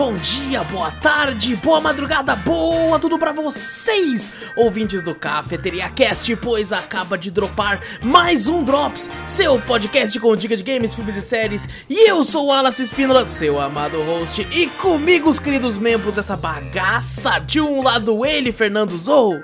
[0.00, 6.72] bom dia, boa tarde, boa madrugada, boa tudo pra vocês, ouvintes do Cafeteria Cast, pois
[6.72, 11.68] acaba de dropar mais um Drops, seu podcast com dicas de games, filmes e séries.
[11.86, 16.34] E eu sou o Wallace Espínola, seu amado host, e comigo os queridos membros dessa
[16.34, 17.38] bagaça.
[17.38, 19.38] De um lado ele, Fernando Zou.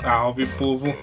[0.00, 0.96] Salve, povo.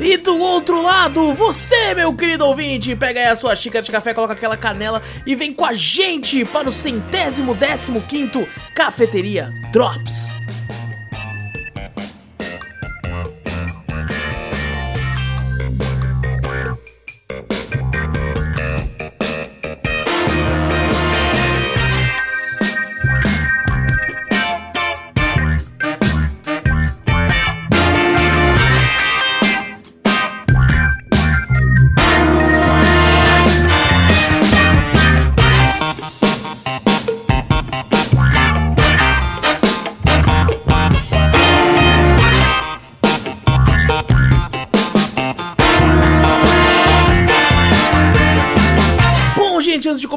[0.00, 4.14] E do outro lado, você, meu querido ouvinte, pega aí a sua xícara de café,
[4.14, 10.30] coloca aquela canela e vem com a gente para o centésimo décimo quinto Cafeteria Drops.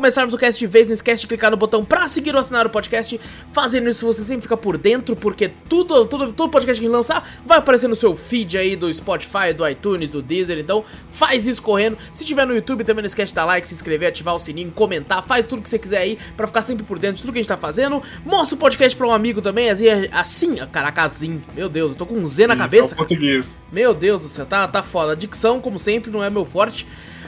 [0.04, 2.66] Começarmos o cast de vez, não esquece de clicar no botão pra seguir ou assinar
[2.66, 3.18] o podcast.
[3.54, 7.60] Fazendo isso, você sempre fica por dentro, porque tudo, tudo, todo podcast que lançar vai
[7.60, 10.60] aparecer no seu feed aí do Spotify, do iTunes, do Deezer.
[10.60, 11.98] Então, faz isso correndo.
[12.12, 14.72] Se tiver no YouTube, também não esquece de dar like, se inscrever, ativar o sininho,
[14.72, 15.24] comentar.
[15.24, 17.42] Faz tudo que você quiser aí pra ficar sempre por dentro de tudo que a
[17.42, 18.04] gente tá fazendo.
[18.26, 21.42] Mostra o podcast pra um amigo também, assim, assim caraca, assim.
[21.56, 22.94] Meu Deus, eu tô com um Z na Isso, cabeça.
[22.94, 23.56] é português.
[23.72, 25.14] Meu Deus do céu, tá, tá foda.
[25.14, 26.86] A dicção, como sempre, não é meu forte.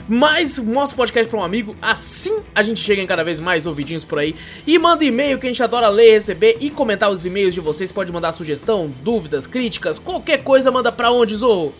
[0.08, 3.66] Mas mostra o podcast pra um amigo, assim a gente chega em cada vez mais
[3.66, 4.34] ouvidinhos por aí.
[4.66, 7.90] E manda e-mail que a gente adora ler, receber e comentar os e-mails de vocês.
[7.90, 11.74] Pode mandar sugestão, dúvidas, críticas, qualquer coisa, manda pra onde, Zorro?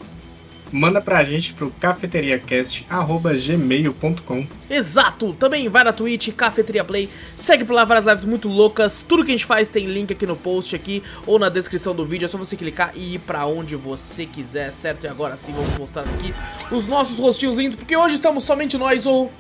[0.77, 4.46] Manda pra gente pro cafeteriacast.gmail.com.
[4.69, 5.33] Exato!
[5.33, 9.01] Também vai na Twitch, Cafeteria Play, segue por lá várias lives muito loucas.
[9.01, 12.05] Tudo que a gente faz tem link aqui no post aqui ou na descrição do
[12.05, 12.27] vídeo.
[12.27, 15.05] É só você clicar e ir pra onde você quiser, certo?
[15.05, 16.34] E agora sim vamos mostrar aqui
[16.70, 19.33] os nossos rostinhos lindos, porque hoje estamos somente nós ou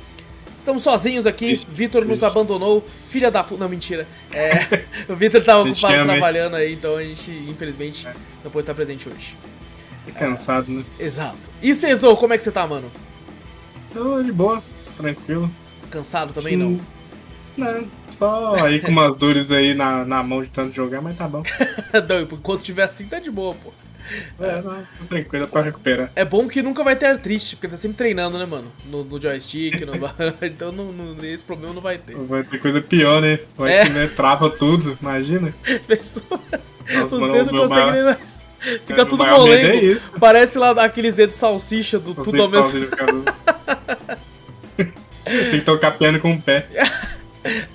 [0.58, 3.62] Estamos sozinhos aqui, Vitor nos abandonou, filha da puta.
[3.62, 4.04] Não, mentira.
[4.32, 8.04] É, o Vitor tava ocupado trabalhando aí, então a gente, infelizmente,
[8.42, 9.36] não pode estar presente hoje.
[10.06, 10.84] Tô cansado, né?
[10.98, 11.36] Exato.
[11.62, 12.90] E Cezou, como é que você tá, mano?
[13.92, 14.62] Tô de boa,
[14.96, 15.50] tranquilo.
[15.90, 16.80] Cansado também não?
[17.56, 21.26] Não, só aí com umas dores aí na, na mão de tanto jogar, mas tá
[21.26, 21.42] bom.
[22.08, 23.72] não, enquanto tiver assim tá de boa, pô.
[24.38, 26.10] É, não, tô tranquilo, pra recuperar.
[26.14, 28.70] É bom que nunca vai ter artrite, porque tá sempre treinando, né, mano?
[28.88, 29.94] No, no joystick, no...
[30.46, 32.14] então não, não- esse problema não vai ter.
[32.14, 33.40] Vai ter coisa pior, né?
[33.56, 33.84] Vai É.
[33.86, 35.52] que né, trava tudo, imagina.
[35.88, 36.24] Pessoa-
[36.94, 38.35] Nossa, Os mano, dedos não conseguem mais.
[38.86, 39.66] Fica É, tudo medo molengo.
[39.68, 40.06] é isso.
[40.18, 43.12] Parece lá aqueles dedos de salsicha do Os tudo ao mesmo cara.
[45.24, 46.66] Tem que tocar piano com o pé.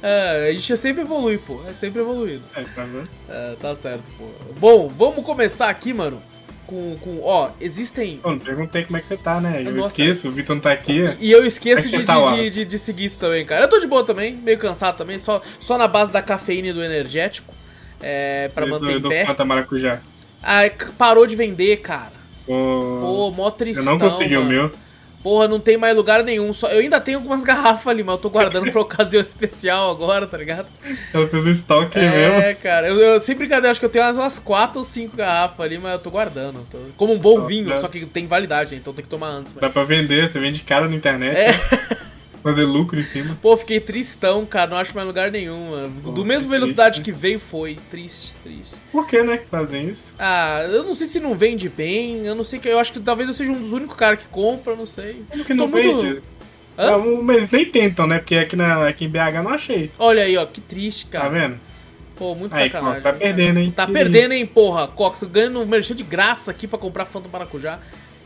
[0.03, 1.61] É, a gente sempre evolui, pô.
[1.65, 2.43] É sempre evoluindo.
[2.57, 3.07] É, tá vendo?
[3.29, 4.25] É, tá certo, pô.
[4.59, 6.21] Bom, vamos começar aqui, mano.
[6.67, 7.21] Com, com.
[7.23, 8.17] Ó, existem.
[8.17, 9.63] Pô, não perguntei como é que você tá, né?
[9.65, 9.87] Eu Nossa.
[9.91, 10.99] esqueço, o Vitor não tá aqui.
[11.21, 13.63] E eu esqueço é de, tá, de, de, de- seguir isso também, cara.
[13.63, 16.73] Eu tô de boa também, meio cansado também, só, só na base da cafeína e
[16.73, 17.53] do energético.
[18.01, 19.25] É, pra Eu manter dou- em eu dou pé.
[19.25, 20.01] Fanta maracujá.
[20.43, 20.61] Ah,
[20.97, 22.11] parou de vender, cara.
[22.45, 23.85] Pô, Pô, mó tristão.
[23.85, 24.49] eu não consegui o mano.
[24.51, 24.71] meu.
[25.23, 26.51] Porra, não tem mais lugar nenhum.
[26.51, 30.25] Só, eu ainda tenho algumas garrafas ali, mas eu tô guardando pra ocasião especial agora,
[30.25, 30.65] tá ligado?
[31.13, 32.55] Eu fiz um estoque É, mesmo.
[32.59, 32.87] cara.
[32.87, 35.77] Eu, eu, sem brincadeira, acho que eu tenho umas, umas 4 ou 5 garrafas ali,
[35.77, 36.65] mas eu tô guardando.
[36.71, 37.77] Tô- como um bom Nossa, vinho, né?
[37.77, 38.79] só que tem validade, né?
[38.81, 39.53] então tem que tomar antes.
[39.53, 39.61] Mas...
[39.61, 41.37] Dá pra vender, você vende caro na internet.
[41.37, 41.51] É.
[42.43, 43.37] Fazer lucro em cima.
[43.41, 44.69] Pô, fiquei tristão, cara.
[44.71, 45.89] Não acho mais lugar nenhum, mano.
[46.01, 47.77] Do Pô, mesmo que velocidade triste, que veio, foi.
[47.91, 48.73] Triste, triste.
[48.91, 50.15] Por que, né, que fazem isso?
[50.17, 52.25] Ah, eu não sei se não vende bem.
[52.25, 52.67] Eu não sei que.
[52.67, 55.23] Eu acho que talvez eu seja um dos únicos caras que compra, eu não sei.
[55.29, 56.21] Como que Estou não muito- vende?
[56.77, 56.91] Hã?
[56.97, 58.17] Não, mas eles nem tentam, né?
[58.17, 59.91] Porque aqui, na, aqui em BH não achei.
[59.99, 61.29] Olha aí, ó, que triste, Tá cara.
[61.29, 61.59] vendo?
[62.15, 63.01] Pô, muito Aí, sacanagem.
[63.01, 63.73] Coca, tá perdendo, hein?
[63.75, 64.87] Tá Que perdendo, hein, porra.
[64.87, 67.79] Coca, tô ganhando um merchan de graça aqui pra comprar Fanta Maracujá.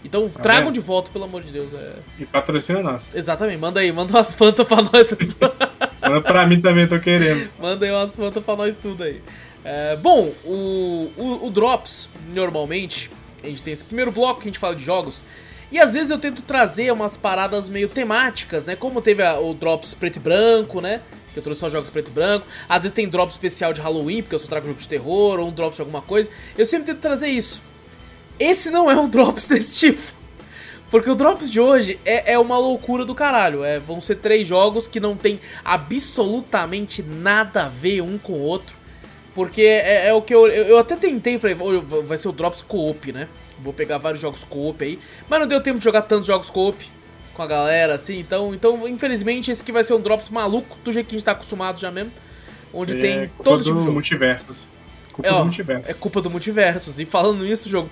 [0.06, 0.74] Então tragam vendo?
[0.76, 1.74] de volta, pelo amor de Deus.
[1.74, 1.94] É...
[2.20, 3.02] E patrocina nós.
[3.14, 5.08] Exatamente, manda aí, manda umas Fanta pra nós.
[6.02, 7.50] Manda pra mim também, tô querendo.
[7.60, 9.20] manda aí umas Fanta pra nós tudo aí.
[9.64, 13.10] É, bom, o, o, o Drops, normalmente,
[13.44, 15.26] a gente tem esse primeiro bloco que a gente fala de jogos.
[15.72, 18.76] E às vezes eu tento trazer umas paradas meio temáticas, né?
[18.76, 21.02] Como teve a- o Drops preto e branco, né?
[21.34, 22.46] Que eu trouxe só jogos preto e branco.
[22.70, 25.48] Às vezes tem Drops especial de Halloween, porque eu só trago jogo de terror, ou
[25.48, 26.30] um Drops de alguma coisa.
[26.56, 27.60] Eu sempre tento trazer isso.
[28.40, 30.02] Esse não é um Drops desse tipo.
[30.92, 33.64] Porque o Drops de hoje é, é uma loucura do caralho.
[33.64, 38.42] É, vão ser três jogos que não tem absolutamente nada a ver um com o
[38.42, 38.76] outro.
[39.34, 40.66] Porque é, é o que eu, eu.
[40.66, 43.28] eu até tentei, falei, "Ô, vai ser o Drops Co-op, né?
[43.60, 45.00] Vou pegar vários jogos co-op aí.
[45.30, 46.86] Mas não deu tempo de jogar tantos jogos co-op
[47.34, 48.20] com a galera, assim.
[48.20, 51.26] Então, então, infelizmente, esse aqui vai ser um Drops maluco, do jeito que a gente
[51.26, 52.12] tá acostumado já mesmo.
[52.74, 53.94] onde É tem todo do tipo de jogo.
[53.94, 54.68] multiversos.
[55.16, 55.90] Culpa É, do multiverso.
[55.92, 57.00] é culpa do multiversos.
[57.00, 57.90] E falando nisso, jogo,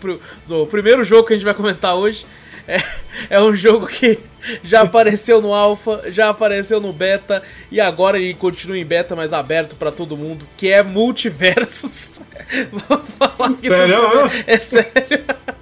[0.50, 2.26] o primeiro jogo que a gente vai comentar hoje
[2.68, 2.82] é,
[3.30, 4.20] é um jogo que
[4.64, 7.42] já apareceu no alpha, já apareceu no beta
[7.72, 12.20] e agora ele continua em beta, mas aberto pra todo mundo, que é Multiversos.
[12.72, 13.98] Vou falar aqui do- Sério?
[14.46, 14.92] É sério.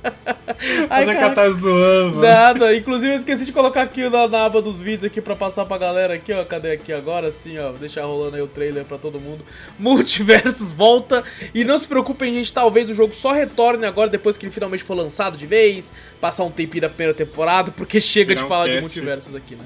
[0.90, 2.22] Ai, Mas cara, cara tá zoando.
[2.22, 5.66] Nada, inclusive eu esqueci de colocar aqui na, na aba dos vídeos aqui pra passar
[5.66, 6.44] pra galera aqui, ó.
[6.46, 7.28] Cadê aqui agora?
[7.28, 7.72] Assim, ó.
[7.72, 9.44] Deixar rolando aí o trailer pra todo mundo.
[9.80, 11.24] Multiversos volta.
[11.54, 12.54] E não se preocupem, gente.
[12.54, 15.92] Talvez o jogo só retorne agora, depois que ele finalmente for lançado de vez.
[16.20, 19.64] Passar um tempinho da primeira temporada, porque chega de falar de multiversos aqui, né?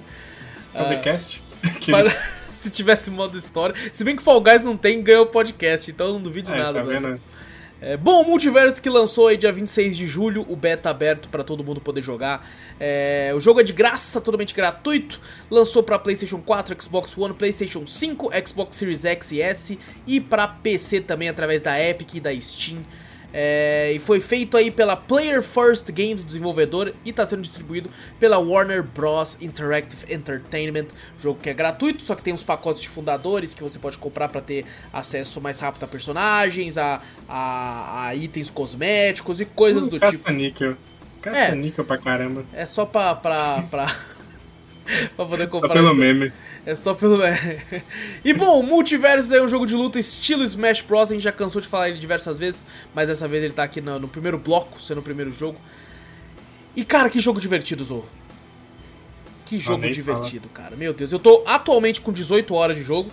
[0.73, 1.41] Fazer Ah, cast?
[1.79, 1.91] Que
[2.53, 3.75] se tivesse modo história.
[3.93, 6.55] Se bem que Fall Guys não tem, ganhou o podcast, então eu não duvido de
[6.55, 6.79] É, nada.
[6.79, 7.01] tá velho.
[7.01, 7.21] vendo?
[7.87, 11.43] É, bom, o Multiverso que lançou aí dia 26 de julho, o beta aberto pra
[11.43, 12.49] todo mundo poder jogar.
[12.79, 15.21] É, o jogo é de graça, totalmente gratuito.
[15.51, 20.47] Lançou pra PlayStation 4, Xbox One, PlayStation 5, Xbox Series X e S e pra
[20.47, 22.83] PC também através da Epic e da Steam.
[23.37, 28.37] É, e foi feito aí pela Player First Games, desenvolvedor, e está sendo distribuído pela
[28.37, 29.37] Warner Bros.
[29.41, 30.85] Interactive Entertainment.
[31.19, 34.29] Jogo que é gratuito, só que tem uns pacotes de fundadores que você pode comprar
[34.29, 39.99] para ter acesso mais rápido a personagens, a, a, a itens cosméticos e coisas do
[39.99, 40.23] tipo.
[40.23, 40.71] Caça-níquel.
[40.71, 40.75] É.
[41.21, 42.45] Caça-níquel pra caramba.
[42.53, 43.15] É só pra.
[43.15, 43.85] pra, pra...
[45.17, 45.73] pra poder Só comprar.
[45.73, 46.31] pelo esse- meme.
[46.65, 47.19] É só pelo.
[48.23, 51.11] e bom, o Multiversus é um jogo de luta estilo Smash Bros.
[51.11, 53.81] A gente já cansou de falar ele diversas vezes, mas dessa vez ele tá aqui
[53.81, 55.57] no, no primeiro bloco, sendo o primeiro jogo.
[56.75, 58.09] E cara, que jogo divertido, Zorro.
[59.45, 60.75] Que jogo divertido, cara.
[60.75, 63.11] Meu Deus, eu tô atualmente com 18 horas de jogo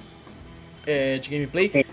[0.87, 1.70] é, de gameplay.
[1.70, 1.84] Se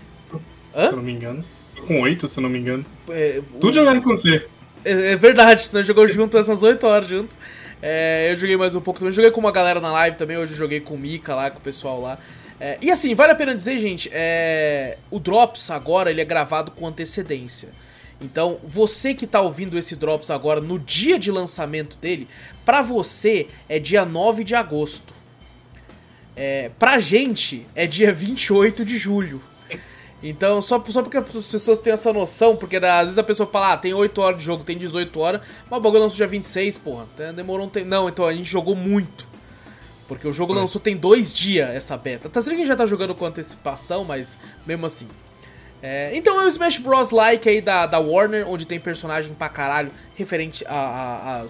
[0.74, 0.86] Hã?
[0.86, 1.44] eu não me engano.
[1.76, 2.84] Tô com 8, se eu não me engano.
[3.10, 4.46] É, Tudo o- jogando com você.
[4.82, 7.36] É, é verdade, nós jogamos junto essas 8 horas juntos.
[7.82, 9.12] É, eu joguei mais um pouco também.
[9.12, 10.36] Joguei com uma galera na live também.
[10.36, 12.18] Hoje eu joguei com o Mika lá, com o pessoal lá.
[12.60, 16.70] É, e assim, vale a pena dizer, gente, é, o Drops agora ele é gravado
[16.72, 17.70] com antecedência.
[18.20, 22.28] Então, você que tá ouvindo esse Drops agora no dia de lançamento dele,
[22.66, 25.14] pra você é dia 9 de agosto.
[26.36, 29.40] É, pra gente é dia 28 de julho.
[30.22, 33.72] Então, só, só porque as pessoas têm essa noção, porque às vezes a pessoa fala,
[33.72, 36.78] ah, tem 8 horas de jogo, tem 18 horas, mas o bagulho lançou dia 26,
[36.78, 37.06] porra.
[37.14, 37.86] Até Demorou um tempo.
[37.86, 39.26] Não, então a gente jogou muito.
[40.06, 42.28] Porque o jogo lançou tem dois dias essa beta.
[42.28, 44.36] Tá certo que a gente já tá jogando com antecipação, mas
[44.66, 45.08] mesmo assim.
[45.82, 47.10] É, então é o Smash Bros.
[47.10, 51.44] like aí da, da Warner, onde tem personagem pra caralho referente a,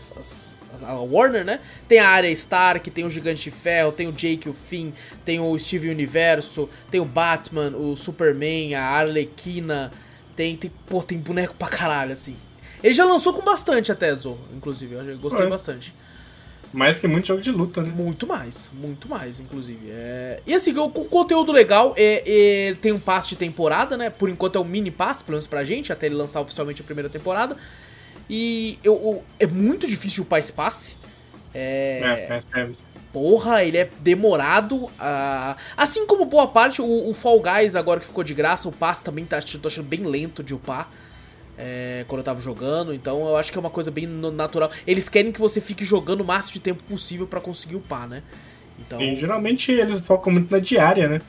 [0.83, 1.61] a, Warner, né?
[1.89, 4.93] Tem a área Stark, tem o Gigante de Ferro, tem o Jake o Finn,
[5.25, 9.93] tem o Steve Universo, tem o Batman, o Superman, a Arlequina,
[10.37, 12.37] tem, tem, pô, tem boneco pra caralho, assim.
[12.83, 15.49] Ele já lançou com bastante até, Zorro, inclusive, eu gostei É.
[15.49, 15.93] bastante.
[16.73, 17.93] Mais que muito jogo de luta, né?
[17.95, 19.91] Muito mais, muito mais, inclusive.
[19.91, 20.41] É...
[20.47, 22.23] E assim, o, o conteúdo legal é,
[22.71, 24.09] é- tem um passe de temporada, né?
[24.09, 26.85] Por enquanto é um mini passe, pelo menos pra gente, até ele lançar oficialmente a
[26.85, 27.57] primeira temporada.
[28.33, 30.97] E eu, eu- é muito difícil upar esse passe.
[31.53, 32.69] É, É, é, é.
[33.13, 34.89] Porra, ele é demorado.
[35.77, 39.03] Assim como boa parte, o, o Fall Guys, agora que ficou de graça, o passe
[39.03, 40.89] também tá, tô achando bem lento de upar.
[41.59, 44.71] é, quando eu tava jogando, então eu acho que é uma coisa bem natural.
[44.87, 48.23] Eles querem que você fique jogando o máximo de tempo possível pra conseguir upar, né?
[48.79, 49.01] Então.
[49.01, 51.21] E geralmente eles focam muito na diária, né?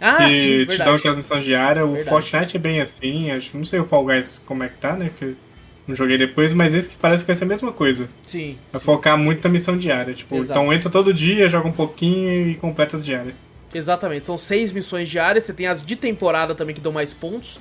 [0.00, 0.96] Ah, que sim, te dão verdade.
[0.96, 1.86] aquela missão diária.
[1.86, 2.10] O Verdade.
[2.10, 3.30] Fortnite é bem assim.
[3.30, 5.10] Acho, não sei o Fall Guys como é que tá, né?
[5.18, 5.36] Que
[5.86, 8.08] não joguei depois, mas esse que parece que vai ser a mesma coisa.
[8.24, 8.56] Sim.
[8.72, 10.14] Vai focar muito na missão diária.
[10.14, 10.58] Tipo, Exato.
[10.58, 13.34] então entra todo dia, joga um pouquinho e completa as diárias.
[13.74, 17.58] Exatamente, são seis missões diárias, você tem as de temporada também que dão mais pontos.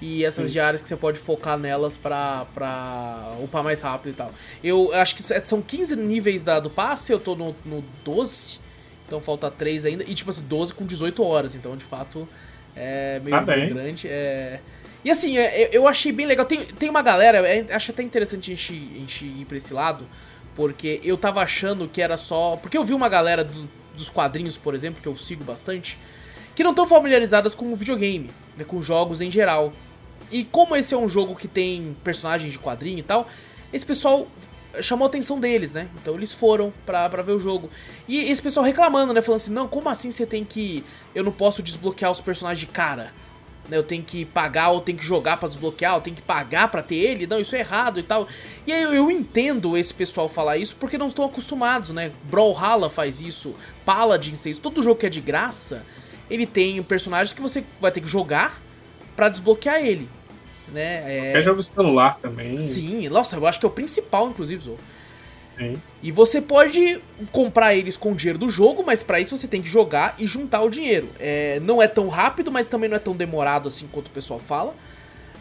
[0.00, 0.52] E essas Sim.
[0.52, 4.32] diárias que você pode focar nelas pra, pra upar mais rápido e tal.
[4.62, 8.58] Eu acho que são 15 níveis da, do passe, eu tô no, no 12,
[9.06, 10.04] então falta 3 ainda.
[10.04, 12.28] E tipo assim, 12 com 18 horas, então de fato
[12.76, 14.08] é meio, Tá meio grande.
[14.08, 14.60] É...
[15.04, 16.46] E assim, é, eu- eu achei bem legal.
[16.46, 19.74] Tem, tem uma galera, é, acho até interessante a gente, a gente ir pra esse
[19.74, 20.04] lado,
[20.56, 22.56] porque eu tava achando que era só.
[22.56, 25.98] Porque eu vi uma galera do- dos quadrinhos, por exemplo, que eu sigo bastante,
[26.56, 29.72] que não estão familiarizadas com o videogame, né, com jogos em geral.
[30.32, 33.28] E como esse é um jogo que tem personagens de quadrinho e tal,
[33.72, 34.26] esse pessoal
[34.80, 35.86] chamou a atenção deles, né?
[36.02, 37.70] Então eles foram pra, pra ver o jogo.
[38.08, 39.20] E esse pessoal reclamando, né?
[39.22, 40.82] Falando assim, não, como assim você tem que.
[41.14, 43.12] Eu não posso desbloquear os personagens de cara?
[43.68, 46.68] Né, eu tenho que pagar ou tenho que jogar pra desbloquear, eu tenho que pagar
[46.68, 48.28] pra ter ele, não, isso é errado e tal.
[48.66, 52.12] E aí eu, eu entendo esse pessoal falar isso porque não estão acostumados, né?
[52.24, 53.54] Brawlhalla faz isso,
[53.84, 55.82] Paladin faz isso, todo jogo que é de graça,
[56.28, 58.60] ele tem personagens que você vai ter que jogar
[59.16, 60.08] pra desbloquear ele,
[60.68, 61.30] né?
[61.32, 62.60] É, É jogo celular também.
[62.60, 64.78] Sim, nossa, eu acho que é o principal, inclusive, Zou.
[65.56, 65.80] Sim.
[66.02, 69.62] E você pode comprar eles com o dinheiro do jogo, mas para isso você tem
[69.62, 71.08] que jogar e juntar o dinheiro.
[71.18, 74.40] É, não é tão rápido, mas também não é tão demorado assim quanto o pessoal
[74.40, 74.74] fala.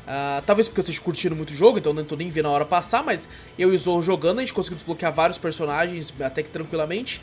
[0.04, 2.66] Uh, talvez porque vocês curtiram muito o jogo, então não tô nem vendo a hora
[2.66, 6.50] passar, mas eu e o Zorro jogando, a gente conseguiu desbloquear vários personagens até que
[6.50, 7.22] tranquilamente,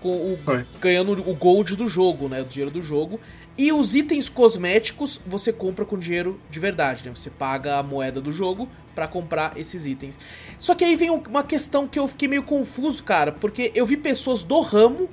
[0.00, 0.38] com o,
[0.80, 2.40] ganhando o gold do jogo, né?
[2.40, 3.20] O dinheiro do jogo.
[3.56, 7.14] E os itens cosméticos você compra com dinheiro de verdade, né?
[7.14, 10.18] Você paga a moeda do jogo para comprar esses itens.
[10.58, 13.96] Só que aí vem uma questão que eu fiquei meio confuso, cara, porque eu vi
[13.96, 15.08] pessoas do ramo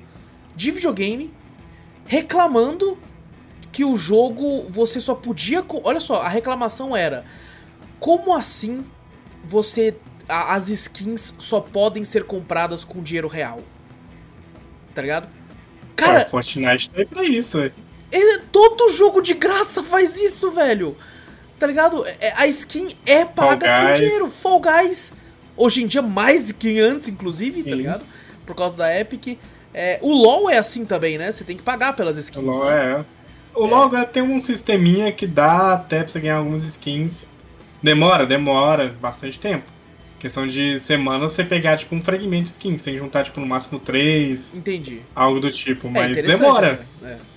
[0.55, 1.33] de videogame
[2.05, 2.97] reclamando
[3.71, 5.63] que o jogo você só podia.
[5.83, 7.25] Olha só, a reclamação era:
[7.99, 8.85] como assim
[9.43, 9.95] você.
[10.27, 13.61] as skins só podem ser compradas com dinheiro real?
[14.93, 15.29] Tá ligado?
[15.95, 16.25] Cara.
[16.25, 17.71] Fortnite tá aí pra isso, é.
[18.11, 20.95] Ele, todo jogo de graça faz isso, velho.
[21.59, 22.05] Tá ligado?
[22.05, 24.29] É, a skin é paga com dinheiro.
[24.29, 25.13] Fall Guys.
[25.57, 27.69] Hoje em dia, mais que antes, inclusive, tá Sim.
[27.69, 28.03] tá ligado?
[28.45, 29.37] Por causa da Epic.
[29.73, 31.31] É, o LoL é assim também, né?
[31.31, 32.43] Você tem que pagar pelas skins.
[32.43, 33.05] O LoL né?
[33.05, 33.05] é.
[33.53, 37.27] O LoL agora tem um sisteminha que dá até pra você ganhar algumas skins.
[37.83, 39.65] Demora, demora bastante tempo.
[40.19, 43.79] Questão de semana você pegar, tipo, um fragmento de skin, sem juntar, tipo, no máximo
[43.79, 44.53] três.
[44.53, 45.01] Entendi.
[45.15, 46.79] Algo do tipo, é mas demora.
[47.01, 47.17] Né?
[47.25, 47.28] É.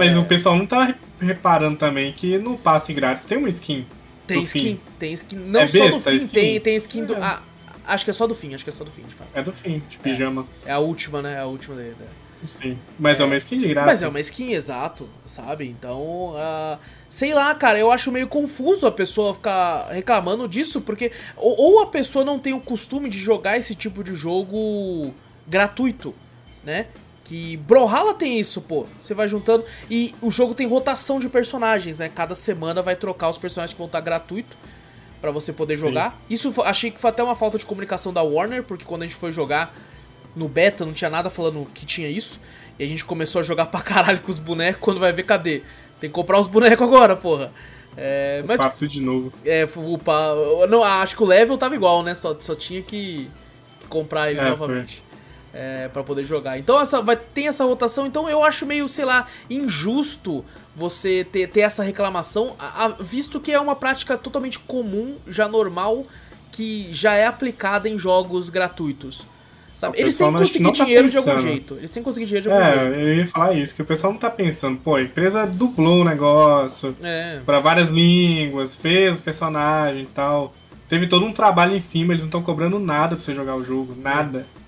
[0.00, 0.18] Mas é...
[0.18, 3.86] o pessoal não tá reparando também que no passe grátis tem uma skin.
[4.26, 4.80] Tem skin, fim.
[4.98, 5.36] tem skin.
[5.36, 7.14] Não é só besta, do fim, tem, tem skin do.
[7.16, 7.42] Ah,
[7.86, 9.28] acho que é só do fim, acho que é só do fim, de fato.
[9.34, 10.46] É do fim, de pijama.
[10.64, 11.34] É, é a última, né?
[11.34, 11.96] É a última dele.
[12.46, 12.78] Sim.
[12.98, 13.86] Mas é, é, uma skin de graça.
[13.86, 15.66] Mas é uma skin, exato, sabe?
[15.66, 16.78] Então, uh,
[17.08, 21.82] sei lá, cara, eu acho meio confuso a pessoa ficar reclamando disso, porque ou, ou,
[21.82, 25.12] a pessoa não tem o costume de jogar esse tipo de jogo
[25.46, 26.14] gratuito,
[26.64, 26.86] né?
[27.30, 28.88] Que Brawlhalla tem isso, pô.
[29.00, 32.10] Você vai juntando e o jogo tem rotação de personagens, né?
[32.12, 34.56] Cada semana vai trocar os personagens que vão estar gratuito
[35.20, 36.10] para você poder jogar.
[36.10, 36.34] Sim.
[36.34, 39.14] Isso achei que foi até uma falta de comunicação da Warner, porque quando a gente
[39.14, 39.72] foi jogar
[40.34, 42.40] no beta não tinha nada falando que tinha isso.
[42.76, 45.62] E a gente começou a jogar pra caralho com os bonecos, quando vai ver, cadê?
[46.00, 47.52] Tem que comprar os bonecos agora, porra.
[47.96, 49.32] É, mas de novo.
[49.44, 50.34] É, upa,
[50.68, 52.12] não, acho que o level tava igual, né?
[52.12, 53.30] Só, só tinha que,
[53.80, 54.96] que comprar ele é, novamente.
[54.96, 55.09] Foi
[55.54, 56.58] é, para poder jogar.
[56.58, 61.48] Então essa vai tem essa rotação, então eu acho meio, sei lá, injusto você ter,
[61.48, 66.06] ter essa reclamação, a, a, visto que é uma prática totalmente comum, já normal,
[66.52, 69.26] que já é aplicada em jogos gratuitos.
[69.76, 69.98] Sabe?
[69.98, 71.24] Eles têm que conseguir tá dinheiro pensando.
[71.24, 71.74] de algum jeito.
[71.76, 73.00] Eles têm que conseguir dinheiro de algum é, jeito.
[73.00, 76.04] Eu ia falar isso, que o pessoal não tá pensando, pô, a empresa dublou o
[76.04, 77.40] negócio é.
[77.46, 80.54] para várias línguas, fez os personagens e tal.
[80.86, 83.64] Teve todo um trabalho em cima, eles não estão cobrando nada pra você jogar o
[83.64, 84.40] jogo, nada.
[84.56, 84.59] É.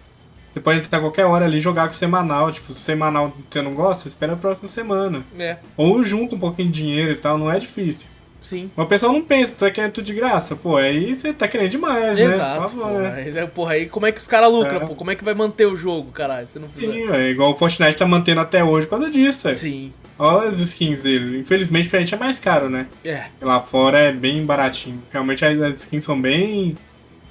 [0.52, 2.52] Você pode entrar qualquer hora ali e jogar com o semanal.
[2.52, 5.22] Tipo, se semanal você não gosta, espera a próxima semana.
[5.38, 5.56] É.
[5.76, 8.08] Ou junta um pouquinho de dinheiro e tal, não é difícil.
[8.42, 8.70] Sim.
[8.76, 10.56] Mas o pessoal não pensa, você quer tudo de graça.
[10.56, 12.34] Pô, aí você tá querendo demais, Exato, né?
[12.34, 12.76] Exato.
[12.76, 13.00] Porra.
[13.00, 13.46] Né?
[13.46, 14.86] porra, aí como é que os caras lucram, é.
[14.86, 14.94] pô?
[14.94, 16.46] Como é que vai manter o jogo, caralho?
[16.46, 19.54] Você não Sim, é igual o Fortnite tá mantendo até hoje por causa disso, é.
[19.54, 19.92] Sim.
[20.18, 21.38] Olha as skins dele.
[21.38, 22.86] Infelizmente pra gente é mais caro, né?
[23.04, 23.24] É.
[23.40, 25.02] Lá fora é bem baratinho.
[25.10, 26.76] Realmente as skins são bem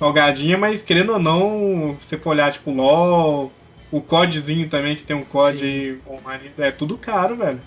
[0.01, 3.51] salgadinha, mas querendo ou não, você for olhar, tipo, LOL,
[3.91, 7.61] o CODzinho também, que tem um COD aí online, é tudo caro, velho.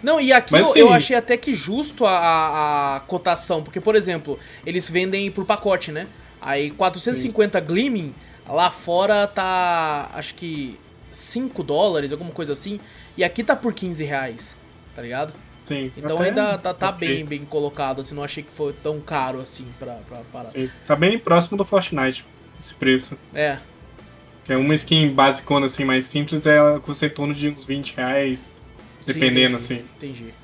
[0.00, 3.96] Não, e aqui eu, eu, achei até que justo a, a, a, cotação, porque, por
[3.96, 6.06] exemplo, eles vendem por pacote, né?
[6.40, 7.66] Aí 450 sim.
[7.66, 8.14] Gleaming,
[8.48, 10.78] lá fora tá, acho que
[11.12, 12.78] 5 dólares, alguma coisa assim,
[13.16, 14.56] e aqui tá por 15 reais,
[14.94, 15.34] tá ligado?
[15.70, 15.92] Sim.
[15.96, 17.08] Então Até ainda tá, tá okay.
[17.08, 20.50] bem, bem colocado, assim, não achei que foi tão caro assim pra, pra parar.
[20.50, 20.68] Sim.
[20.84, 22.24] Tá bem próximo do Fortnite,
[22.60, 23.16] esse preço.
[23.32, 23.56] É.
[24.44, 27.94] Que é uma skin basicona, assim, mais simples, é custa em torno de uns 20
[27.96, 28.52] reais,
[29.06, 30.24] dependendo, Sim, entendi, assim.
[30.24, 30.34] Entendi.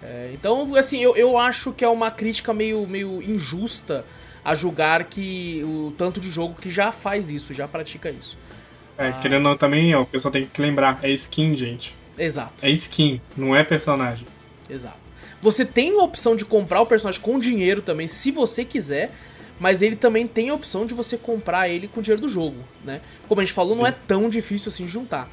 [0.00, 4.04] É, então, assim, eu, eu acho que é uma crítica meio, meio injusta
[4.44, 8.38] a julgar que o tanto de jogo que já faz isso, já pratica isso.
[8.96, 9.12] É, ah.
[9.14, 11.92] querendo ou não, também, ó, o pessoal tem que lembrar, é skin, gente.
[12.16, 12.64] Exato.
[12.64, 14.35] É skin, não é personagem.
[14.68, 14.98] Exato.
[15.42, 19.12] Você tem a opção de comprar o personagem com dinheiro também, se você quiser,
[19.60, 23.00] mas ele também tem a opção de você comprar ele com dinheiro do jogo, né?
[23.28, 25.30] Como a gente falou, não é tão difícil assim juntar.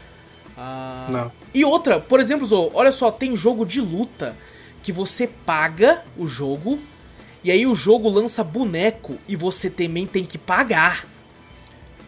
[0.57, 1.07] Ah...
[1.09, 1.31] Não.
[1.53, 4.35] E outra, por exemplo, Zo, olha só, tem jogo de luta
[4.81, 6.79] que você paga o jogo
[7.43, 11.05] e aí o jogo lança boneco e você também tem que pagar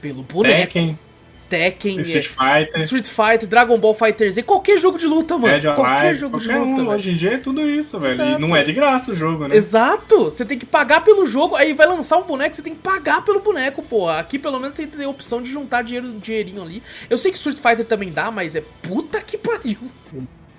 [0.02, 0.74] pelo boneco.
[0.74, 1.00] Tekken.
[1.50, 5.62] Tekken, Street Fighter, Street Fighter, Dragon Ball Fighter Z, qualquer jogo de luta, mano.
[5.62, 6.82] Dead qualquer jogo qualquer de luta.
[6.82, 8.14] Um, hoje em dia é tudo isso, velho.
[8.14, 8.32] Exato.
[8.32, 9.56] E não é de graça o jogo, né?
[9.56, 10.26] Exato!
[10.26, 13.24] Você tem que pagar pelo jogo, aí vai lançar um boneco, você tem que pagar
[13.24, 14.20] pelo boneco, porra.
[14.20, 16.82] Aqui pelo menos você tem a opção de juntar dinheiro, dinheirinho ali.
[17.10, 19.78] Eu sei que Street Fighter também dá, mas é puta que pariu.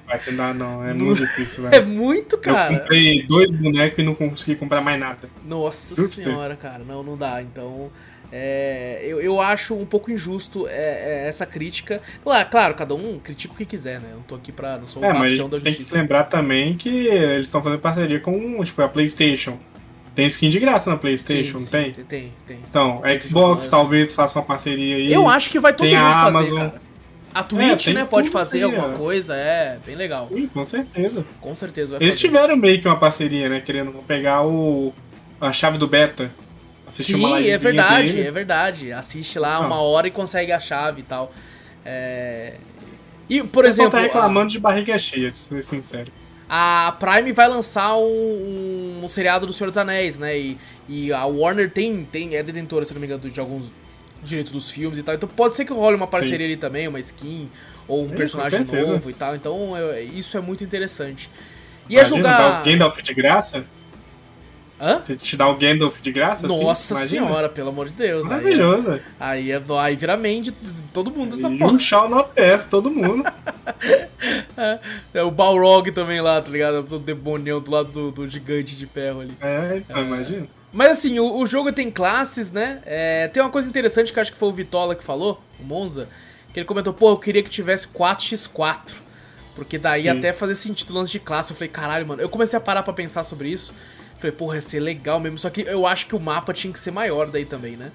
[0.07, 0.85] Vai tentar, não.
[0.85, 1.75] É muito difícil, velho.
[1.75, 2.73] É muito, cara.
[2.73, 5.29] Eu comprei dois bonecos e não consegui comprar mais nada.
[5.45, 6.85] Nossa Juro senhora, cara.
[6.85, 7.43] Não, não dá.
[7.43, 7.91] Então.
[8.33, 10.73] É, eu, eu acho um pouco injusto é,
[11.25, 12.01] é, essa crítica.
[12.23, 14.09] Claro, claro, cada um critica o que quiser, né?
[14.11, 14.79] Eu não tô aqui pra.
[14.79, 15.79] Não sou o é, bastião da justiça.
[15.79, 19.59] Tem que lembrar também que eles estão fazendo parceria com tipo, a PlayStation.
[20.15, 21.93] Tem skin de graça na PlayStation, sim, sim, tem?
[21.93, 22.33] Tem, tem.
[22.47, 25.13] tem então, Xbox talvez faça uma parceria aí.
[25.13, 26.59] Eu acho que vai todo tem mundo fazer, Amazon.
[26.59, 26.87] cara.
[27.35, 28.97] A Twitch, é, né, pode fazer alguma é.
[28.97, 30.27] coisa, é bem legal.
[30.33, 31.23] Sim, com certeza.
[31.39, 32.29] Com certeza Eles fazer.
[32.29, 34.95] tiveram meio que uma parceria, né, querendo pegar o
[35.39, 36.31] a chave do beta.
[36.87, 38.29] Assistir Sim, uma é verdade, deles.
[38.29, 38.93] é verdade.
[38.93, 39.67] Assiste lá Não.
[39.67, 41.33] uma hora e consegue a chave e tal.
[41.85, 42.55] É...
[43.29, 43.91] E, por Eu exemplo.
[43.93, 44.51] tá reclamando a...
[44.51, 46.13] de barriga cheia, de ser sincero.
[46.49, 50.39] A Prime vai lançar um, um, seriado do Senhor dos Anéis, né?
[50.39, 50.57] E,
[50.89, 53.67] e a Warner tem, tem, é detentora, se não me engano, de alguns
[54.23, 55.17] direitos dos filmes e tal.
[55.17, 56.45] Então pode ser que role uma parceria Sim.
[56.45, 57.51] ali também, uma skin,
[57.89, 59.35] ou um Sim, personagem novo e tal.
[59.35, 61.29] Então eu, isso é muito interessante.
[61.89, 62.65] E Imagina, é jogar.
[62.65, 63.65] Gandalf de graça?
[64.81, 65.01] Hã?
[65.01, 66.47] Você te dá o Gandalf de graça?
[66.47, 68.29] Nossa assim, senhora, pelo amor de Deus.
[68.29, 69.01] Maravilhoso.
[69.19, 70.53] Aí, é, aí, aí vira main de
[70.93, 71.73] todo mundo essa e porra.
[71.73, 73.25] um no pés, todo mundo.
[74.57, 74.79] é,
[75.15, 76.85] é, o Balrog também lá, tá ligado?
[76.95, 79.35] O demonião do lado do, do gigante de ferro ali.
[79.41, 80.03] É, então, é.
[80.03, 80.47] imagina.
[80.73, 82.83] Mas assim, o, o, jogo tem classes, né?
[82.85, 86.07] É, tem uma coisa interessante que acho que foi o Vitola que falou, o Monza,
[86.53, 89.07] que ele comentou, pô, eu queria que tivesse 4x4.
[89.55, 90.11] Porque daí Sim.
[90.11, 91.51] até fazer sentido lance de classe.
[91.51, 92.21] Eu falei, caralho, mano.
[92.21, 93.75] Eu comecei a parar pra pensar sobre isso.
[94.27, 95.39] Falei, porra, ia ser legal mesmo.
[95.39, 97.93] Só que eu acho que o mapa tinha que ser maior daí também, né?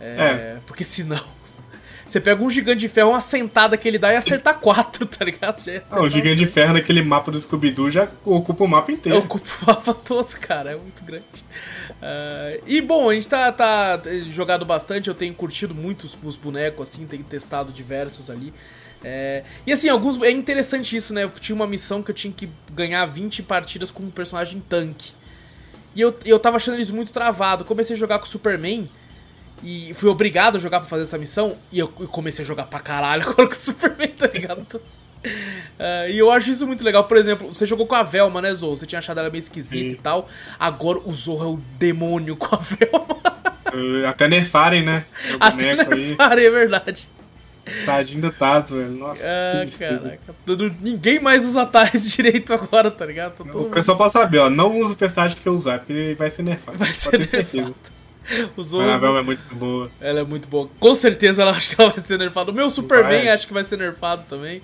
[0.00, 0.58] É, é.
[0.66, 1.20] Porque senão.
[2.06, 5.24] Você pega um gigante de ferro, uma sentada que ele dá e acertar quatro, tá
[5.24, 5.60] ligado?
[5.90, 9.18] Ah, o gigante de ferro naquele mapa do Scooby-Doo já ocupa o mapa inteiro.
[9.18, 10.72] Ocupa o mapa todo, cara.
[10.72, 11.24] É muito grande.
[12.00, 14.00] Uh, e bom, a gente tá, tá
[14.30, 18.54] jogado bastante, eu tenho curtido muito os, os bonecos, assim, tenho testado diversos ali.
[19.02, 20.20] É, e assim, alguns.
[20.22, 21.24] É interessante isso, né?
[21.24, 25.17] Eu tinha uma missão que eu tinha que ganhar 20 partidas com um personagem tanque.
[25.98, 27.64] E eu, eu tava achando eles muito travado.
[27.64, 28.88] Comecei a jogar com o Superman.
[29.64, 31.56] E fui obrigado a jogar pra fazer essa missão.
[31.72, 34.76] E eu comecei a jogar pra caralho agora com o Superman, tá ligado?
[34.76, 37.02] Uh, e eu acho isso muito legal.
[37.02, 38.76] Por exemplo, você jogou com a Velma, né, Zou?
[38.76, 39.96] Você tinha achado ela meio esquisita Sim.
[39.96, 40.28] e tal.
[40.56, 44.08] Agora o Zorro é o demônio com a Velma.
[44.08, 45.04] Até nerfarem, né?
[45.40, 47.08] Até nerfarem, é verdade.
[47.84, 48.90] Tadinho do Taz, velho.
[48.90, 50.18] Nossa, ah, que caraca.
[50.80, 53.44] Ninguém mais usa Taz direito agora, tá ligado?
[53.44, 54.50] Tá o pessoal pode saber, ó.
[54.50, 56.78] Não usa o personagem que eu usar, porque ele vai ser nerfado.
[56.78, 57.74] Vai ser nerfado.
[58.62, 59.90] Zorro, a Anabel é muito boa.
[60.00, 60.68] Ela é muito boa.
[60.78, 62.50] Com certeza ela acho que ela vai ser nerfada.
[62.50, 63.28] O meu Superman vai.
[63.28, 64.60] acho que vai ser nerfado também.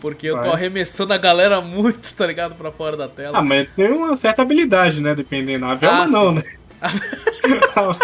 [0.00, 0.38] Porque vai.
[0.38, 2.54] eu tô arremessando a galera muito, tá ligado?
[2.54, 3.38] Pra fora da tela.
[3.38, 5.14] Ah, mas tem uma certa habilidade, né?
[5.14, 5.64] Dependendo.
[5.64, 6.34] A Velma ah, não, sim.
[6.36, 6.44] né?
[6.80, 7.96] A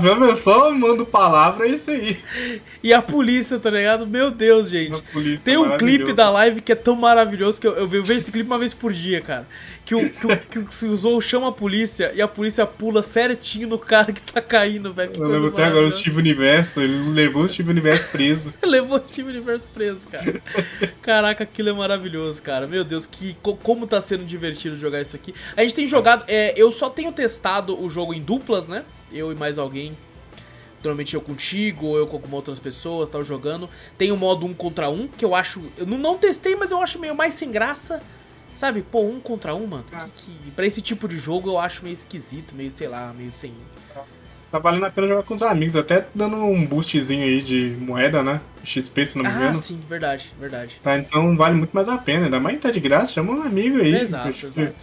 [0.00, 2.18] Velma só manda palavra, é isso aí.
[2.82, 4.06] E a polícia, tá ligado?
[4.06, 5.02] Meu Deus, gente.
[5.42, 8.48] Tem um clipe da live que é tão maravilhoso que eu, eu vejo esse clipe
[8.48, 9.46] uma vez por dia, cara.
[9.88, 13.68] Que o, que o, que o Zou chama a polícia e a polícia pula certinho
[13.68, 15.12] no cara que tá caindo, velho.
[15.14, 18.52] Eu lembro até agora o Steve Universo, ele levou o Steve Universo preso.
[18.62, 20.42] levou o Steve Universo preso, cara.
[21.00, 22.66] Caraca, aquilo é maravilhoso, cara.
[22.66, 25.34] Meu Deus, que, como tá sendo divertido jogar isso aqui.
[25.56, 26.22] A gente tem jogado.
[26.28, 28.84] É, eu só tenho testado o jogo em duplas, né?
[29.12, 29.96] eu e mais alguém.
[30.82, 33.68] Normalmente eu contigo, ou eu com algumas outras pessoas, tal, jogando.
[33.96, 35.62] Tem o modo um contra um, que eu acho.
[35.76, 38.00] Eu não, não testei, mas eu acho meio mais sem graça.
[38.58, 39.84] Sabe, pô, um contra um, mano.
[39.92, 40.08] Ah.
[40.16, 43.30] Que, que, pra esse tipo de jogo eu acho meio esquisito, meio, sei lá, meio
[43.30, 43.54] sem.
[44.50, 48.20] Tá valendo a pena jogar com os amigos, até dando um boostzinho aí de moeda,
[48.20, 48.40] né?
[48.64, 49.50] XP, se não me engano.
[49.50, 50.80] Ah, sim, verdade, verdade.
[50.82, 52.24] Tá, então vale muito mais a pena.
[52.24, 53.94] Ainda mais tá de graça, chama um amigo aí.
[53.94, 54.74] Exato, exato.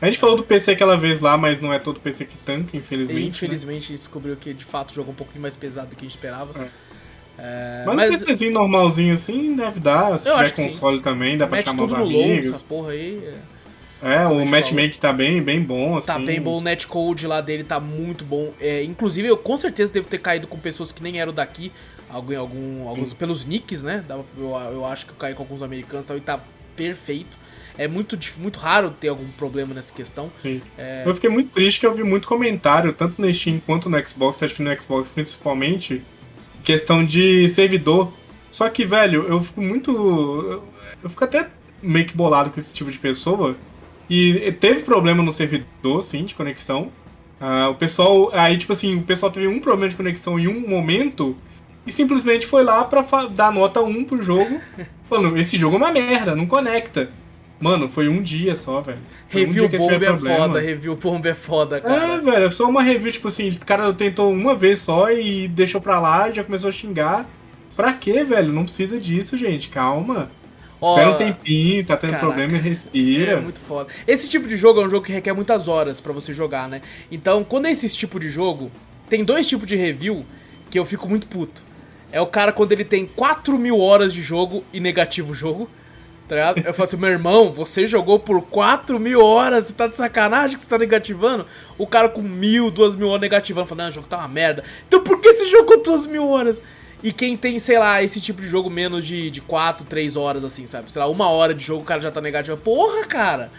[0.00, 2.76] A gente falou do PC aquela vez lá, mas não é todo PC que tanca,
[2.76, 3.18] infelizmente.
[3.18, 3.28] E, né?
[3.28, 3.78] infelizmente né?
[3.78, 6.14] a gente descobriu que de fato jogou um pouquinho mais pesado do que a gente
[6.14, 6.56] esperava.
[6.62, 6.68] É.
[7.38, 10.18] É, mas, mas um PCzinho normalzinho assim deve dar.
[10.18, 11.04] Se tiver console sim.
[11.04, 12.46] também, dá pra chamar os amigos.
[12.46, 13.22] Low, essa porra aí.
[14.02, 16.06] É, é o matchmaking tá bem, bem bom, tá assim.
[16.06, 18.52] Tá bem bom, o netcode lá dele tá muito bom.
[18.60, 21.72] É, inclusive, eu com certeza devo ter caído com pessoas que nem eram daqui.
[22.10, 24.02] Algum, algum, alguns pelos nicks, né?
[24.08, 24.24] Eu,
[24.72, 26.40] eu acho que eu caí com alguns americanos e tá
[26.74, 27.36] perfeito.
[27.76, 30.32] É muito, muito raro ter algum problema nessa questão.
[30.76, 31.04] É...
[31.06, 34.42] Eu fiquei muito triste que eu vi muito comentário, tanto no Steam quanto no Xbox,
[34.42, 36.02] acho que no Xbox principalmente,
[36.64, 38.12] questão de servidor.
[38.50, 40.62] Só que, velho, eu fico muito.
[41.02, 41.48] Eu fico até
[41.82, 43.56] meio que bolado com esse tipo de pessoa.
[44.08, 46.90] E teve problema no servidor, sim, de conexão.
[47.40, 48.30] Uh, o pessoal.
[48.32, 51.36] Aí, tipo assim, o pessoal teve um problema de conexão em um momento
[51.86, 54.60] e simplesmente foi lá pra dar nota 1 pro jogo.
[55.08, 57.08] Falando, esse jogo é uma merda, não conecta.
[57.60, 59.00] Mano, foi um dia só, velho.
[59.28, 60.38] review um bomb é problema.
[60.38, 62.14] foda, review bomb é foda, cara.
[62.14, 65.48] É, velho, é só uma review, tipo assim, o cara tentou uma vez só e
[65.48, 67.28] deixou pra lá e já começou a xingar.
[67.74, 68.52] Pra quê, velho?
[68.52, 70.30] Não precisa disso, gente, calma.
[70.80, 73.32] Espera um tempinho, tá tendo Caraca, problema e respira.
[73.32, 73.88] É muito foda.
[74.06, 76.80] Esse tipo de jogo é um jogo que requer muitas horas para você jogar, né?
[77.10, 78.70] Então, quando é esse tipo de jogo,
[79.08, 80.24] tem dois tipos de review
[80.70, 81.62] que eu fico muito puto.
[82.12, 85.68] É o cara quando ele tem 4 mil horas de jogo e negativo o jogo.
[86.28, 86.58] Tá ligado?
[86.58, 90.56] Eu falo assim, meu irmão, você jogou por 4 mil horas, você tá de sacanagem
[90.56, 91.46] que você tá negativando?
[91.78, 94.62] O cara com mil, duas mil horas negativando, falando, não, o jogo tá uma merda.
[94.86, 96.60] Então por que você jogou duas mil horas?
[97.02, 100.44] E quem tem, sei lá, esse tipo de jogo menos de, de 4, 3 horas,
[100.44, 100.92] assim, sabe?
[100.92, 102.56] Sei lá, uma hora de jogo o cara já tá negativo.
[102.56, 103.50] Porra, cara!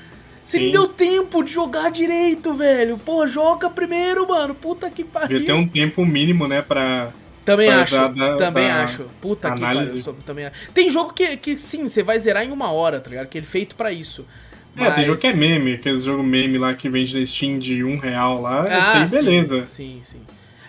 [0.46, 0.64] Você Sim.
[0.64, 2.98] nem deu tempo de jogar direito, velho.
[2.98, 4.56] Pô, joga primeiro, mano.
[4.56, 5.40] Puta que pariu.
[5.40, 7.10] Devia ter um tempo mínimo, né, pra.
[7.50, 9.04] Também pra acho, da, também da acho.
[9.20, 10.04] Puta que pariu.
[10.26, 10.56] Também acho.
[10.72, 13.28] Tem jogo que, que sim, você vai zerar em uma hora, tá ligado?
[13.28, 14.24] Que ele é feito pra isso.
[14.78, 14.96] É, Mas...
[14.96, 17.98] tem jogo que é meme, aqueles jogo meme lá que vende na Steam de um
[17.98, 19.66] real lá, ah, sim, beleza.
[19.66, 20.22] Sim, sim.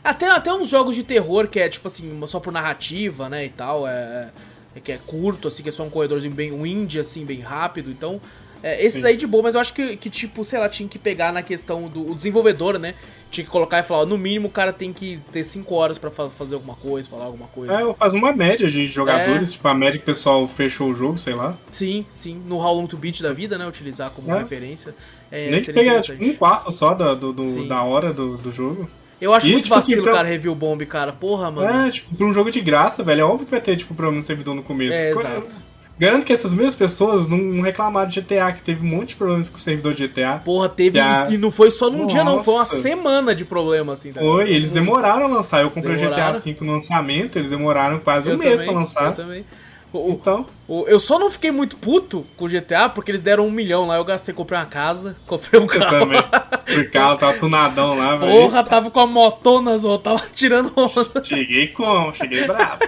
[0.02, 3.50] Até, até uns jogos de terror que é tipo assim, só por narrativa, né, e
[3.50, 4.30] tal, é,
[4.74, 7.40] é que é curto, assim, que é só um corredorzinho bem, um indie, assim, bem
[7.40, 8.20] rápido, então...
[8.62, 9.08] É, esses Sim.
[9.08, 11.42] aí de boa, mas eu acho que, que, tipo, sei lá, tinha que pegar na
[11.42, 12.94] questão do desenvolvedor, né?
[13.30, 15.98] Tinha que colocar e falar, ó, no mínimo o cara tem que ter 5 horas
[15.98, 17.72] para fa fazer alguma coisa, falar alguma coisa.
[17.72, 19.52] É, faz uma média de jogadores, é.
[19.52, 21.56] tipo, a média que o pessoal fechou o jogo, sei lá.
[21.70, 22.42] Sim, sim.
[22.46, 23.66] No How Long to Beat da vida, né?
[23.66, 24.38] Utilizar como é.
[24.38, 24.94] referência.
[25.30, 28.52] É, Nem que pegar tipo, um quarto só da, do, do da hora do, do
[28.52, 28.90] jogo.
[29.20, 30.18] Eu acho e, muito tipo, assim, vacilo, assim, pra...
[30.18, 31.12] cara, review bomb, cara.
[31.12, 31.86] Porra, mano.
[31.86, 34.18] É, tipo, pra um jogo de graça, velho, é óbvio que vai ter, tipo, problema
[34.18, 34.94] no servidor no começo.
[34.94, 35.56] É, exato.
[36.00, 39.50] Garanto que essas mesmas pessoas não reclamaram de GTA, que teve um monte de problemas
[39.50, 40.40] com o servidor de GTA.
[40.42, 40.98] Porra, teve.
[40.98, 41.26] A...
[41.28, 42.14] E não foi só num Nossa.
[42.14, 42.42] dia, não.
[42.42, 44.10] Foi uma semana de problema, assim.
[44.10, 45.60] Tá foi, eles demoraram a lançar.
[45.60, 46.30] Eu comprei demoraram.
[46.30, 49.06] o GTA V no lançamento, eles demoraram quase eu um também, mês pra lançar.
[49.08, 49.44] Eu também.
[49.92, 50.46] O, então.
[50.66, 53.86] O, eu só não fiquei muito puto com o GTA porque eles deram um milhão
[53.86, 53.96] lá.
[53.96, 55.84] Eu gastei, comprei uma casa, comprei um carro.
[55.84, 56.80] Eu também.
[56.80, 58.32] O carro tava tunadão lá, velho.
[58.32, 61.22] Porra, tava com a motona, tava tirando onda.
[61.22, 62.14] Cheguei como?
[62.14, 62.78] Cheguei bravo.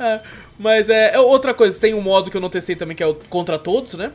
[0.60, 3.02] é, mas é, é, outra coisa, tem um modo que eu não testei também que
[3.02, 4.12] é o contra todos, né?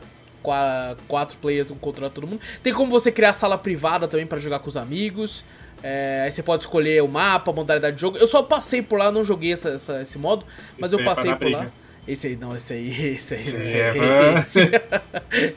[1.08, 2.40] Quatro players um contra todo mundo.
[2.62, 5.44] Tem como você criar sala privada também para jogar com os amigos.
[5.82, 8.16] É, aí você pode escolher o mapa, a modalidade de jogo.
[8.16, 10.46] Eu só passei por lá, não joguei essa, essa esse modo,
[10.78, 11.66] mas eu passei por lá.
[12.06, 13.40] Esse aí, não, esse aí, esse aí.
[14.36, 14.70] Esse é,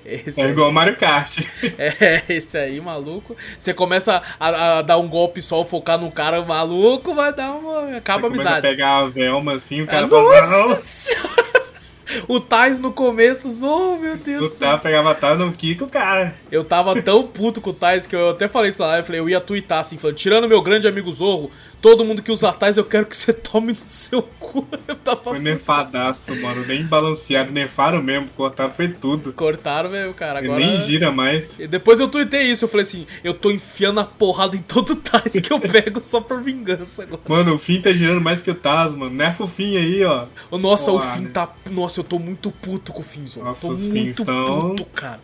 [0.06, 1.40] esse, esse é igual Mario Kart.
[1.78, 3.38] É, esse aí, maluco.
[3.58, 7.98] Você começa a, a, dar um golpe só, focar no cara maluco, vai dar uma.
[7.98, 8.68] Acaba a amizade.
[8.68, 10.48] pegar a Velma assim, o cara ah, fala.
[10.48, 11.50] Nossa!
[12.28, 14.54] O Tais no começo, oh meu Deus.
[14.54, 16.34] O Tais pegava Tais no Kiko, cara.
[16.52, 18.98] Eu tava tão puto com o Tais que eu até falei isso lá.
[18.98, 22.32] Eu falei, eu ia twittar assim, falando, tirando meu grande amigo Zorro, todo mundo que
[22.32, 24.68] usa Tais eu quero que você tome no seu cu.
[24.88, 26.66] Eu tava foi nerfadaço, mano.
[26.66, 29.32] Nem balanceado, nerfaram mesmo, cortaram, foi tudo.
[29.34, 30.40] Cortaram mesmo, cara.
[30.40, 30.60] Agora...
[30.60, 31.60] Nem gira mais.
[31.60, 34.92] E depois eu tuitei isso, eu falei assim, eu tô enfiando a porrada em todo
[34.92, 37.22] o Tais que eu pego só por vingança agora.
[37.28, 39.14] Mano, o Fim tá girando mais que o Taz, mano.
[39.16, 40.26] Nerfa o Fim aí, ó.
[40.52, 41.50] Nossa, Olá, o Fim tá.
[41.70, 43.44] Nossa, eu tô muito puto com o Fim, Zô.
[43.44, 44.70] Nossa, tô muito tão...
[44.70, 45.20] puto, cara.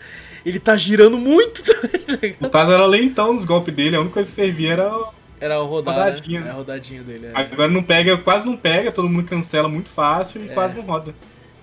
[0.46, 2.36] Ele tá girando muito também.
[2.40, 4.92] O Taz era lentão nos golpes dele, a única coisa que servia era
[5.40, 6.42] era o rodar, rodadinha.
[6.42, 6.48] Né?
[6.48, 7.28] É a rodadinha dele.
[7.28, 7.32] É.
[7.34, 10.54] Agora não pega, quase não pega, todo mundo cancela muito fácil e é.
[10.54, 11.14] quase não roda.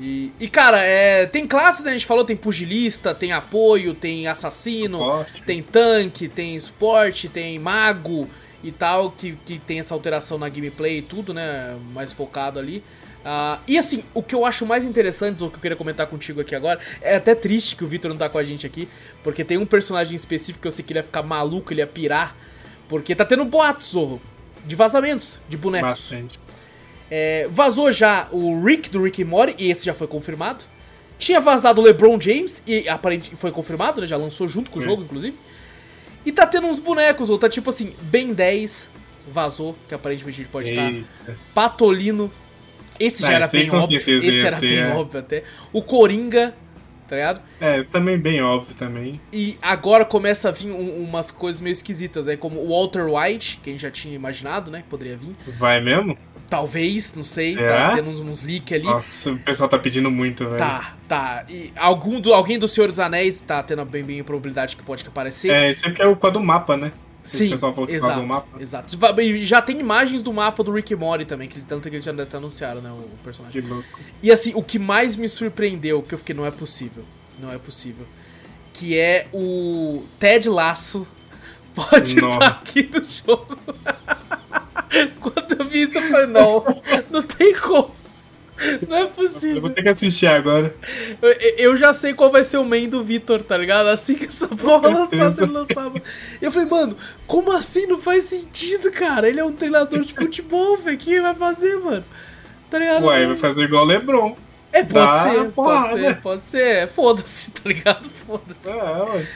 [0.01, 1.91] E, e cara, é, tem classes, né?
[1.91, 5.43] A gente falou, tem pugilista, tem apoio, tem assassino, suporte.
[5.45, 8.29] tem tanque, tem suporte, tem mago
[8.65, 11.77] e tal, que, que tem essa alteração na gameplay e tudo, né?
[11.93, 12.83] Mais focado ali.
[13.23, 16.41] Uh, e assim, o que eu acho mais interessante, o que eu queria comentar contigo
[16.41, 18.89] aqui agora, é até triste que o Victor não tá com a gente aqui,
[19.23, 21.87] porque tem um personagem específico que eu sei que ele ia ficar maluco, ele ia
[21.87, 22.35] pirar,
[22.93, 24.21] porque tá tendo boatos, Zorro,
[24.67, 25.89] de vazamentos de bonecos.
[25.89, 26.39] Bastante.
[27.11, 30.63] É, vazou já o Rick do Rick e Morty, e esse já foi confirmado.
[31.19, 34.07] Tinha vazado o LeBron James, e aparentemente foi confirmado, né?
[34.07, 35.35] Já lançou junto com o jogo, inclusive.
[36.27, 38.91] E tá tendo uns bonecos, ou tá tipo assim, Ben 10
[39.27, 40.91] vazou, que aparentemente ele pode Eita.
[40.91, 41.35] estar.
[41.55, 42.31] Patolino,
[43.01, 43.97] esse já era bem óbvio.
[43.97, 44.95] Esse era ter, bem é.
[44.95, 45.45] óbvio até.
[45.73, 46.55] O Coringa,
[47.09, 47.41] tá ligado?
[47.61, 49.21] É, isso também é bem óbvio também.
[49.33, 52.37] E agora começa a vir um, umas coisas meio esquisitas, né?
[52.37, 54.83] Como o Walter White, que a gente já tinha imaginado, né?
[54.83, 55.35] Que poderia vir.
[55.59, 56.17] Vai mesmo?
[56.49, 57.67] Talvez, não sei, é?
[57.67, 58.85] tá tendo uns, uns leaks ali.
[58.85, 60.59] Nossa, o pessoal tá pedindo muito, velho.
[60.59, 61.45] Tá, tá.
[61.49, 64.83] E algum do, alguém do Senhor dos Anéis tá tendo bem, bem a probabilidade que
[64.83, 65.51] pode aparecer.
[65.51, 66.93] É, esse aqui é o quadro do mapa, né?
[67.25, 67.55] Sim,
[67.89, 68.61] exato, mapa.
[68.61, 68.97] exato.
[69.21, 72.13] E já tem imagens do mapa do Rick Mori também, que tanto que eles já
[72.13, 73.63] até anunciaram, né, o personagem.
[73.63, 73.89] Que louco.
[74.23, 77.05] E assim, o que mais me surpreendeu, que eu fiquei, não é possível,
[77.39, 78.07] não é possível,
[78.73, 81.07] que é o Ted Laço
[81.75, 83.57] pode estar tá aqui no jogo.
[85.21, 86.65] Quando eu vi isso, eu falei, não,
[87.11, 87.95] não tem como.
[88.89, 89.57] Não é possível.
[89.57, 90.75] Eu vou ter que assistir agora.
[91.21, 93.89] Eu, eu já sei qual vai ser o main do Vitor, tá ligado?
[93.89, 96.01] Assim que essa porra lançasse, ele lançava.
[96.41, 96.97] Eu falei, mano,
[97.27, 97.87] como assim?
[97.87, 99.29] Não faz sentido, cara.
[99.29, 100.97] Ele é um treinador de futebol, velho.
[100.97, 102.05] O que ele vai fazer, mano?
[102.71, 103.07] Tá ligado?
[103.07, 104.37] Ué, vai fazer igual o Lebron.
[104.73, 106.89] É, pode Dá ser, pode ser, pode ser.
[106.89, 108.09] Foda-se, tá ligado?
[108.09, 108.69] Foda-se.
[108.69, 109.27] É, ué.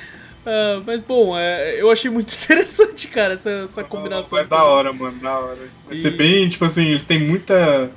[0.47, 4.39] Uh, mas bom, é, eu achei muito interessante, cara, essa, essa combinação.
[4.39, 5.59] É da hora, mano, da hora.
[5.87, 6.03] Vai e...
[6.03, 7.91] ser bem, tipo assim, eles têm muita.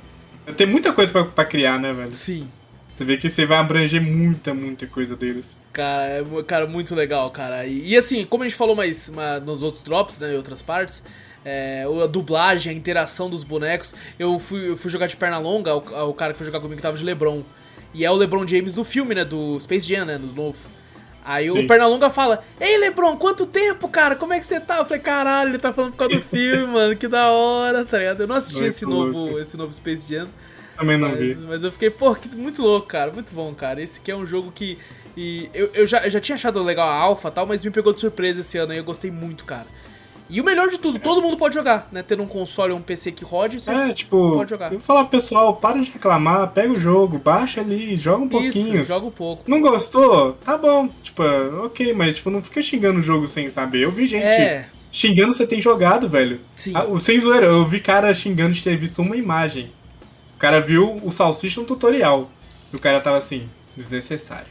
[0.50, 2.14] Tem muita coisa pra, pra criar, né, velho?
[2.14, 2.48] Sim.
[2.96, 5.56] Você vê que você vai abranger muita, muita coisa deles.
[5.72, 7.64] Cara, é cara, muito legal, cara.
[7.66, 10.60] E, e assim, como a gente falou mais uma, nos outros drops, né, em outras
[10.60, 11.02] partes,
[11.42, 13.94] é, a dublagem, a interação dos bonecos.
[14.18, 16.82] Eu fui, eu fui jogar de perna longa, o, o cara que foi jogar comigo
[16.82, 17.42] tava de LeBron.
[17.94, 20.58] E é o LeBron James do filme, né, do Space Jam, né, do novo.
[21.24, 21.64] Aí Sim.
[21.64, 24.16] o Pernalonga fala: Ei, Lebron, quanto tempo, cara?
[24.16, 24.78] Como é que você tá?
[24.78, 27.98] Eu falei: Caralho, ele tá falando por causa do filme, mano, que da hora, tá
[27.98, 28.22] ligado?
[28.22, 30.28] Eu não assisti esse novo, esse novo Space Jam.
[30.76, 31.44] Também não mas, vi.
[31.44, 33.82] Mas eu fiquei, pô, que, muito louco, cara, muito bom, cara.
[33.82, 34.78] Esse aqui é um jogo que.
[35.16, 37.70] E eu, eu, já, eu já tinha achado legal a Alpha e tal, mas me
[37.70, 39.66] pegou de surpresa esse ano aí, eu gostei muito, cara.
[40.30, 42.04] E o melhor de tudo, todo mundo pode jogar, né?
[42.06, 44.66] Tendo um console ou um PC que rode, você é, tipo, pode jogar.
[44.66, 48.76] Eu vou falar, pessoal, para de reclamar, pega o jogo, baixa ali, joga um pouquinho.
[48.76, 49.42] Isso, joga um pouco.
[49.50, 50.34] Não gostou?
[50.44, 50.88] Tá bom.
[51.02, 51.24] Tipo,
[51.64, 53.80] ok, mas tipo, não fica xingando o jogo sem saber.
[53.80, 54.68] Eu vi gente é.
[54.92, 56.38] xingando você tem jogado, velho.
[56.54, 56.74] Sim.
[56.76, 59.72] Ah, sem zoeira, eu vi cara xingando de ter visto uma imagem.
[60.36, 62.30] O cara viu o salsicha no tutorial.
[62.72, 64.46] E o cara tava assim, desnecessário.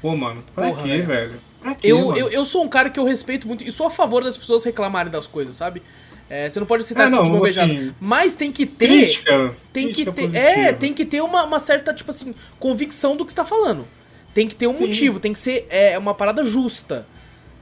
[0.00, 1.06] Pô, mano, pra Porra, quê, velho?
[1.06, 1.47] velho?
[1.82, 4.36] Eu, eu, eu sou um cara que eu respeito muito e sou a favor das
[4.36, 5.82] pessoas reclamarem das coisas, sabe?
[6.30, 8.86] É, você não pode citar é, não, de assim, Mas tem que ter.
[8.86, 10.36] Crítica, tem crítica que ter.
[10.36, 13.86] É, tem que ter uma, uma, certa, tipo assim, convicção do que está falando.
[14.34, 14.86] Tem que ter um Sim.
[14.86, 17.06] motivo, tem que ser é, uma parada justa.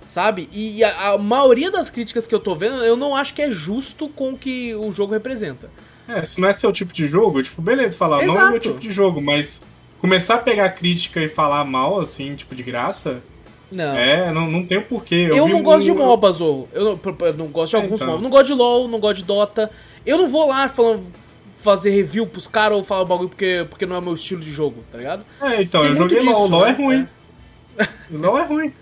[0.09, 0.49] Sabe?
[0.53, 3.51] E a, a, maioria das críticas que eu tô vendo, eu não acho que é
[3.51, 5.69] justo com o que o jogo representa.
[6.09, 8.39] É, se não é seu tipo de jogo, tipo, beleza, falar, Exato.
[8.39, 9.67] não é meu tipo de jogo, mas
[9.99, 13.21] começar a pegar crítica e falar mal, assim, tipo, de graça,
[13.71, 13.97] não.
[13.97, 15.29] É, não, não tem porquê.
[15.31, 15.93] Eu, eu não gosto um...
[15.95, 18.09] de MOBAs, ou eu não, eu não gosto de é, alguns então.
[18.09, 18.23] MOBAs.
[18.23, 19.71] Não gosto de LoL, não gosto de Dota.
[20.05, 21.05] Eu não vou lá falando,
[21.59, 24.51] fazer review pros caras ou falar o bagulho porque, porque não é meu estilo de
[24.51, 25.25] jogo, tá ligado?
[25.41, 26.49] É, então, tem eu joguei disso, LoL.
[26.49, 26.77] LoL é né?
[26.79, 27.09] ruim.
[27.79, 27.89] É.
[28.13, 28.73] LoL é ruim.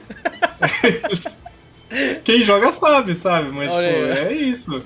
[2.25, 3.51] Quem joga sabe, sabe?
[3.51, 4.19] Mas, Olha tipo, aí.
[4.27, 4.83] é isso.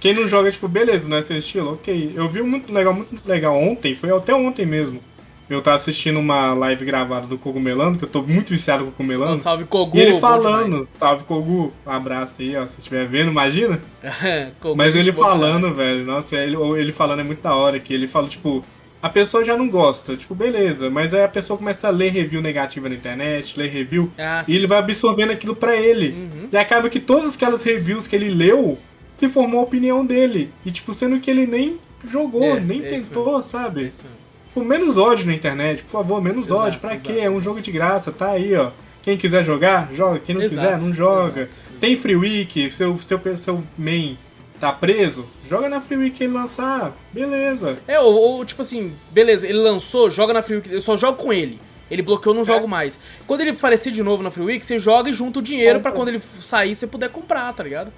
[0.00, 2.12] Quem não joga, tipo, beleza, não é seu estilo, ok.
[2.14, 5.00] Eu vi um muito legal, muito legal ontem, foi até ontem mesmo
[5.48, 8.92] eu tava assistindo uma live gravada do Cogumelano, que eu tô muito viciado com o
[8.92, 9.34] Cogumelano.
[9.34, 9.96] Oh, salve Kogu!
[9.96, 13.80] E ele falando, salve Kogu, um abraço aí, ó, se estiver vendo, imagina.
[14.76, 18.28] Mas ele falando, velho, nossa, ele, ele falando é muito da hora, que ele fala,
[18.28, 18.64] tipo,
[19.00, 22.42] a pessoa já não gosta, tipo, beleza, mas aí a pessoa começa a ler review
[22.42, 26.08] negativa na internet, ler review, ah, e ele vai absorvendo aquilo pra ele.
[26.08, 26.48] Uhum.
[26.50, 28.78] E acaba que todas aquelas reviews que ele leu
[29.16, 30.50] se formou a opinião dele.
[30.64, 31.78] E, tipo, sendo que ele nem
[32.08, 33.84] jogou, é, nem é tentou, sabe?
[33.84, 34.15] É isso mesmo.
[34.56, 36.80] Tipo, menos ódio na internet, por favor, menos exato, ódio.
[36.80, 37.12] Pra exato.
[37.12, 37.20] quê?
[37.20, 38.70] É um jogo de graça, tá aí, ó.
[39.02, 40.18] Quem quiser jogar, joga.
[40.18, 41.50] Quem não exato, quiser, não joga.
[41.78, 44.16] Tem Free Week, seu, seu, seu main
[44.58, 47.76] tá preso, joga na Free Week que ele lançar, beleza.
[47.86, 51.18] É, ou, ou, tipo assim, beleza, ele lançou, joga na Free Week, eu só jogo
[51.18, 51.60] com ele.
[51.90, 52.46] Ele bloqueou, não é.
[52.46, 52.98] jogo mais.
[53.26, 55.92] Quando ele aparecer de novo na Free Week, você joga e junta o dinheiro para
[55.92, 57.92] quando ele sair você puder comprar, tá ligado?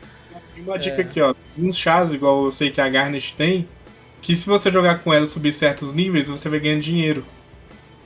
[0.59, 1.05] Uma dica é.
[1.05, 1.37] aqui, ó.
[1.57, 3.69] Uns chás, igual eu sei que a Garnet tem,
[4.21, 7.25] que se você jogar com ela subir certos níveis, você vai ganhando dinheiro.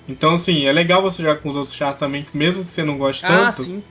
[0.09, 2.98] Então, assim, é legal você jogar com os outros chás também, mesmo que você não
[2.98, 3.62] goste ah, tanto.
[3.62, 3.83] Sim.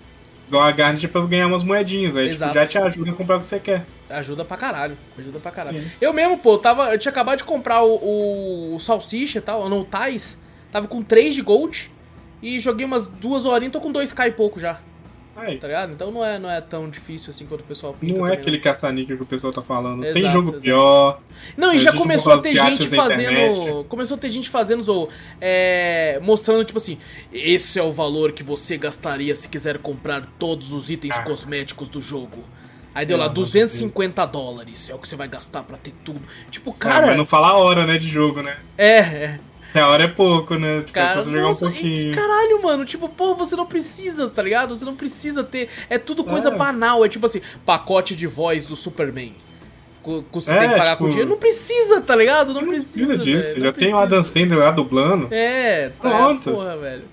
[0.47, 3.39] Igual a Garnet pra ganhar umas moedinhas, aí tipo, já te ajuda a comprar o
[3.39, 3.85] que você quer.
[4.09, 5.81] Ajuda pra caralho, ajuda pra caralho.
[5.81, 5.87] Sim.
[6.01, 9.69] Eu mesmo, pô, tava, eu tinha acabado de comprar o, o, o Salsicha e tal,
[9.69, 10.37] não, o Tais,
[10.69, 11.89] tava com 3 de Gold
[12.43, 14.81] e joguei umas duas horinhas, tô com 2k e pouco já.
[15.35, 15.57] Aí.
[15.57, 15.93] Tá ligado?
[15.93, 18.19] Então não é, não é tão difícil assim quanto o pessoal pinta.
[18.19, 20.03] Não é aquele caça-níquel que o pessoal tá falando.
[20.03, 20.61] Exato, Tem jogo exato.
[20.61, 21.21] pior.
[21.55, 23.85] Não, e já começou a ter gente fazendo.
[23.85, 26.97] Começou a ter gente fazendo ou é, mostrando, tipo assim,
[27.31, 31.23] esse é o valor que você gastaria se quiser comprar todos os itens ah.
[31.23, 32.43] cosméticos do jogo.
[32.93, 36.21] Aí deu lá 250 dólares, é o que você vai gastar para ter tudo.
[36.49, 37.05] Tipo, cara.
[37.05, 38.57] Ah, mas não falar a hora, né, de jogo, né?
[38.77, 39.39] É, é.
[39.79, 40.79] A hora é pouco, né?
[40.79, 42.13] Tipo, Cara, jogar nossa, um pouquinho.
[42.13, 42.85] caralho, mano.
[42.85, 44.75] Tipo, pô, você não precisa, tá ligado?
[44.75, 45.69] Você não precisa ter.
[45.89, 46.55] É tudo coisa é.
[46.55, 47.05] banal.
[47.05, 49.33] É tipo assim, pacote de voz do Superman.
[50.31, 51.29] Você é, tem que pagar tipo, com dinheiro.
[51.29, 52.53] Não precisa, tá ligado?
[52.53, 53.59] Não, não precisa, precisa disso.
[53.59, 55.27] Já tem o Adam Sandler lá dublando.
[55.31, 56.09] É, tá.
[56.09, 56.51] Pronto.
[56.51, 57.03] Porra, velho.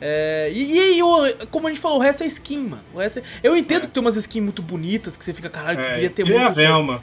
[0.00, 2.82] É, e, e aí, como a gente falou, o resto é skin, mano.
[2.94, 3.22] O resto é...
[3.42, 3.86] Eu entendo é.
[3.86, 6.40] que tem umas skins muito bonitas que você fica, caralho, que é, queria ter muito.
[6.40, 7.02] a Velma.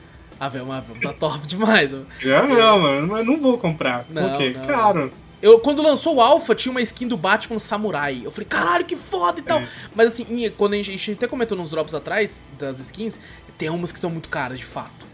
[0.50, 1.92] Velma, a Velma tá top demais.
[2.24, 4.06] É a Velma, mas não vou comprar.
[4.10, 4.56] Não, Por quê?
[4.58, 4.66] Não.
[4.66, 5.12] Caro.
[5.42, 8.22] Eu, quando lançou o Alpha, tinha uma skin do Batman Samurai.
[8.24, 9.60] Eu falei, caralho, que foda e tal.
[9.60, 9.68] É.
[9.94, 13.20] Mas assim, quando a gente, a gente até comentou nos drops atrás das skins,
[13.58, 15.06] tem umas que são muito caras, de fato.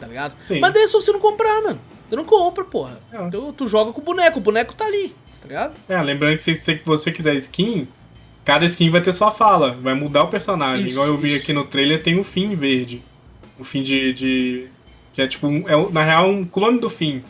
[0.00, 0.34] Tá ligado?
[0.46, 0.60] Sim.
[0.60, 1.80] Mas daí é só você não comprar, mano.
[2.08, 2.98] Tu não compra, porra.
[3.12, 3.22] É.
[3.22, 5.74] Então tu joga com o boneco, o boneco tá ali, tá ligado?
[5.88, 7.88] É, lembrando que se, se você quiser skin,
[8.44, 10.86] cada skin vai ter sua fala, vai mudar o personagem.
[10.86, 11.42] Isso, Igual eu vi isso.
[11.42, 13.02] aqui no trailer, tem o um fim verde.
[13.58, 14.68] O fim de, de.
[15.12, 17.22] que é tipo, é, na real, um clone do fim.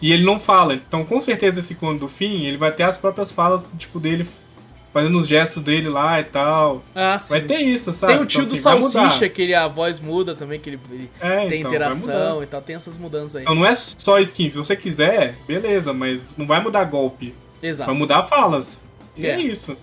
[0.00, 0.74] E ele não fala.
[0.74, 4.26] Então, com certeza, esse clone do fim, ele vai ter as próprias falas, tipo, dele
[4.96, 6.82] fazendo os gestos dele lá e tal.
[6.94, 7.28] Ah, sim.
[7.28, 8.14] Vai ter isso, sabe?
[8.14, 10.80] Tem o tio então, do assim, Salsicha, que ele, a voz muda também, que ele,
[10.90, 12.62] ele é, tem então, interação e tal.
[12.62, 13.42] Tem essas mudanças aí.
[13.42, 14.48] Então não é só skin.
[14.48, 17.34] Se você quiser, beleza, mas não vai mudar golpe.
[17.62, 17.90] Exato.
[17.90, 18.80] Vai mudar falas.
[19.14, 19.76] E é, é isso.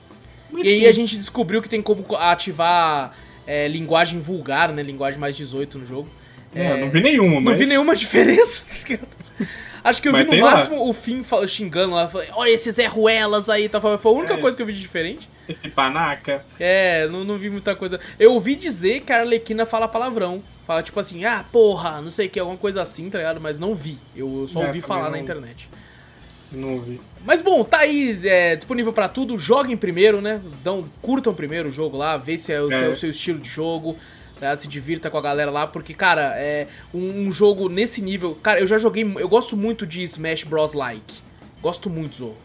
[0.51, 4.83] Mas, e aí a gente descobriu que tem como ativar é, linguagem vulgar, né?
[4.83, 6.09] Linguagem mais 18 no jogo.
[6.55, 7.51] É, é, não vi nenhuma, mas...
[7.51, 8.63] Não vi nenhuma diferença.
[9.83, 10.83] Acho que eu Mas vi no máximo lá.
[10.83, 12.09] o Finn xingando lá.
[12.35, 13.67] Olha esses Zé Ruelas aí.
[13.67, 14.37] Tá, foi a única é.
[14.37, 15.27] coisa que eu vi de diferente.
[15.47, 16.45] Esse panaca.
[16.57, 17.99] É, não, não vi muita coisa.
[18.17, 20.41] Eu ouvi dizer que a Arlequina fala palavrão.
[20.65, 23.41] Fala tipo assim, ah, porra, não sei o que, alguma coisa assim, tá ligado?
[23.41, 23.97] Mas não vi.
[24.15, 25.11] Eu só é, ouvi falar não...
[25.11, 25.69] na internet.
[26.53, 27.01] Não ouvi.
[27.25, 29.37] Mas bom, tá aí é, disponível para tudo.
[29.39, 30.39] Joguem primeiro, né?
[30.63, 32.77] Dão, curtam primeiro o jogo lá, vê se é, é.
[32.77, 33.97] se é o seu estilo de jogo.
[34.39, 34.55] Tá?
[34.57, 38.37] Se divirta com a galera lá, porque, cara, é um, um, jogo nesse nível.
[38.43, 39.03] Cara, eu já joguei.
[39.17, 40.73] Eu gosto muito de Smash Bros.
[40.73, 41.15] Like.
[41.61, 42.37] Gosto muito, Zorro.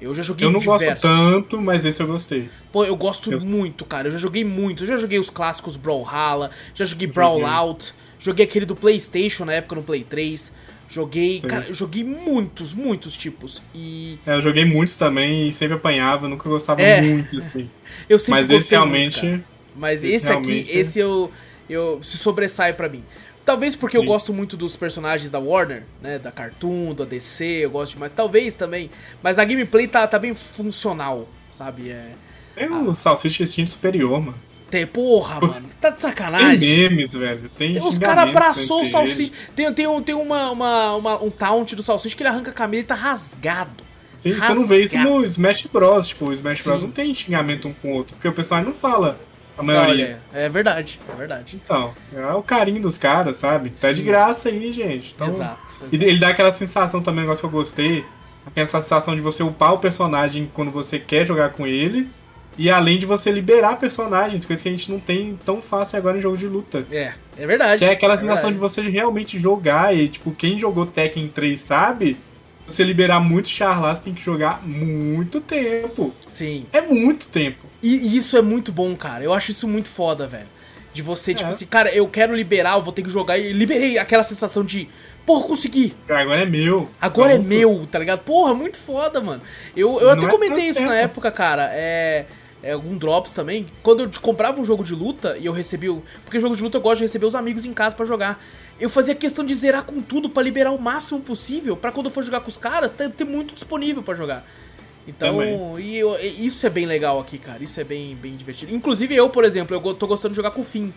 [0.00, 0.86] Eu já joguei Eu não diversos.
[0.86, 2.50] gosto tanto, mas esse eu gostei.
[2.72, 3.38] Pô, eu gosto eu...
[3.46, 4.08] muito, cara.
[4.08, 4.82] Eu já joguei muito.
[4.82, 9.76] Eu já joguei os clássicos Brawlhalla, já joguei Brawlout, joguei aquele do PlayStation na época
[9.76, 10.52] no Play 3.
[10.94, 13.60] Joguei, cara, eu joguei muitos, muitos tipos.
[13.74, 14.16] E.
[14.24, 17.00] É, eu joguei muitos também e sempre apanhava, nunca gostava é.
[17.00, 17.68] muito, assim.
[18.08, 19.26] eu sempre Mas esse realmente.
[19.26, 21.32] Muito, Mas esse, esse aqui, esse eu,
[21.68, 23.02] eu se sobressai para mim.
[23.44, 24.04] Talvez porque Sim.
[24.04, 26.16] eu gosto muito dos personagens da Warner, né?
[26.16, 28.12] Da Cartoon, da DC, eu gosto demais.
[28.14, 28.88] Talvez também.
[29.20, 31.90] Mas a gameplay tá, tá bem funcional, sabe?
[31.90, 32.12] É.
[32.54, 34.38] Tem o um Salsicha Instinto Superior, mano.
[34.74, 35.66] Tem, porra, mano.
[35.80, 36.58] Tá de sacanagem.
[36.58, 37.48] Tem memes, velho.
[37.56, 39.32] Tem, tem Os caras abraçou o Salsicha.
[39.54, 42.82] Tem, tem, tem uma, uma, uma, um taunt do Salsicha que ele arranca a camisa
[42.82, 43.84] e tá rasgado.
[44.18, 44.54] Sim, rasgado.
[44.54, 46.08] você não vê isso no Smash Bros.
[46.08, 46.70] Tipo, o Smash Sim.
[46.70, 46.82] Bros.
[46.82, 48.16] não tem xingamento um com o outro.
[48.16, 49.16] Porque o pessoal não fala
[49.56, 50.18] a maioria.
[50.32, 51.60] Olha, é verdade, é verdade.
[51.64, 53.70] Então, é o carinho dos caras, sabe?
[53.70, 55.12] Tá de graça aí, gente.
[55.14, 55.94] Então, exato, exato.
[55.94, 58.04] Ele dá aquela sensação também, um negócio que eu gostei.
[58.44, 62.08] Aquela sensação de você upar o personagem quando você quer jogar com ele.
[62.56, 66.18] E além de você liberar personagens, coisa que a gente não tem tão fácil agora
[66.18, 66.86] em jogo de luta.
[66.90, 67.78] É, é verdade.
[67.80, 68.54] Que é aquela é sensação verdade.
[68.54, 72.16] de você realmente jogar e, tipo, quem jogou Tekken 3 sabe
[72.66, 76.14] você liberar muito char lá, você tem que jogar muito tempo.
[76.28, 76.64] Sim.
[76.72, 77.66] É muito tempo.
[77.82, 79.22] E, e isso é muito bom, cara.
[79.22, 80.46] Eu acho isso muito foda, velho.
[80.92, 81.34] De você, é.
[81.34, 83.36] tipo assim, cara, eu quero liberar, eu vou ter que jogar.
[83.36, 84.88] E liberei aquela sensação de.
[85.26, 85.94] Porra, consegui!
[86.08, 86.88] Agora é meu.
[87.00, 87.44] Agora Pronto.
[87.44, 88.20] é meu, tá ligado?
[88.20, 89.42] Porra, muito foda, mano.
[89.76, 90.90] Eu, eu até é comentei isso tempo.
[90.90, 91.70] na época, cara.
[91.72, 92.26] É
[92.64, 93.66] é, algum drops também.
[93.82, 95.94] Quando eu comprava um jogo de luta e eu recebia.
[96.24, 98.42] Porque jogo de luta eu gosto de receber os amigos em casa para jogar.
[98.80, 101.76] Eu fazia questão de zerar com tudo para liberar o máximo possível.
[101.76, 104.44] para quando eu for jogar com os caras, ter, ter muito disponível para jogar.
[105.06, 107.62] Então, e eu, isso é bem legal aqui, cara.
[107.62, 108.74] Isso é bem, bem divertido.
[108.74, 110.90] Inclusive eu, por exemplo, eu tô gostando de jogar com o Finn.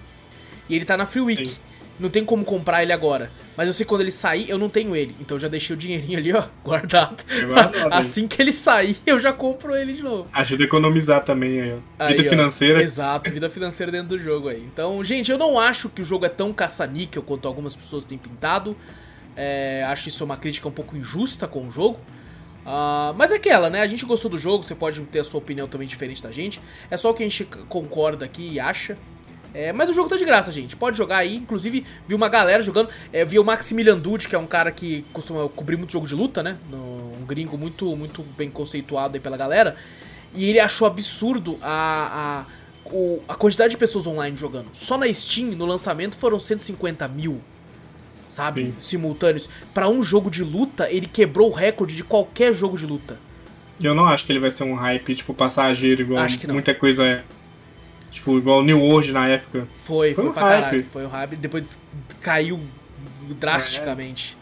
[0.69, 1.49] E ele tá na Free Week.
[1.49, 1.55] Sim.
[1.99, 3.29] Não tem como comprar ele agora.
[3.57, 5.15] Mas eu sei que quando ele sair, eu não tenho ele.
[5.19, 7.25] Então eu já deixei o dinheirinho ali, ó, guardado.
[7.91, 10.29] assim que ele sair, eu já compro ele de novo.
[10.31, 12.07] Ajuda a economizar também aí, ó.
[12.07, 12.77] Vida aí, financeira.
[12.77, 14.63] Ó, exato, vida financeira dentro do jogo aí.
[14.63, 18.17] Então, gente, eu não acho que o jogo é tão caça-níquel quanto algumas pessoas têm
[18.17, 18.77] pintado.
[19.35, 21.99] É, acho isso uma crítica um pouco injusta com o jogo.
[22.67, 23.81] Uh, mas é aquela, né?
[23.81, 26.61] A gente gostou do jogo, você pode ter a sua opinião também diferente da gente.
[26.91, 28.97] É só o que a gente concorda aqui e acha.
[29.57, 30.75] É, mas o jogo tá de graça, gente.
[30.75, 31.35] Pode jogar aí.
[31.35, 32.89] Inclusive, vi uma galera jogando.
[33.11, 36.13] É, vi o Maximilian Dude, que é um cara que costuma cobrir muito jogo de
[36.13, 36.57] luta, né?
[36.71, 39.75] Um gringo muito, muito bem conceituado aí pela galera.
[40.35, 42.45] E ele achou absurdo a,
[42.85, 42.91] a,
[43.27, 44.67] a quantidade de pessoas online jogando.
[44.75, 47.41] Só na Steam, no lançamento, foram 150 mil.
[48.29, 48.65] Sabe?
[48.65, 48.75] Sim.
[48.77, 49.49] Simultâneos.
[49.73, 53.17] para um jogo de luta, ele quebrou o recorde de qualquer jogo de luta.
[53.81, 57.23] Eu não acho que ele vai ser um hype, tipo, passageiro, igual muita coisa é.
[58.11, 59.67] Tipo, igual o New World na época.
[59.83, 60.61] Foi, foi, foi um pra hype.
[60.61, 60.83] caralho.
[60.85, 61.35] Foi um hype.
[61.35, 61.79] Depois
[62.21, 62.59] caiu
[63.35, 64.37] drasticamente.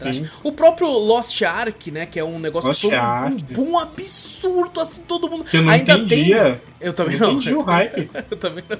[0.00, 0.10] É.
[0.42, 2.06] O próprio Lost Ark, né?
[2.06, 5.44] Que é um negócio Lost que um, um absurdo, assim, todo mundo.
[5.44, 6.60] Que eu não Ainda entendia.
[6.78, 6.88] Tem...
[6.88, 7.32] Eu também não.
[7.32, 8.10] Entendi o hype.
[8.30, 8.78] eu também não.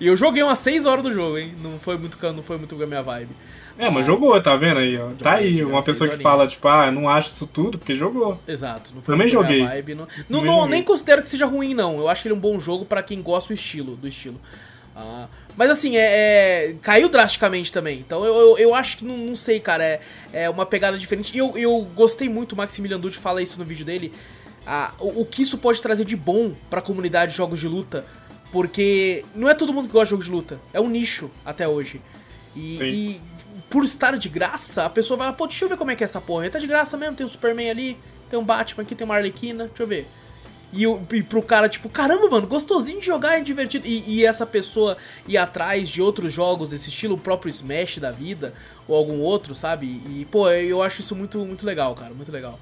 [0.00, 1.54] E eu joguei umas 6 horas do jogo, hein?
[1.62, 3.30] Não foi muito, não foi muito a minha vibe.
[3.78, 5.10] É, mas jogou, tá vendo aí, ó.
[5.18, 8.38] tá aí, uma pessoa que fala, tipo, ah, não acho isso tudo, porque jogou.
[8.46, 8.92] Exato.
[8.94, 9.64] Não foi Também joguei.
[9.64, 11.98] Vibe, não, não, não nem considero que seja ruim, não.
[11.98, 13.96] Eu acho que ele é um bom jogo para quem gosta do estilo.
[13.96, 14.40] Do estilo.
[14.94, 15.26] Ah,
[15.56, 17.98] mas assim, é, é, caiu drasticamente também.
[17.98, 20.00] Então eu, eu, eu acho que, não, não, sei, cara, é,
[20.32, 21.36] é uma pegada diferente.
[21.36, 24.12] Eu, eu gostei muito, o Maximilian Dutti fala isso no vídeo dele,
[24.66, 28.04] ah, o, o que isso pode trazer de bom pra comunidade de jogos de luta.
[28.50, 30.60] Porque não é todo mundo que gosta de jogos de luta.
[30.74, 32.02] É um nicho até hoje.
[32.54, 33.20] E, e,
[33.72, 36.04] por estar de graça, a pessoa vai lá, pô, deixa eu ver como é que
[36.04, 36.44] é essa porra.
[36.44, 37.96] Ele tá de graça mesmo, tem o Superman ali,
[38.28, 40.06] tem um Batman aqui, tem uma Arlequina, deixa eu ver.
[40.74, 43.86] E, e pro cara, tipo, caramba, mano, gostosinho de jogar, é divertido.
[43.88, 48.10] E, e, essa pessoa ir atrás de outros jogos desse estilo, o próprio Smash da
[48.10, 48.52] vida,
[48.86, 49.86] ou algum outro, sabe?
[49.86, 52.60] E, pô, eu acho isso muito, muito legal, cara, muito legal.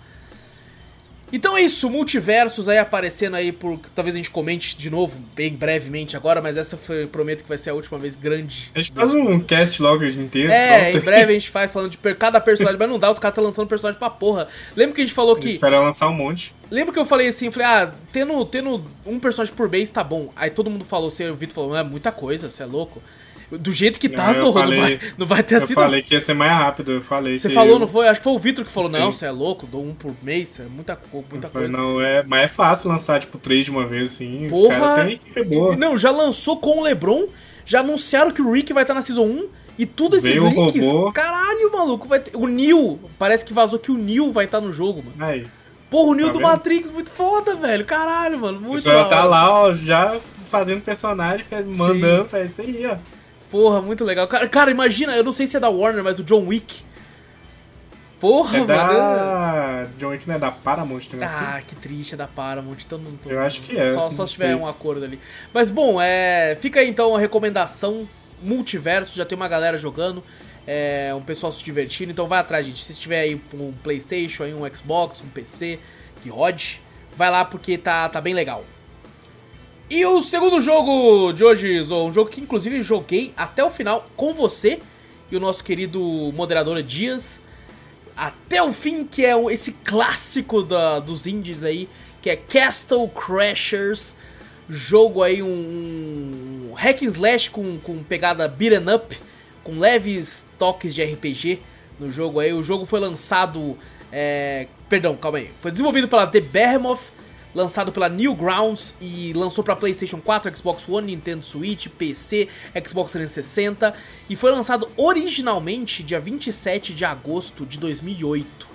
[1.32, 3.78] Então é isso, multiversos aí aparecendo aí por.
[3.94, 7.58] Talvez a gente comente de novo, bem brevemente agora, mas essa foi, prometo que vai
[7.58, 8.70] ser a última vez grande.
[8.74, 10.50] A gente faz um cast logo hoje inteiro.
[10.50, 13.32] É, em breve a gente faz falando de cada personagem, mas não dá, os caras
[13.32, 14.48] estão lançando personagem pra porra.
[14.74, 15.50] Lembra que a gente falou que.
[15.50, 16.52] Espera lançar um monte.
[16.70, 20.04] Lembra que eu falei assim, eu falei, ah, tendo, tendo um personagem por mês tá
[20.04, 20.32] bom.
[20.36, 23.02] Aí todo mundo falou, você, o Vitor falou, é muita coisa, você é louco.
[23.50, 25.72] Do jeito que tá, Zorro, não vai, não vai ter assim.
[25.72, 27.36] Eu falei que ia ser mais rápido, eu falei.
[27.36, 27.78] Você falou, eu...
[27.80, 28.06] não foi?
[28.06, 28.98] Acho que foi o Vitor que falou, Sim.
[28.98, 30.98] não, você é louco, dou um por mês, é muita,
[31.30, 31.68] muita coisa.
[31.68, 34.46] Não, é, mas é fácil lançar, tipo, três de uma vez, assim.
[34.48, 35.10] Porra!
[35.34, 35.76] Tem boa.
[35.76, 37.26] Não, já lançou com o Lebron,
[37.66, 39.48] já anunciaram que o Rick vai estar na Season 1.
[39.78, 41.10] E tudo esses Veio leaks, robô.
[41.10, 42.36] caralho, maluco, vai ter...
[42.36, 45.32] O Neil, parece que vazou que o Neil vai estar no jogo, mano.
[45.32, 45.46] Aí.
[45.88, 46.48] Porra, o Neil tá do vendo?
[46.48, 47.84] Matrix, muito foda, velho.
[47.86, 49.04] Caralho, mano, muito foda.
[49.06, 52.96] tá lá, ó, já fazendo personagem, mandando, faz isso aí, ó.
[53.50, 54.28] Porra, muito legal.
[54.28, 56.82] Cara, cara, imagina, eu não sei se é da Warner, mas o John Wick.
[58.20, 59.86] Porra, é da...
[59.98, 61.66] John Wick não é da Paramount também Ah, assim?
[61.66, 62.76] que triste, é da Paramount.
[62.84, 63.30] Então não tô...
[63.30, 63.94] Eu acho que é.
[63.94, 65.18] Só, só se tiver um acordo ali.
[65.54, 66.56] Mas bom, é...
[66.60, 68.06] fica aí então a recomendação.
[68.42, 70.22] Multiverso, já tem uma galera jogando.
[70.66, 72.12] É, um pessoal se divertindo.
[72.12, 72.82] Então vai atrás, gente.
[72.82, 75.78] Se tiver aí um Playstation, aí um Xbox, um PC
[76.22, 76.80] que rode,
[77.16, 78.64] vai lá porque tá, tá bem legal.
[79.90, 84.06] E o segundo jogo de hoje, Zo, um jogo que inclusive joguei até o final
[84.16, 84.78] com você
[85.28, 86.00] e o nosso querido
[86.32, 87.40] moderador Dias.
[88.16, 91.88] Até o fim, que é esse clássico da, dos indies aí,
[92.22, 94.14] que é Castle Crashers.
[94.68, 99.18] Jogo aí, um, um hack and slash com, com pegada beat'em up,
[99.64, 101.58] com leves toques de RPG
[101.98, 102.52] no jogo aí.
[102.52, 103.76] O jogo foi lançado...
[104.12, 105.50] É, perdão, calma aí.
[105.60, 107.19] Foi desenvolvido pela The Behemoth
[107.54, 112.48] lançado pela Newgrounds e lançou para PlayStation 4, Xbox One, Nintendo Switch, PC,
[112.86, 113.94] Xbox 360
[114.28, 118.68] e foi lançado originalmente dia 27 de agosto de 2008.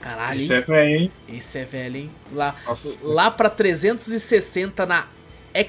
[0.00, 0.58] Caralho, Esse hein?
[0.58, 1.12] é velho, hein?
[1.28, 2.10] Esse é velho, hein?
[2.32, 2.54] Lá,
[3.02, 5.06] lá pra 360 na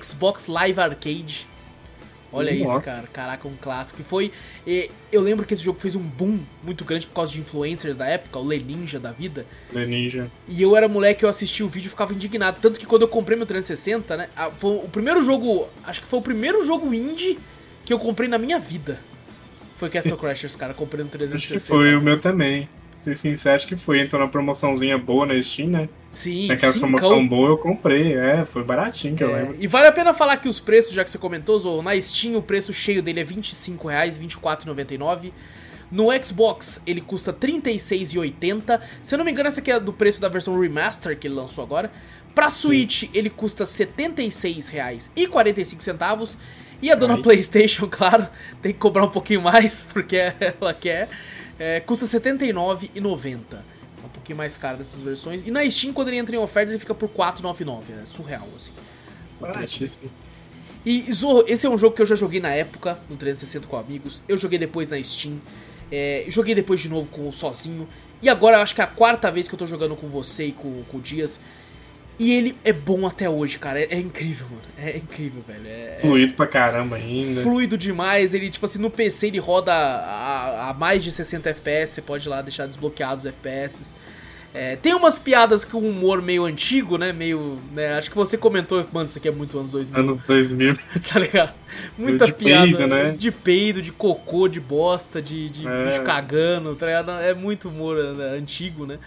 [0.01, 1.47] Xbox Live Arcade.
[2.35, 2.71] Olha Nossa.
[2.71, 3.07] isso, cara.
[3.07, 4.01] Caraca, um clássico.
[4.01, 4.31] E foi.
[5.11, 8.05] eu lembro que esse jogo fez um boom muito grande por causa de influencers da
[8.05, 9.45] época, o Leninja da vida.
[9.71, 10.29] Leninja.
[10.47, 12.57] E eu era moleque, eu assistia o vídeo e ficava indignado.
[12.61, 14.29] Tanto que quando eu comprei meu 360, né?
[14.57, 15.67] Foi o primeiro jogo.
[15.83, 17.39] Acho que foi o primeiro jogo indie
[17.85, 18.99] que eu comprei na minha vida.
[19.77, 21.55] Foi Castle Crashers, cara, comprei no 360.
[21.55, 22.67] Acho que foi o meu também
[23.05, 24.01] ser sincero, acho que foi.
[24.01, 25.89] Entrou na promoçãozinha boa na Steam, né?
[26.11, 29.27] Sim, Naquela sim, promoção boa eu comprei, é, foi baratinho que é.
[29.27, 29.55] eu lembro.
[29.59, 32.37] E vale a pena falar que os preços, já que você comentou, Zou, na Steam
[32.37, 35.31] o preço cheio dele é R$ 25,00, R$ 24,99.
[35.91, 38.79] No Xbox ele custa R$ 36,80.
[39.01, 41.35] Se eu não me engano, essa aqui é do preço da versão Remaster que ele
[41.35, 41.91] lançou agora.
[42.33, 43.09] Pra Switch sim.
[43.13, 46.37] ele custa R$ 76,45.
[46.81, 47.21] E a dona Ai.
[47.21, 48.27] PlayStation, claro,
[48.61, 51.09] tem que cobrar um pouquinho mais, porque ela quer.
[51.59, 53.39] É, custa R$ 79,90.
[53.53, 55.45] É um pouquinho mais caro dessas versões.
[55.47, 57.81] E na Steam, quando ele entra em oferta, ele fica por R$ 4,99.
[58.01, 58.71] É surreal, assim.
[59.39, 60.09] Baratíssimo.
[60.85, 63.75] E Zorro, esse é um jogo que eu já joguei na época, no 360 com
[63.75, 64.21] amigos.
[64.29, 65.41] Eu joguei depois na Steam.
[65.91, 67.87] É, joguei depois de novo com o sozinho.
[68.21, 70.45] E agora eu acho que é a quarta vez que eu tô jogando com você
[70.45, 71.39] e com, com o Dias.
[72.17, 73.79] E ele é bom até hoje, cara.
[73.79, 74.61] É, é incrível, mano.
[74.77, 75.67] É incrível, velho.
[75.67, 77.41] É, é fluido pra caramba ainda.
[77.41, 78.33] Fluido demais.
[78.33, 81.93] Ele, tipo assim, no PC ele roda a, a mais de 60 FPS.
[81.93, 83.93] Você pode lá deixar desbloqueados os FPS.
[84.53, 87.11] É, tem umas piadas com humor meio antigo, né?
[87.11, 87.59] Meio.
[87.73, 87.97] Né?
[87.97, 89.99] Acho que você comentou, mano, isso aqui é muito anos 2000.
[89.99, 90.77] Anos 2000.
[91.11, 91.53] tá ligado?
[91.97, 92.65] Muita de piada.
[92.65, 93.15] Peido, né?
[93.17, 95.85] De peido, de cocô, de bosta, de, de é.
[95.87, 97.11] bicho cagando, tá ligado?
[97.11, 98.37] É muito humor né?
[98.37, 98.97] antigo, né?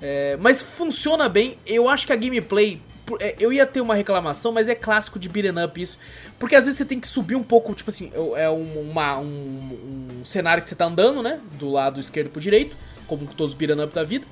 [0.00, 1.58] É, mas funciona bem.
[1.66, 2.80] Eu acho que a gameplay.
[3.20, 5.98] É, eu ia ter uma reclamação, mas é clássico de beat'em up isso.
[6.38, 10.18] Porque às vezes você tem que subir um pouco, tipo assim, é um, uma, um,
[10.20, 11.40] um cenário que você tá andando, né?
[11.58, 12.76] Do lado esquerdo pro direito,
[13.06, 14.26] como todos os beat'em up da vida.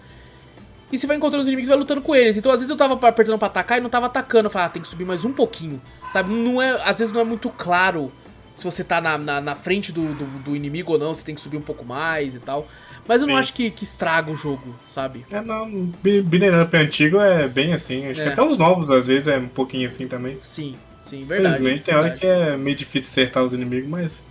[0.93, 2.37] E você vai encontrando os inimigos e vai lutando com eles.
[2.37, 4.47] Então às vezes eu tava apertando pra atacar e não tava atacando.
[4.47, 5.81] Eu falava, ah, tem que subir mais um pouquinho.
[6.11, 6.31] Sabe?
[6.31, 8.13] Não é, às vezes não é muito claro
[8.57, 11.35] se você tá na, na, na frente do, do, do, inimigo ou não, você tem
[11.35, 12.67] que subir um pouco mais e tal.
[13.09, 13.41] Mas eu não Sim.
[13.41, 15.25] acho que, que estraga o jogo, sabe?
[15.31, 15.71] É, não.
[16.03, 18.07] Beat'em Up antigo é bem assim.
[18.07, 18.25] Acho é.
[18.25, 20.39] que até os novos às vezes é um pouquinho assim também.
[20.43, 21.57] Sim, sim, verdade.
[21.57, 24.23] Infelizmente tem hora que é meio difícil acertar os inimigos, mas.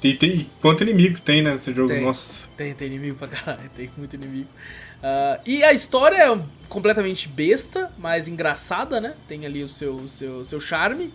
[0.00, 1.88] Tem, tem, quanto inimigo tem né, nesse jogo?
[1.88, 2.48] Tem, Nossa.
[2.56, 4.48] Tem, tem inimigo pra caralho, tem muito inimigo.
[5.02, 6.38] Uh, e a história é
[6.68, 9.14] completamente besta, mas engraçada, né?
[9.28, 11.12] Tem ali o seu, seu, seu charme.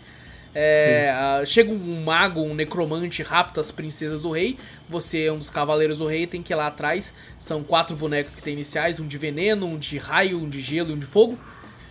[0.57, 4.57] É, chega um mago, um necromante, rapta as princesas do rei.
[4.87, 7.13] Você é um dos cavaleiros do rei, tem que ir lá atrás.
[7.37, 10.91] São quatro bonecos que tem iniciais: um de veneno, um de raio, um de gelo
[10.91, 11.37] e um de fogo.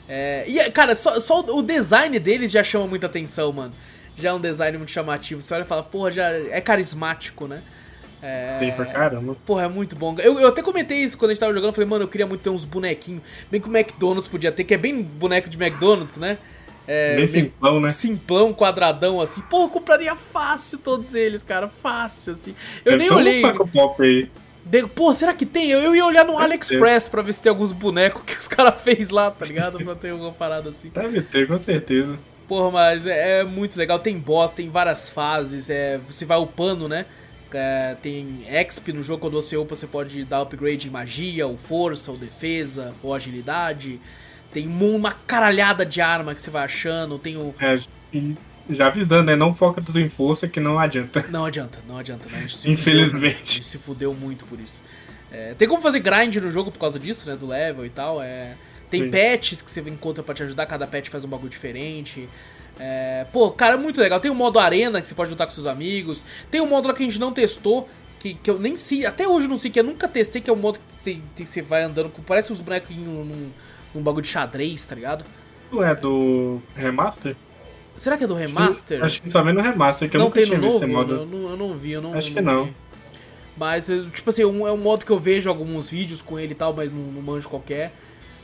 [0.09, 3.75] É, e, cara, só, só o design deles já chama muita atenção, mano.
[4.17, 5.43] Já é um design muito chamativo.
[5.43, 7.63] Você olha e fala, porra, já é carismático, né?
[8.23, 8.73] É...
[8.75, 9.37] Pra caramba.
[9.45, 10.17] Porra, é muito bom.
[10.19, 11.69] Eu, eu até comentei isso quando a gente tava jogando.
[11.69, 13.23] Eu falei, mano, eu queria muito ter uns bonequinhos.
[13.51, 16.39] Bem que o McDonald's podia ter, que é bem boneco de McDonald's, né?
[16.87, 17.91] É, bem simplão, né?
[17.91, 19.41] Simplão, quadradão, assim.
[19.43, 21.69] Porra, eu compraria fácil todos eles, cara.
[21.69, 22.55] Fácil, assim.
[22.85, 23.43] Eu é nem olhei.
[23.73, 24.31] Pop aí.
[24.65, 24.87] De...
[24.89, 25.71] Pô, será que tem?
[25.71, 27.11] Eu, eu ia olhar no Deve AliExpress ter.
[27.11, 29.83] pra ver se tem alguns bonecos que os caras fez lá, tá ligado?
[29.83, 30.91] pra ter alguma parada assim.
[30.93, 32.19] Deve ter, com certeza.
[32.47, 33.99] Porra, mas é, é, muito legal.
[33.99, 35.71] Tem boss, tem várias fases.
[35.71, 37.07] É, você vai upando, né?
[37.53, 41.57] É, tem exp no jogo, quando você upa, você pode dar upgrade em magia, ou
[41.57, 44.01] força, ou defesa, ou agilidade.
[44.55, 47.19] Tem uma caralhada de arma que você vai achando.
[47.19, 47.53] Tem o.
[47.61, 47.81] É,
[48.71, 49.37] já avisando, né?
[49.37, 51.27] Não foca tudo em força que não adianta.
[51.29, 52.29] Não adianta, não adianta.
[52.31, 52.47] Né?
[52.65, 53.11] Infelizmente.
[53.11, 54.81] Fudeu, a gente se fudeu muito por isso.
[55.33, 57.35] É, tem como fazer grind no jogo por causa disso, né?
[57.35, 58.23] Do level e tal.
[58.23, 58.55] É,
[58.89, 59.11] tem Sim.
[59.11, 62.29] patches que você encontra para te ajudar, cada patch faz um bagulho diferente.
[62.79, 64.21] É, pô, cara, é muito legal.
[64.21, 66.25] Tem o modo arena que você pode lutar com seus amigos.
[66.49, 67.89] Tem o modo lá que a gente não testou,
[68.21, 70.49] que, que eu nem sei, até hoje eu não sei, que eu nunca testei, que
[70.49, 72.23] é o modo que, tem, tem, você vai andando com.
[72.23, 73.51] Parece uns bonequinhos num,
[73.95, 75.25] num bagulho de xadrez, tá ligado?
[75.71, 77.37] Não é do remaster?
[77.97, 79.03] Será que é do remaster?
[79.05, 81.15] Acho que, só vem no remaster, que não eu nunca tinha visto esse modo.
[81.15, 82.65] Eu não, eu não vi, eu não Acho que não.
[82.65, 82.73] Vi.
[83.57, 86.73] Mas, tipo assim, é um modo que eu vejo alguns vídeos com ele e tal,
[86.75, 87.93] mas não, não manjo qualquer.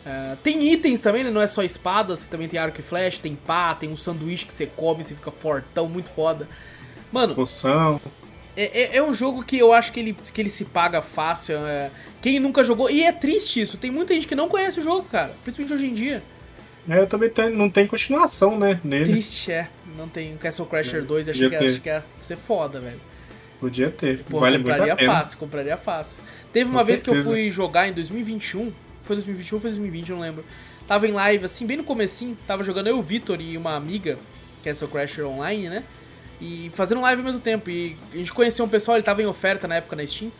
[0.06, 1.30] Uh, tem itens também, né?
[1.30, 4.54] Não é só espadas, também tem arco e flecha, tem pá, tem um sanduíche que
[4.54, 6.48] você come, você fica fortão, muito foda.
[7.12, 7.34] Mano.
[7.34, 8.00] Poção.
[8.60, 11.56] É, é, é, um jogo que eu acho que ele, que ele se paga fácil.
[11.66, 11.90] É,
[12.20, 12.90] quem nunca jogou.
[12.90, 15.32] E é triste isso, tem muita gente que não conhece o jogo, cara.
[15.42, 16.22] Principalmente hoje em dia.
[16.88, 18.80] É, eu também tenho, não tem continuação, né?
[18.82, 19.12] Nele.
[19.12, 19.68] Triste, é.
[19.96, 23.00] Não tem Castle Crasher 2, achei que, acho que ia ser foda, velho.
[23.60, 24.24] Podia ter.
[24.24, 26.22] Pô, vale compraria fácil, compraria fácil.
[26.52, 27.22] Teve uma Com vez certeza.
[27.22, 28.72] que eu fui jogar em 2021
[29.10, 30.44] foi 2021 ou foi 2020, eu não lembro.
[30.86, 34.18] Tava em live, assim, bem no comecinho, tava jogando eu, o Vitor e uma amiga,
[34.64, 35.84] é seu Crasher Online, né?
[36.40, 37.68] E fazendo live ao mesmo tempo.
[37.70, 40.30] E a gente conheceu um pessoal, ele tava em oferta na época na Steam.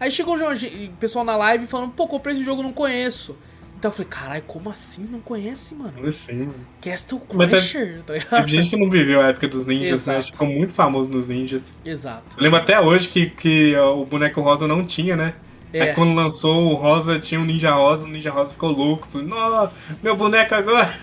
[0.00, 3.36] Aí chegou um pessoal na live falando, pô, comprei esse jogo, não conheço.
[3.78, 5.04] Então eu falei, caralho, como assim?
[5.08, 5.92] Não conhece, mano?
[5.92, 6.66] Como assim, mano?
[6.80, 8.30] Castle Crasher, tá ligado?
[8.30, 10.16] Teve gente que não viveu a época dos ninjas, né?
[10.16, 10.26] Exato.
[10.26, 10.32] né?
[10.32, 11.72] Ficou muito famoso nos ninjas.
[11.84, 12.36] Exato.
[12.36, 15.34] Eu lembro até hoje que, que o boneco rosa não tinha, né?
[15.72, 15.82] É.
[15.82, 19.06] Aí quando lançou o Rosa, tinha um Ninja Rosa, o Ninja Rosa ficou louco.
[19.08, 20.94] Falei, nossa, meu boneco agora!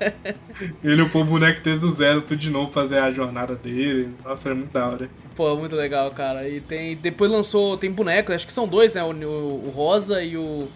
[0.82, 4.10] Ele upou o boneco desde o zero, tudo de novo, fazer a jornada dele.
[4.24, 5.10] Nossa, era muito da hora.
[5.34, 6.48] Pô, muito legal, cara.
[6.48, 6.96] E tem.
[6.96, 7.76] Depois lançou.
[7.76, 9.02] Tem bonecos, acho que são dois, né?
[9.04, 10.66] O, o, o, Rosa e o.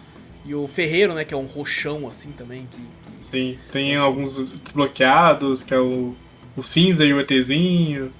[0.45, 1.25] E o Ferreiro, né?
[1.25, 2.67] Que é um roxão assim também.
[2.71, 3.31] Que, que...
[3.31, 6.15] Sim, tem alguns desbloqueados, que é o,
[6.55, 8.11] o cinza e o ETzinho.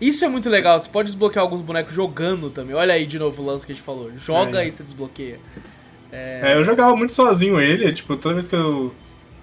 [0.00, 2.74] Isso é muito legal, você pode desbloquear alguns bonecos jogando também.
[2.74, 4.10] Olha aí de novo o lance que a gente falou.
[4.16, 4.68] Joga é.
[4.68, 5.38] e você desbloqueia.
[6.10, 6.52] É...
[6.52, 6.56] é...
[6.56, 8.94] eu jogava muito sozinho ele, tipo, toda vez que eu,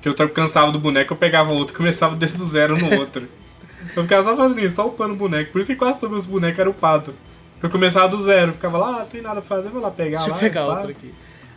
[0.01, 3.27] que eu cansava do boneco, eu pegava outro e começava desde o zero no outro.
[3.95, 5.51] eu ficava só fazendo isso, só upando o boneco.
[5.51, 7.13] Por isso que quase todos os bonecos eram upados.
[7.61, 10.17] Eu começava do zero, ficava lá, ah, não tem nada pra fazer, vou lá pegar.
[10.17, 11.13] Deixa lá, eu pegar outro aqui.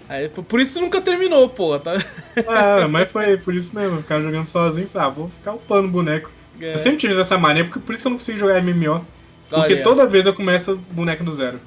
[0.08, 1.92] Aí, por isso nunca terminou, pô, tá?
[2.34, 5.86] É, mas foi por isso mesmo, eu ficava jogando sozinho, falei, ah, vou ficar upando
[5.86, 6.30] o boneco.
[6.60, 6.74] É.
[6.74, 9.04] Eu sempre tive essa mania, porque por isso que eu não consigo jogar MMO.
[9.48, 9.82] Porque Olha.
[9.82, 11.60] toda vez eu começo boneco do zero.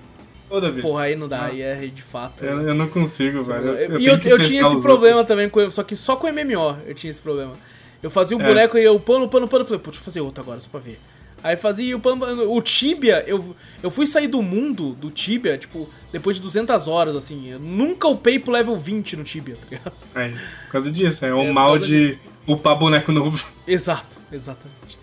[0.48, 0.86] Toda vez.
[0.86, 1.46] Porra, aí não dá, ah.
[1.48, 2.46] aí é de fato.
[2.46, 3.70] Eu, eu não consigo, velho.
[3.70, 5.28] Eu, e eu, eu tinha esse problema outros.
[5.28, 7.54] também, com, só que só com MMO eu tinha esse problema.
[8.02, 8.46] Eu fazia um é.
[8.46, 10.80] boneco e eu pano, pano, pano, falei, pô, deixa eu fazer outro agora, só pra
[10.80, 11.00] ver.
[11.44, 15.90] Aí fazia o pano, o Tibia, eu, eu fui sair do mundo do Tibia, tipo,
[16.12, 17.50] depois de 200 horas, assim.
[17.50, 19.94] Eu nunca upei pro level 20 no Tibia, tá ligado?
[20.16, 20.30] É,
[20.66, 22.22] por causa disso, é o é, mal de disso.
[22.48, 23.46] upar boneco novo.
[23.68, 24.98] Exato, exatamente.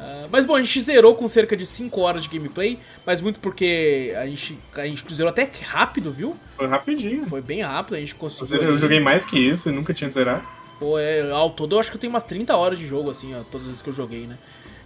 [0.00, 3.38] Uh, mas bom, a gente zerou com cerca de 5 horas de gameplay, mas muito
[3.38, 6.34] porque a gente, a gente zerou até rápido, viu?
[6.56, 7.26] Foi rapidinho.
[7.26, 8.62] Foi bem rápido, a gente conseguiu.
[8.62, 10.42] Eu, joguei mais que isso e nunca tinha zerar.
[10.78, 13.34] Pô, é, ao todo eu acho que eu tenho umas 30 horas de jogo, assim,
[13.34, 14.38] ó, todas as vezes que eu joguei, né?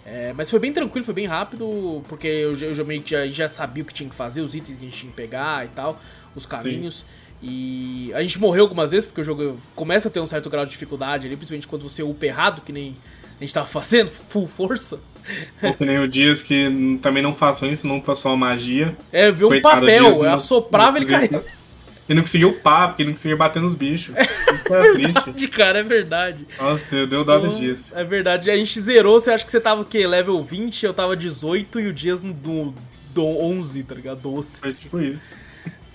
[0.05, 3.85] É, mas foi bem tranquilo, foi bem rápido, porque eu, eu já, já, já sabia
[3.85, 6.01] o que tinha que fazer, os itens que a gente tinha que pegar e tal,
[6.35, 6.99] os caminhos.
[6.99, 7.07] Sim.
[7.41, 10.65] E a gente morreu algumas vezes, porque o jogo começa a ter um certo grau
[10.65, 12.97] de dificuldade ali, principalmente quando você upa errado, que nem
[13.41, 14.99] a gente tava fazendo, full força.
[15.63, 18.95] Ou que nem o Dias que também não façam isso, não passou a magia.
[19.13, 21.45] É, viu um papel, Dias, assoprava e ele caía.
[22.07, 24.15] Ele não conseguiu upar, porque ele não conseguia bater nos bichos.
[24.55, 25.49] Isso é, é verdade, triste.
[25.49, 26.47] cara, é verdade.
[26.61, 27.93] Nossa, deu, deu dó do Dias.
[27.95, 28.51] É verdade.
[28.51, 30.07] A gente zerou, você acha que você tava o quê?
[30.07, 32.75] Level 20, eu tava 18 e o Dias no, no
[33.25, 34.21] 11, tá ligado?
[34.21, 34.59] 12.
[34.59, 35.35] Foi tipo isso.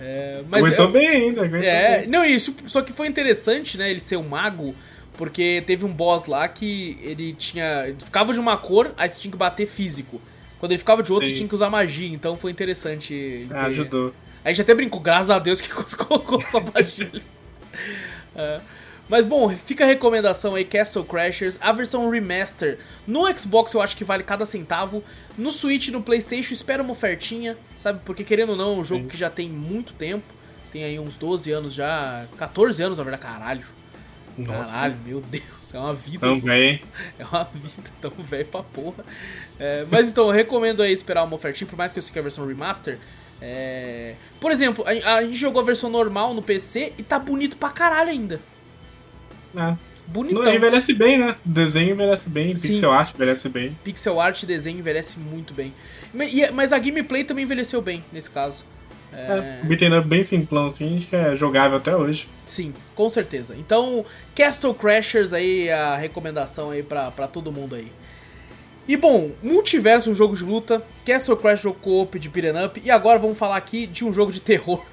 [0.00, 2.08] É, mas aguentou eu, bem ainda, aguentou É, bem.
[2.08, 4.74] não, isso, só que foi interessante, né, ele ser um mago,
[5.20, 7.84] porque teve um boss lá que ele tinha.
[7.86, 10.18] Ele ficava de uma cor, aí você tinha que bater físico.
[10.58, 11.32] Quando ele ficava de outra, Sim.
[11.32, 12.08] você tinha que usar magia.
[12.08, 13.46] Então foi interessante.
[13.50, 14.14] Ah, ajudou.
[14.42, 17.12] A gente até brincou, graças a Deus que colocou só magia.
[18.34, 18.60] é.
[19.10, 22.78] Mas bom, fica a recomendação aí, Castle Crashers, a versão remaster.
[23.06, 25.04] No Xbox eu acho que vale cada centavo.
[25.36, 28.00] No Switch, no Playstation, espera uma ofertinha, sabe?
[28.06, 29.08] Porque querendo ou não, é um jogo Sim.
[29.08, 30.24] que já tem muito tempo.
[30.72, 33.79] Tem aí uns 12 anos já, 14 anos na verdade, caralho.
[34.46, 34.72] Nossa.
[34.72, 36.20] Caralho, meu Deus, é uma vida.
[36.20, 36.80] Tão velho.
[37.18, 39.04] É uma vida tão velho pra porra.
[39.58, 42.18] É, mas então, eu recomendo aí esperar uma ofertinha, por mais que eu sei que
[42.18, 42.98] é a versão remaster.
[43.42, 44.14] É...
[44.38, 47.70] Por exemplo, a, a, gente jogou a versão normal no PC e tá bonito pra
[47.70, 48.40] caralho ainda.
[49.56, 49.76] É.
[50.06, 50.42] Bonitão.
[50.42, 51.36] Não envelhece bem, né?
[51.44, 52.68] desenho envelhece bem, Sim.
[52.68, 53.78] pixel art envelhece bem.
[53.84, 55.72] Pixel art e desenho envelhece muito bem.
[56.52, 58.64] Mas a gameplay também envelheceu bem, nesse caso.
[59.12, 62.28] É, é bem simplão assim, que é jogável até hoje.
[62.46, 63.56] Sim, com certeza.
[63.58, 64.04] Então,
[64.34, 67.90] Castle Crashers aí, a recomendação aí pra, pra todo mundo aí.
[68.90, 72.90] E bom, Multiverso, um jogo de luta, Castle Crash, jogo co-op de beat'em up, e
[72.90, 74.84] agora vamos falar aqui de um jogo de terror.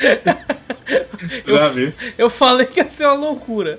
[1.46, 3.78] eu, eu falei que ia ser uma loucura.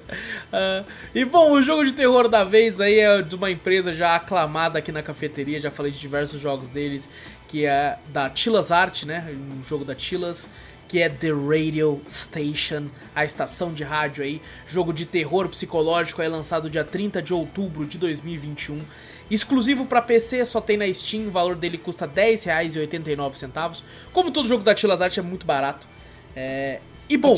[0.54, 0.86] Uh,
[1.16, 4.78] e bom, o jogo de terror da vez aí é de uma empresa já aclamada
[4.78, 7.10] aqui na cafeteria, já falei de diversos jogos deles,
[7.52, 9.28] que é da Tilas Art, né?
[9.30, 10.50] Um jogo da Tilas,
[10.88, 16.30] que é The Radio Station, a estação de rádio aí, jogo de terror psicológico aí
[16.30, 18.82] lançado dia 30 de outubro de 2021.
[19.30, 23.82] Exclusivo para PC, só tem na Steam, o valor dele custa R$10,89.
[24.14, 25.86] Como todo jogo da Tilas Art é muito barato.
[26.34, 26.80] É...
[27.10, 27.38] E bom,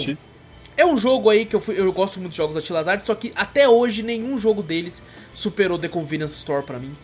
[0.77, 3.03] é um jogo aí que eu, fui, eu gosto muito de jogos da Tilas Art,
[3.03, 5.01] só que até hoje nenhum jogo deles
[5.33, 6.95] superou The Convenience Store pra mim.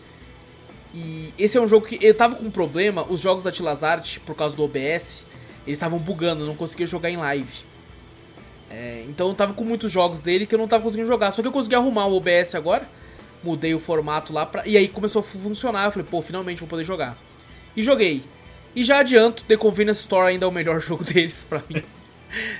[0.94, 3.84] E esse é um jogo que eu tava com um problema, os jogos da Tilas
[3.84, 5.24] Art, por causa do OBS,
[5.66, 7.70] eles estavam bugando, eu não conseguia jogar em live.
[8.70, 11.30] É, então eu tava com muitos jogos dele que eu não tava conseguindo jogar.
[11.30, 12.88] Só que eu consegui arrumar o OBS agora,
[13.42, 15.86] mudei o formato lá pra, e aí começou a funcionar.
[15.86, 17.16] Eu falei, pô, finalmente vou poder jogar.
[17.76, 18.22] E joguei.
[18.74, 21.82] E já adianto, The Convenience Store ainda é o melhor jogo deles pra mim.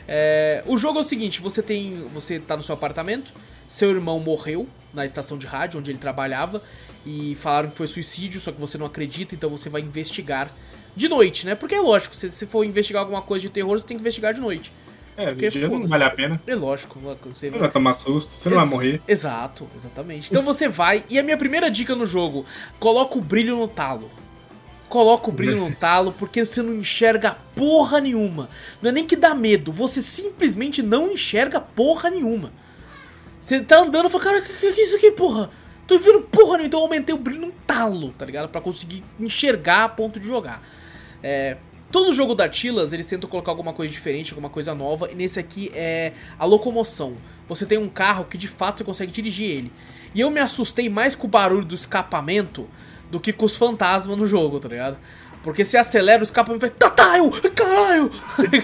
[0.06, 2.08] É, o jogo é o seguinte, você tem.
[2.12, 3.32] Você tá no seu apartamento,
[3.68, 6.60] seu irmão morreu na estação de rádio onde ele trabalhava.
[7.04, 10.50] E falaram que foi suicídio, só que você não acredita, então você vai investigar
[10.94, 11.54] de noite, né?
[11.54, 14.34] Porque é lógico, se você for investigar alguma coisa de terror, você tem que investigar
[14.34, 14.72] de noite.
[15.16, 16.40] É, de dia não vale a pena.
[16.46, 16.98] É lógico.
[17.00, 19.02] Você, você vai tomar susto, você não vai morrer.
[19.06, 20.30] Exato, exatamente.
[20.30, 22.46] Então você vai, e a minha primeira dica no jogo,
[22.78, 24.10] coloca o brilho no talo
[24.90, 28.50] coloca o brilho no talo porque você não enxerga porra nenhuma.
[28.82, 32.52] Não é nem que dá medo, você simplesmente não enxerga porra nenhuma.
[33.40, 35.48] Você tá andando e fala, cara, que, que é isso aqui, porra?
[35.90, 38.48] Tô vendo porra nenhuma, então eu aumentei o brilho no talo, tá ligado?
[38.48, 40.62] Pra conseguir enxergar a ponto de jogar.
[41.20, 41.56] É,
[41.90, 45.40] todo jogo da Tilas, eles tentam colocar alguma coisa diferente, alguma coisa nova, e nesse
[45.40, 47.16] aqui é a locomoção.
[47.48, 49.72] Você tem um carro que de fato você consegue dirigir ele.
[50.14, 52.68] E eu me assustei mais com o barulho do escapamento
[53.10, 54.96] do que com os fantasmas no jogo, tá ligado?
[55.42, 56.72] Porque se acelera, o escapamento faz.
[56.78, 57.32] Tataio!
[57.50, 58.12] Caralho!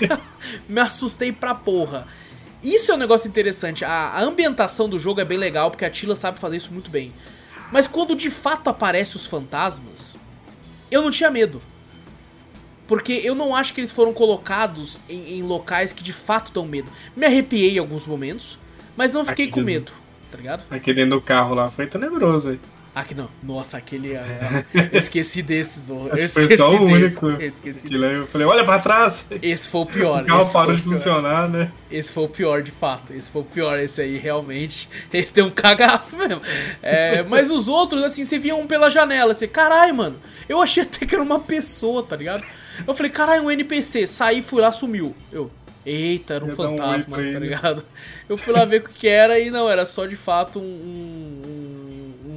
[0.69, 2.07] Me assustei pra porra.
[2.67, 3.85] Isso é um negócio interessante.
[3.85, 6.91] A, a, ambientação do jogo é bem legal, porque a Tila sabe fazer isso muito
[6.91, 7.13] bem.
[7.71, 10.17] Mas quando de fato aparecem os fantasmas,
[10.91, 11.63] eu não tinha medo.
[12.89, 16.67] Porque eu não acho que eles foram colocados em, em locais que de fato dão
[16.67, 16.91] medo.
[17.15, 18.59] Me arrepiei em alguns momentos,
[18.97, 19.93] mas não fiquei com medo,
[20.33, 20.65] tá ligado?
[20.69, 22.61] Aqui dentro do carro lá foi tenebroso aí.
[22.97, 23.29] Aqui não.
[23.43, 24.15] Nossa, aquele.
[24.15, 25.91] É, eu esqueci desses.
[25.91, 27.27] Eu esqueci foi só o único.
[27.27, 27.93] Eu esqueci.
[27.93, 29.27] eu falei, olha pra trás!
[29.43, 30.23] Esse foi o pior.
[30.23, 31.71] O carro parou de funcionar, né?
[31.91, 33.13] Esse foi o pior, de fato.
[33.13, 33.79] Esse foi o pior.
[33.79, 34.89] Esse aí realmente.
[35.13, 36.41] Esse deu um cagaço mesmo.
[36.83, 39.33] É, mas os outros, assim, você via um pela janela.
[39.33, 40.17] Assim, caralho, mano.
[40.49, 42.45] Eu achei até que era uma pessoa, tá ligado?
[42.87, 44.07] Eu falei, caralho, um NPC.
[44.07, 45.15] Saí, fui lá, sumiu.
[45.31, 45.51] Eu.
[45.85, 47.85] Eita, era um fantasma, um tá ligado?
[48.27, 51.56] Eu fui lá ver o que era e não, era só de fato um um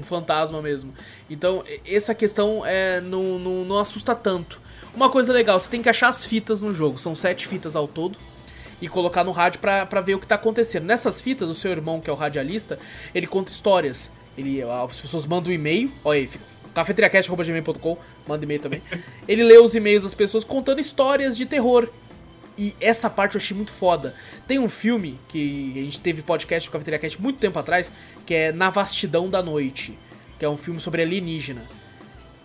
[0.09, 0.93] fantasma mesmo.
[1.29, 4.59] Então, essa questão é, não, não, não assusta tanto.
[4.93, 6.97] Uma coisa legal, você tem que achar as fitas no jogo.
[6.97, 8.17] São sete fitas ao todo
[8.81, 10.85] e colocar no rádio pra ver o que tá acontecendo.
[10.85, 12.79] Nessas fitas, o seu irmão, que é o radialista,
[13.13, 14.11] ele conta histórias.
[14.37, 16.29] Ele, as pessoas mandam um e-mail, olha aí,
[16.73, 17.97] cafeteriacast.gmail.com,
[18.27, 18.81] manda e-mail também.
[19.27, 21.87] Ele lê os e-mails das pessoas contando histórias de terror.
[22.59, 24.13] E essa parte eu achei muito foda.
[24.45, 27.89] Tem um filme que a gente teve podcast do Cafeteria Cast muito tempo atrás,
[28.25, 29.97] que é Na Vastidão da Noite,
[30.37, 31.61] que é um filme sobre alienígena.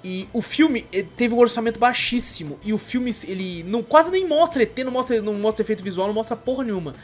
[0.05, 2.61] E o filme eh, teve um orçamento baixíssimo.
[2.63, 6.07] E o filme, ele não quase nem mostra ET, não mostra, não mostra efeito visual,
[6.07, 6.95] não mostra porra nenhuma.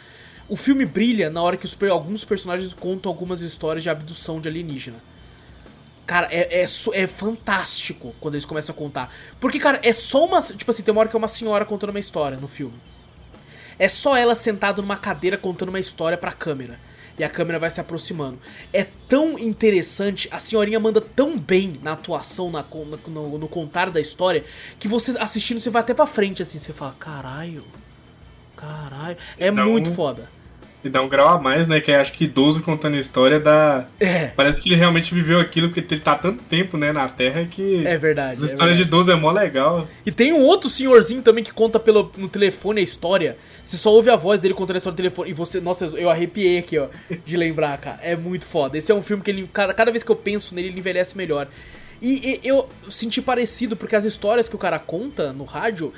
[0.48, 4.48] O filme brilha na hora que os, alguns personagens contam algumas histórias de abdução de
[4.48, 4.98] alienígena.
[6.06, 9.12] Cara, é, é, é, fantástico quando eles começam a contar.
[9.40, 10.40] Porque, cara, é só uma.
[10.40, 12.74] Tipo assim, tem uma hora que é uma senhora contando uma história no filme.
[13.80, 16.78] É só ela sentada numa cadeira contando uma história pra câmera.
[17.18, 18.38] E a câmera vai se aproximando.
[18.74, 22.62] É tão interessante, a senhorinha manda tão bem na atuação, na,
[23.08, 24.44] no, no contar da história,
[24.78, 27.64] que você assistindo, você vai até pra frente assim, você fala, caralho.
[28.54, 29.16] Caralho.
[29.38, 30.28] É então, muito foda.
[30.82, 31.80] E dá um grau a mais, né?
[31.80, 33.86] Que é, acho que 12 contando a história da.
[33.98, 34.28] É.
[34.28, 37.86] Parece que ele realmente viveu aquilo, porque ele tá tanto tempo, né, na Terra que.
[37.86, 38.42] É verdade.
[38.42, 39.86] A história é de 12 é mó legal.
[40.06, 43.36] E tem um outro senhorzinho também que conta pelo, no telefone a história.
[43.64, 45.30] Você só ouve a voz dele contando a história no telefone.
[45.30, 45.60] E você.
[45.60, 46.88] Nossa, eu arrepiei aqui, ó.
[47.26, 47.98] De lembrar, cara.
[48.02, 48.78] É muito foda.
[48.78, 49.48] Esse é um filme que ele.
[49.52, 51.46] Cada, cada vez que eu penso nele, ele envelhece melhor.
[52.00, 55.92] E, e eu senti parecido, porque as histórias que o cara conta no rádio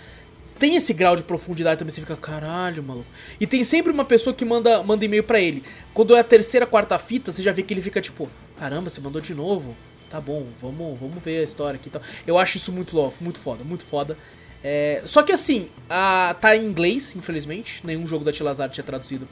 [0.59, 3.07] tem esse grau de profundidade também, você fica, caralho, maluco.
[3.41, 5.63] E tem sempre uma pessoa que manda, manda e-mail para ele.
[5.93, 8.29] Quando é a terceira, quarta fita, você já vê que ele fica tipo,
[8.59, 9.75] caramba, você mandou de novo.
[10.11, 12.03] Tá bom, vamos, vamos ver a história aqui e tal.
[12.27, 14.17] Eu acho isso muito louco, muito foda, muito foda.
[14.63, 17.81] É, só que assim, a, tá em inglês, infelizmente.
[17.85, 19.27] Nenhum jogo da Tilazar tinha traduzido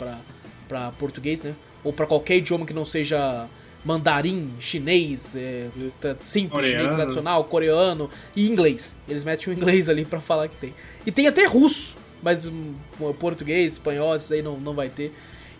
[0.68, 1.54] para português, né?
[1.84, 3.46] Ou para qualquer idioma que não seja
[3.84, 5.68] mandarim, chinês, é,
[6.20, 6.78] simples, coreano.
[6.78, 8.94] chinês tradicional, coreano e inglês.
[9.08, 10.74] Eles metem o inglês ali para falar que tem.
[11.06, 12.74] E tem até russo, mas um,
[13.18, 15.12] português, espanhol, isso aí não, não vai ter.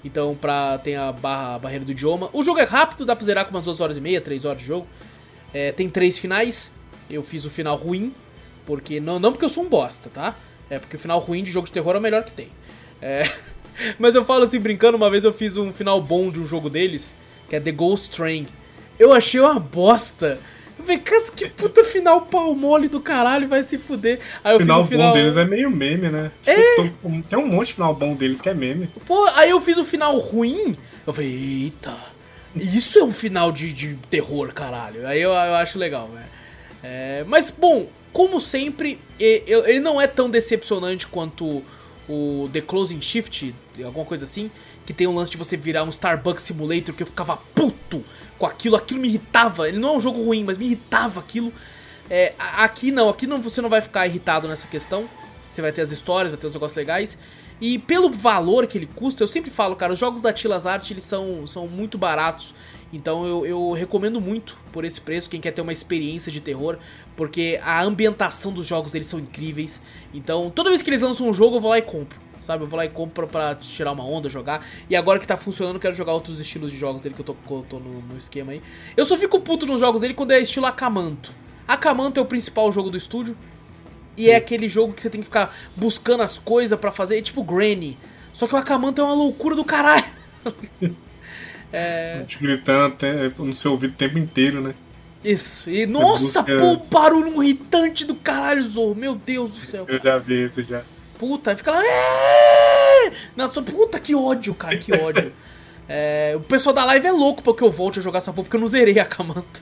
[0.04, 2.28] Então pra, tem a, barra, a barreira do idioma.
[2.32, 4.60] O jogo é rápido, dá pra zerar com umas 2 horas e meia, 3 horas
[4.60, 4.86] de jogo.
[5.52, 6.70] É, tem três finais.
[7.08, 8.14] Eu fiz o final ruim,
[8.66, 10.36] porque não, não porque eu sou um bosta, tá?
[10.68, 12.48] É porque o final ruim de jogo de terror é o melhor que tem.
[13.02, 13.24] É,
[13.98, 16.70] mas eu falo assim, brincando, uma vez eu fiz um final bom de um jogo
[16.70, 17.14] deles
[17.50, 18.46] que é The Ghost Train.
[18.98, 20.38] Eu achei uma bosta.
[20.78, 24.20] Eu falei, cara, que puta final pau mole do caralho, vai se fuder.
[24.42, 26.30] Aí eu final fiz o final bom deles é meio meme, né?
[26.46, 26.82] É.
[26.82, 28.88] Tipo, tem um monte de final bom deles que é meme.
[29.04, 30.76] Pô, aí eu fiz o final ruim.
[31.06, 31.94] Eu falei, eita,
[32.54, 35.06] isso é um final de, de terror, caralho.
[35.06, 36.24] Aí eu, eu acho legal, né?
[36.82, 41.62] É, mas, bom, como sempre, ele não é tão decepcionante quanto
[42.08, 44.50] o The Closing Shift, alguma coisa assim
[44.90, 48.04] que tem um lance de você virar um Starbucks Simulator que eu ficava puto
[48.36, 49.68] com aquilo, aquilo me irritava.
[49.68, 51.52] Ele não é um jogo ruim, mas me irritava aquilo.
[52.10, 55.08] É, aqui não, aqui não, você não vai ficar irritado nessa questão.
[55.48, 57.16] Você vai ter as histórias, vai ter os negócios legais.
[57.60, 60.90] E pelo valor que ele custa, eu sempre falo, cara, os jogos da Tilas Art
[60.90, 62.52] eles são, são muito baratos.
[62.92, 66.78] Então eu, eu recomendo muito por esse preço, quem quer ter uma experiência de terror,
[67.16, 69.80] porque a ambientação dos jogos eles são incríveis.
[70.12, 72.64] Então toda vez que eles lançam um jogo eu vou lá e compro sabe?
[72.64, 74.66] Eu vou lá e compro pra tirar uma onda, jogar.
[74.88, 77.24] E agora que tá funcionando, eu quero jogar outros estilos de jogos dele que eu
[77.24, 78.62] tô, eu tô no, no, esquema aí.
[78.96, 81.32] Eu só fico puto nos jogos dele quando é estilo Akamanto.
[81.68, 83.36] Akamanto é o principal jogo do estúdio.
[84.16, 84.32] E é Sim.
[84.32, 87.44] é aquele jogo que você tem que ficar buscando as coisas para fazer, é tipo
[87.44, 87.96] Granny.
[88.32, 90.04] Só que o Akamanto é uma loucura do caralho.
[91.72, 92.24] é...
[92.40, 94.74] Gritando até no seu ouvido o tempo inteiro, né?
[95.22, 95.68] Isso.
[95.68, 96.56] E nossa, busca...
[96.56, 98.94] pô, barulho irritante do caralho, Zorro.
[98.94, 99.84] Meu Deus do céu.
[99.86, 100.82] Eu já vi esse já
[101.20, 101.82] puta, fica lá.
[103.36, 105.32] Nossa, puta, que ódio, cara, que ódio.
[105.92, 108.56] É, o pessoal da live é louco porque eu volte a jogar essa porra, porque
[108.56, 109.60] eu não zerei a Kamanto.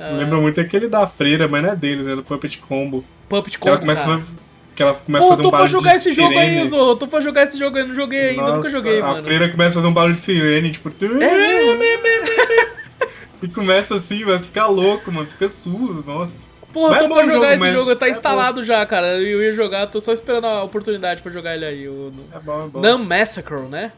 [0.00, 0.16] Uh...
[0.16, 3.04] Lembra muito aquele da freira, mas não é deles, é do Puppet Combo.
[3.28, 4.16] Puppet Combo, ela começa cara.
[4.16, 6.96] A, que ela começa Pô, a fazer um tô pra jogar esse jogo aí, Zo.
[6.96, 9.18] Tô pra jogar esse jogo aí, não joguei ainda, Nossa, nunca joguei, a mano.
[9.18, 10.88] A freira começa a fazer um barulho de sirene, tipo...
[11.20, 12.68] É,
[13.42, 15.28] e começa assim, vai ficar louco, mano.
[15.28, 16.47] Fica surdo, nossa.
[16.78, 18.64] Porra, eu tô pra jogar jogo, esse jogo, tá é instalado bom.
[18.64, 19.18] já, cara.
[19.18, 21.88] Eu ia jogar, tô só esperando a oportunidade pra jogar ele aí.
[21.88, 22.80] O, é bom, é bom.
[22.80, 23.90] Num Massacre, né?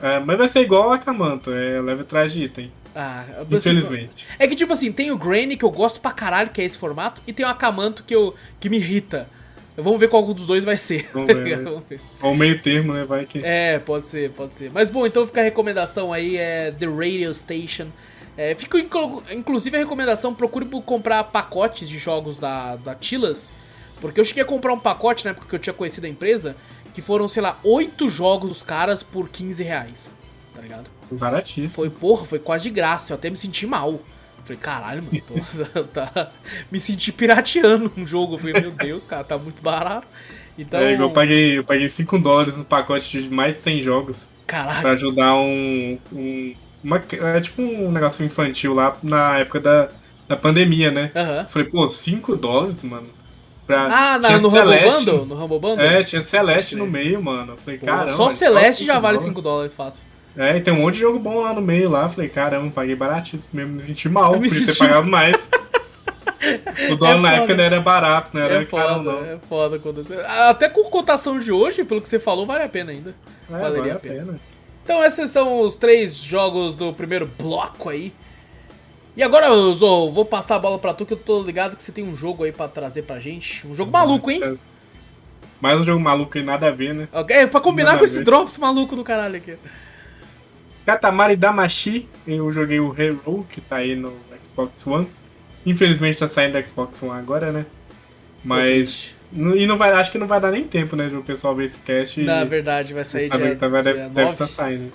[0.00, 2.72] É, mas vai ser igual a Kamanto, é leve atrás de item.
[2.94, 4.26] Ah, infelizmente.
[4.38, 6.78] É que tipo assim, tem o Granny que eu gosto pra caralho, que é esse
[6.78, 9.28] formato, e tem o Akamanto que, eu, que me irrita.
[9.76, 11.08] Vamos ver qual dos dois vai ser.
[11.12, 11.64] Vamos ver, né?
[11.64, 12.00] Vamos ver.
[12.20, 13.04] Ou meio termo, né?
[13.04, 13.42] Vai que.
[13.42, 14.70] É, pode ser, pode ser.
[14.72, 17.86] Mas bom, então fica a recomendação aí, é The Radio Station.
[18.36, 18.78] É, fica
[19.30, 23.52] inclusive a recomendação, procure comprar pacotes de jogos da, da Tilas,
[24.00, 26.56] porque eu cheguei a comprar um pacote na época que eu tinha conhecido a empresa,
[26.94, 30.10] que foram, sei lá, oito jogos dos caras por 15 reais,
[30.54, 30.90] tá ligado?
[31.10, 31.68] Baratíssimo.
[31.68, 34.00] Foi, porra, foi quase de graça, eu até me senti mal.
[34.44, 36.32] Falei, caralho, mano, tô, tá,
[36.70, 38.34] me senti pirateando um jogo.
[38.34, 40.06] Eu falei, meu Deus, cara, tá muito barato.
[40.58, 40.80] Então...
[40.80, 44.26] É, eu paguei, eu paguei 5 dólares no pacote de mais de 100 jogos.
[44.46, 44.80] Caralho.
[44.80, 49.88] Pra ajudar um, um uma, é tipo um negócio infantil lá na época da,
[50.28, 51.10] da pandemia, né?
[51.14, 51.44] Uhum.
[51.48, 53.06] Falei, pô, 5 dólares, mano.
[53.66, 53.84] Pra...
[53.84, 55.26] Ah, na, no Bundle?
[55.26, 55.80] No Bundle?
[55.80, 57.56] É, tinha Celeste no meio, mano.
[57.56, 58.16] Falei, Pô, caramba.
[58.16, 60.04] Só Celeste já vale 5 dólares fácil.
[60.36, 62.08] É, e tem um monte de jogo bom lá no meio lá.
[62.08, 65.36] Falei, caramba, paguei baratíssimo mesmo, me senti mal, por isso ter pagado mais.
[66.90, 69.24] o dólar é na época não era barato, não era é foda, caro, não.
[69.24, 70.04] É foda quando.
[70.48, 73.14] Até com cotação de hoje, pelo que você falou, vale a pena ainda.
[73.50, 74.24] É, Valeria vale a pena.
[74.24, 74.51] pena.
[74.84, 78.12] Então esses são os três jogos do primeiro bloco aí.
[79.16, 81.92] E agora, Zo, vou passar a bola pra tu que eu tô ligado que você
[81.92, 83.66] tem um jogo aí pra trazer pra gente.
[83.66, 84.58] Um jogo maluco, hein?
[85.60, 87.08] Mais um jogo maluco e nada a ver, né?
[87.28, 89.56] É, pra combinar nada com esse drops maluco do caralho aqui.
[90.84, 94.12] Katamari Damashi, eu joguei o Hero, que tá aí no
[94.42, 95.06] Xbox One.
[95.64, 97.66] Infelizmente tá saindo do Xbox One agora, né?
[98.42, 101.54] Mas e não vai, acho que não vai dar nem tempo, né, de o pessoal
[101.54, 102.20] ver esse cast.
[102.22, 104.92] Na verdade, vai sair dia, tá, vai, dia deve, deve estar tá saindo.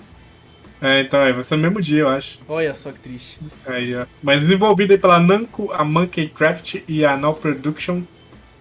[0.80, 2.38] É, então é, vai ser no mesmo dia, eu acho.
[2.48, 3.38] Olha só que triste.
[3.66, 4.06] Aí, ó.
[4.22, 8.02] Mas desenvolvido aí pela Namco, a Monkey Craft e a Now Production.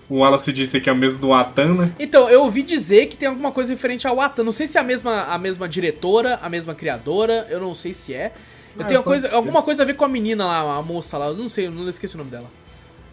[0.10, 1.92] O Wallace disse que é o mesmo do Atan, né?
[2.00, 4.44] Então, eu ouvi dizer que tem alguma coisa referente ao Atan.
[4.44, 7.94] Não sei se é a mesma, a mesma diretora, a mesma criadora, eu não sei
[7.94, 8.32] se é.
[8.76, 11.28] Eu ah, tenho coisa, alguma coisa a ver com a menina lá, a moça lá,
[11.28, 12.50] eu não sei, eu não esqueci o nome dela.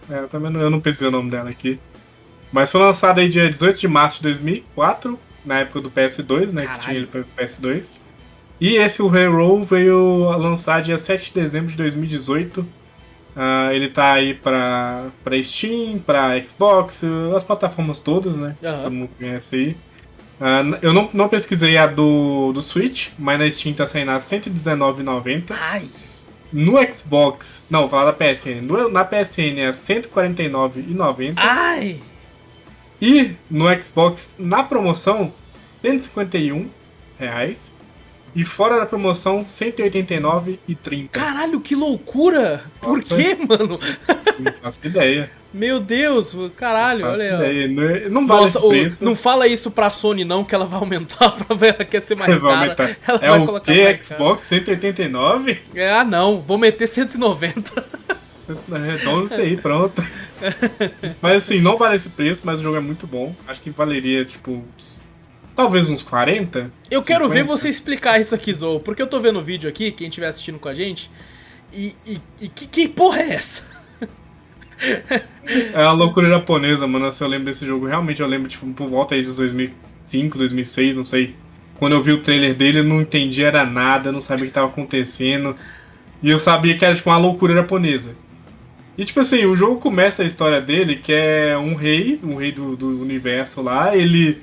[0.09, 1.81] É, eu também não, eu não pensei o nome dela aqui.
[2.55, 6.63] Mas foi lançado aí dia 18 de março de 2004, na época do PS2, né?
[6.63, 6.79] Caralho.
[6.79, 7.95] Que tinha ele para PS2.
[8.61, 12.61] E esse, o Hero, veio a lançar dia 7 de dezembro de 2018.
[12.61, 12.67] Uh,
[13.35, 17.03] ah, ele tá aí pra, pra Steam, pra Xbox,
[17.37, 18.55] as plataformas todas, né?
[18.63, 18.83] Uhum.
[18.83, 19.77] Todo mundo conhece aí.
[20.41, 24.15] Uh, eu não, não pesquisei a do, do Switch, mas na Steam tá saindo a
[24.15, 25.51] R$119,90.
[25.51, 25.89] Ai!
[26.53, 28.65] No Xbox, não, vou falar da PSN.
[28.65, 31.33] No, na PSN é R$149,90.
[31.35, 31.99] Ai!
[33.01, 35.33] E no Xbox, na promoção,
[35.83, 36.69] 151
[37.19, 37.73] reais.
[38.37, 41.09] E fora da promoção, 189,30.
[41.13, 42.65] Caralho, que loucura!
[42.81, 43.79] Por Nossa, quê, mano?
[44.41, 45.31] Não faço ideia.
[45.53, 47.69] Meu Deus, caralho, olha aí.
[47.69, 50.81] Não, é- não vale Nossa, o, não fala isso pra Sony não, que ela vai
[50.81, 52.97] aumentar pra ver, ela quer ser mais cara.
[53.07, 54.63] Ela é vai o colocar mais Xbox cara.
[54.65, 55.59] 189?
[55.77, 57.87] É, ah não, vou meter 190.
[58.49, 60.05] É, então isso aí, pronto.
[61.23, 63.35] mas assim, não vale esse preço, mas o jogo é muito bom.
[63.47, 64.65] Acho que valeria, tipo,
[65.55, 66.71] talvez uns 40.
[66.91, 69.93] Eu quero ver você explicar isso aqui, Zou, porque eu tô vendo o vídeo aqui,
[69.93, 71.11] quem estiver assistindo com a gente,
[71.73, 73.65] e, e, e que, que porra é essa?
[75.73, 77.11] é a loucura japonesa, mano.
[77.11, 80.97] Se eu lembro desse jogo, realmente eu lembro, tipo, por volta aí de 2005, 2006,
[80.97, 81.35] não sei.
[81.79, 84.51] Quando eu vi o trailer dele, eu não entendi era nada, não sabia o que
[84.51, 85.57] estava acontecendo.
[86.23, 88.17] E eu sabia que era, tipo, uma loucura japonesa.
[88.97, 92.53] E, tipo assim, o jogo começa a história dele, que é um rei, um rei
[92.53, 94.41] do, do universo lá, ele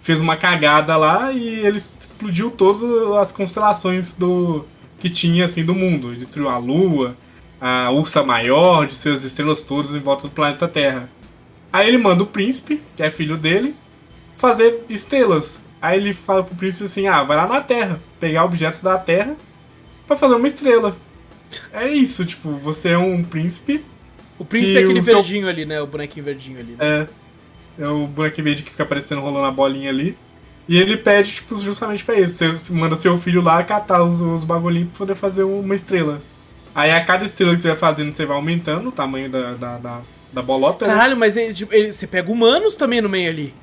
[0.00, 2.82] fez uma cagada lá e ele explodiu todas
[3.20, 4.64] as constelações do
[4.98, 6.08] que tinha, assim, do mundo.
[6.08, 7.14] Ele destruiu a lua,
[7.60, 11.08] a Ursa Maior, de suas estrelas todas em volta do planeta Terra.
[11.72, 13.74] Aí ele manda o príncipe, que é filho dele,
[14.36, 15.60] fazer estrelas.
[15.80, 19.34] Aí ele fala pro príncipe assim: ah, vai lá na Terra, pegar objetos da Terra
[20.06, 20.96] para fazer uma estrela.
[21.72, 23.84] É isso, tipo, você é um príncipe.
[24.38, 25.80] O príncipe é aquele verdinho ali, né?
[25.80, 26.72] O bonequinho verdinho ali.
[26.72, 26.78] Né?
[27.78, 27.84] É.
[27.84, 30.16] É o bonequinho verde que fica aparecendo rolando a bolinha ali.
[30.68, 32.34] E ele pede, tipo, justamente pra isso.
[32.34, 36.20] Você manda seu filho lá catar os, os bagulhinhos pra poder fazer uma estrela.
[36.74, 39.78] Aí a cada estrela que você vai fazendo, você vai aumentando o tamanho da, da,
[39.78, 40.00] da,
[40.32, 40.86] da bolota.
[40.86, 40.92] Né?
[40.92, 41.20] Caralho, né?
[41.20, 43.54] mas ele, tipo, ele, você pega humanos também no meio ali.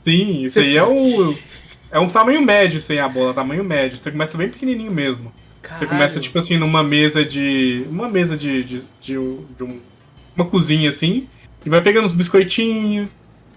[0.00, 0.60] Sim, isso você...
[0.60, 1.36] aí é o.
[1.88, 3.96] É um tamanho médio, isso aí, a bola, tamanho médio.
[3.96, 5.32] Você começa bem pequenininho mesmo.
[5.66, 5.78] Caralho.
[5.80, 7.84] Você começa, tipo assim, numa mesa de.
[7.90, 8.62] Uma mesa de.
[8.62, 9.14] de, de,
[9.56, 9.80] de um,
[10.36, 11.26] uma cozinha assim.
[11.64, 13.08] E vai pegando uns biscoitinhos.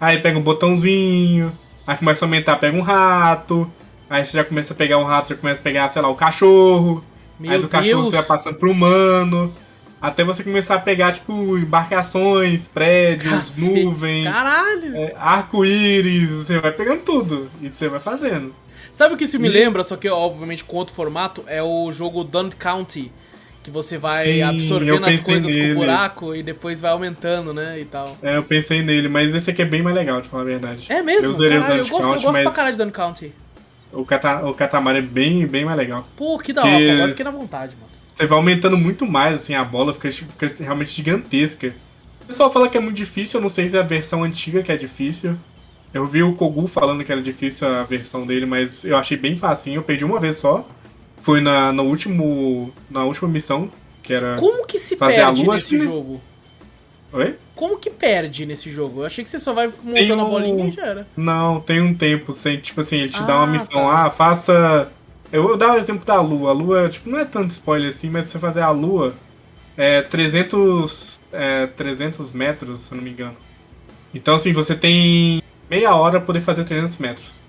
[0.02, 1.52] Aí pega um botãozinho.
[1.86, 3.72] Aí começa a aumentar, pega um rato.
[4.10, 6.16] Aí você já começa a pegar um rato, já começa a pegar, sei lá, o
[6.16, 7.04] cachorro.
[7.40, 7.72] Meu aí do Deus.
[7.72, 9.54] cachorro você vai passando pro humano.
[10.02, 14.24] Até você começar a pegar, tipo, embarcações, prédios, Cacete, nuvens.
[14.24, 14.96] Caralho!
[14.96, 17.52] É, Arco-íris, você vai pegando tudo.
[17.62, 18.54] E você vai fazendo.
[18.92, 21.44] Sabe o que isso me lembra, só que obviamente com outro formato?
[21.48, 23.12] É o jogo Don't County.
[23.62, 25.74] Que você vai Sim, absorvendo as coisas nele.
[25.74, 27.80] com o buraco e depois vai aumentando, né?
[27.80, 28.18] E tal.
[28.24, 30.86] É, eu pensei nele, mas esse aqui é bem mais legal, de falar a verdade.
[30.90, 31.34] É mesmo?
[31.44, 32.44] Eu, Caralho, eu gosto, Count, eu gosto mas...
[32.44, 33.34] pra caralho de Don't County.
[33.92, 36.08] O, cata, o Katamari é bem, bem mais legal.
[36.16, 36.90] Pô, que da hora, Porque...
[36.90, 37.90] agora fiquei na vontade, mano.
[38.16, 41.74] Você vai aumentando muito mais, assim, a bola fica, fica realmente gigantesca.
[42.22, 44.62] O pessoal fala que é muito difícil, eu não sei se é a versão antiga
[44.62, 45.38] que é difícil.
[45.94, 49.36] Eu vi o Kogu falando que era difícil a versão dele, mas eu achei bem
[49.36, 50.68] facinho, eu perdi uma vez só.
[51.22, 53.70] Foi na, no último, na última missão,
[54.04, 54.36] que era.
[54.38, 56.22] Como que se fazer perde a lua, nesse jogo?
[57.12, 57.36] Oi?
[57.56, 59.02] Como que perde nesse jogo?
[59.02, 60.26] Eu achei que você só vai montando um...
[60.26, 61.08] a bolinha e já era.
[61.18, 64.04] Não, tem um tempo, sem, tipo assim, ele te ah, dá uma ah, missão lá,
[64.06, 64.12] tá.
[64.12, 64.92] faça.
[65.32, 66.52] Eu vou dar o um exemplo da lua.
[66.52, 69.14] A lua, tipo, não é tanto spoiler assim, mas se você fazer a lua,
[69.76, 73.36] é 300, é 300 metros, se eu não me engano.
[74.14, 77.40] Então, assim, você tem meia hora pra poder fazer 300 metros.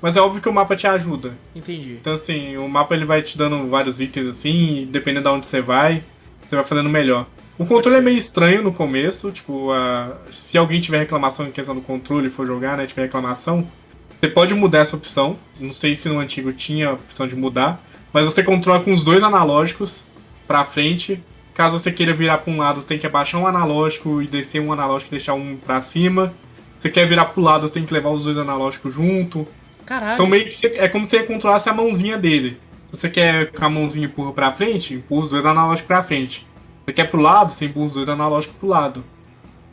[0.00, 1.32] Mas é óbvio que o mapa te ajuda.
[1.54, 1.92] Entendi.
[2.00, 5.46] Então, assim, o mapa ele vai te dando vários itens assim, e dependendo de onde
[5.46, 6.02] você vai,
[6.46, 7.26] você vai fazendo melhor.
[7.58, 11.74] O controle é meio estranho no começo, tipo, uh, se alguém tiver reclamação em questão
[11.74, 13.66] do controle e for jogar, né, tiver reclamação,
[14.20, 15.36] você pode mudar essa opção.
[15.58, 17.80] Não sei se no antigo tinha a opção de mudar,
[18.12, 20.04] mas você controla com os dois analógicos
[20.46, 21.18] para frente.
[21.54, 24.60] Caso você queira virar para um lado, você tem que abaixar um analógico e descer
[24.60, 26.34] um analógico e deixar um para cima.
[26.78, 29.46] Você quer virar pro lado, você tem que levar os dois analógicos junto.
[29.84, 30.14] Caralho.
[30.14, 32.58] Então meio que você, é como se você controlasse a mãozinha dele.
[32.92, 36.46] Se você quer que a mãozinha empurra pra frente, empurra os dois analógicos pra frente.
[36.84, 39.04] Você quer pro lado, você empurra os dois analógicos pro lado.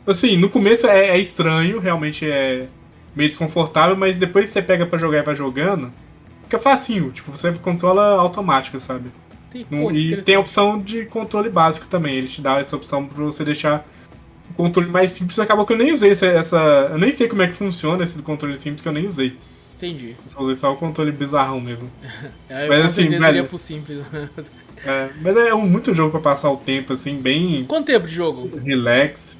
[0.06, 2.66] Assim, no começo é, é estranho, realmente é
[3.14, 5.92] meio desconfortável, mas depois que você pega para jogar e vai jogando,
[6.42, 7.10] fica facinho.
[7.10, 9.10] Tipo, você controla automática, sabe?
[9.70, 12.16] Pô, e tem a opção de controle básico também.
[12.16, 13.86] Ele te dá essa opção pra você deixar
[14.50, 15.38] o controle mais simples.
[15.38, 16.56] Acabou que eu nem usei essa, essa.
[16.92, 19.36] Eu nem sei como é que funciona esse controle simples que eu nem usei.
[19.76, 20.10] Entendi.
[20.10, 21.90] Eu só usei só o controle bizarrão mesmo.
[22.48, 24.00] é, eu mas, assim, velho, pro simples.
[24.84, 27.64] é, mas é muito jogo pra passar o tempo, assim, bem.
[27.66, 28.58] Quanto tempo de jogo?
[28.58, 29.36] Relax.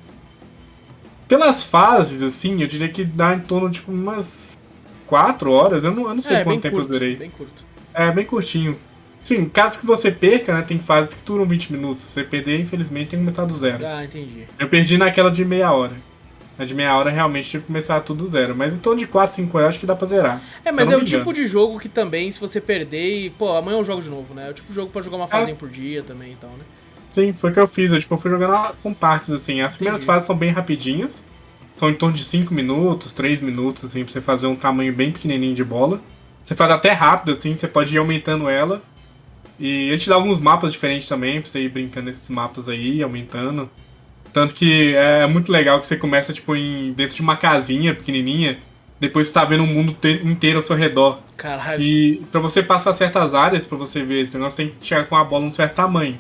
[1.29, 4.59] Pelas fases, assim, eu diria que dá em torno de tipo, umas
[5.07, 5.85] 4 horas.
[5.85, 7.17] Eu não, eu não sei é, quanto tempo curto, eu zerei.
[7.17, 7.65] Bem curto.
[7.95, 8.77] É, bem curtinho.
[9.25, 10.61] Sim, caso que você perca, né?
[10.61, 12.03] Tem fases que duram 20 minutos.
[12.03, 13.79] Se você perder, infelizmente, tem que começar do zero.
[13.83, 14.45] Ah, entendi.
[14.59, 15.95] Eu perdi naquela de meia hora.
[16.59, 18.55] A de meia hora realmente tive que começar tudo do zero.
[18.55, 20.43] Mas em torno de 4, 5 horas acho que dá pra zerar.
[20.63, 23.31] É, mas é o tipo de jogo que também, se você perder e.
[23.31, 24.49] Pô, amanhã eu jogo de novo, né?
[24.49, 25.55] É o tipo de jogo pra jogar uma fase é.
[25.55, 26.65] por dia também então, né?
[27.11, 27.93] Sim, foi o que eu fiz.
[27.93, 29.63] Eu, tipo, eu fui jogando com partes, assim.
[29.63, 30.07] As primeiras Entendi.
[30.07, 31.27] fases são bem rapidinhas.
[31.77, 35.11] São em torno de 5 minutos, 3 minutos, assim, pra você fazer um tamanho bem
[35.11, 35.99] pequenininho de bola.
[36.43, 38.83] Você faz até rápido, assim, você pode ir aumentando ela.
[39.59, 43.03] E ele te dá alguns mapas diferentes também, pra você ir brincando nesses mapas aí,
[43.03, 43.71] aumentando.
[44.33, 48.59] Tanto que é muito legal que você começa, tipo, em, dentro de uma casinha pequenininha,
[48.99, 51.21] depois você tá vendo o mundo inteiro ao seu redor.
[51.37, 51.83] Caralho.
[51.83, 55.17] E pra você passar certas áreas, pra você ver esse negócio, tem que chegar com
[55.17, 56.19] a bola um certo tamanho.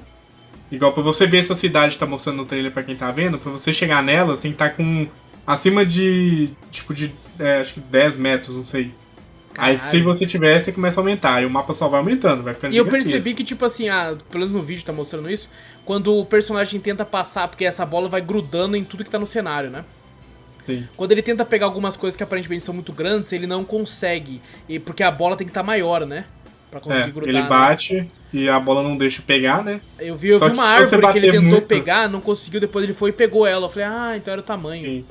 [0.70, 3.38] Igual pra você ver essa cidade que tá mostrando no trailer pra quem tá vendo,
[3.38, 5.06] pra você chegar nela, você tem que estar tá com
[5.46, 8.92] acima de, tipo, de, é, acho que 10 metros, não sei.
[9.54, 9.72] Caralho.
[9.72, 11.42] Aí se você tiver, você começa a aumentar.
[11.42, 14.16] E o mapa só vai aumentando, vai ficando E eu percebi que, tipo assim, ah,
[14.28, 15.48] pelo menos no vídeo tá mostrando isso,
[15.84, 19.26] quando o personagem tenta passar, porque essa bola vai grudando em tudo que tá no
[19.26, 19.84] cenário, né?
[20.66, 20.88] Sim.
[20.96, 24.40] Quando ele tenta pegar algumas coisas que aparentemente são muito grandes, ele não consegue.
[24.68, 26.24] E porque a bola tem que estar tá maior, né?
[26.70, 27.28] Pra conseguir é, grudar.
[27.28, 27.48] Ele né?
[27.48, 28.06] bate né?
[28.32, 29.80] e a bola não deixa pegar, né?
[29.98, 31.66] Eu vi, eu vi uma árvore que ele tentou muito...
[31.66, 33.66] pegar, não conseguiu, depois ele foi e pegou ela.
[33.66, 34.84] Eu falei, ah, então era o tamanho.
[34.84, 35.04] Sim.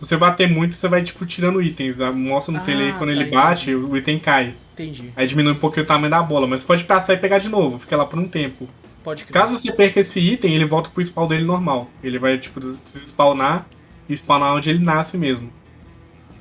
[0.00, 1.98] Se você bater muito, você vai, tipo, tirando itens.
[2.14, 3.86] Mostra no ah, tele aí, quando tá, ele bate, entendi.
[3.86, 4.54] o item cai.
[4.74, 5.10] Entendi.
[5.16, 7.78] Aí diminui um pouquinho o tamanho da bola, mas pode passar e pegar de novo,
[7.78, 8.68] fica lá por um tempo.
[9.02, 9.40] Pode crer.
[9.40, 11.90] Caso você perca esse item, ele volta pro spawn dele normal.
[12.02, 13.66] Ele vai, tipo, despawnar
[14.08, 15.50] e spawnar onde ele nasce mesmo.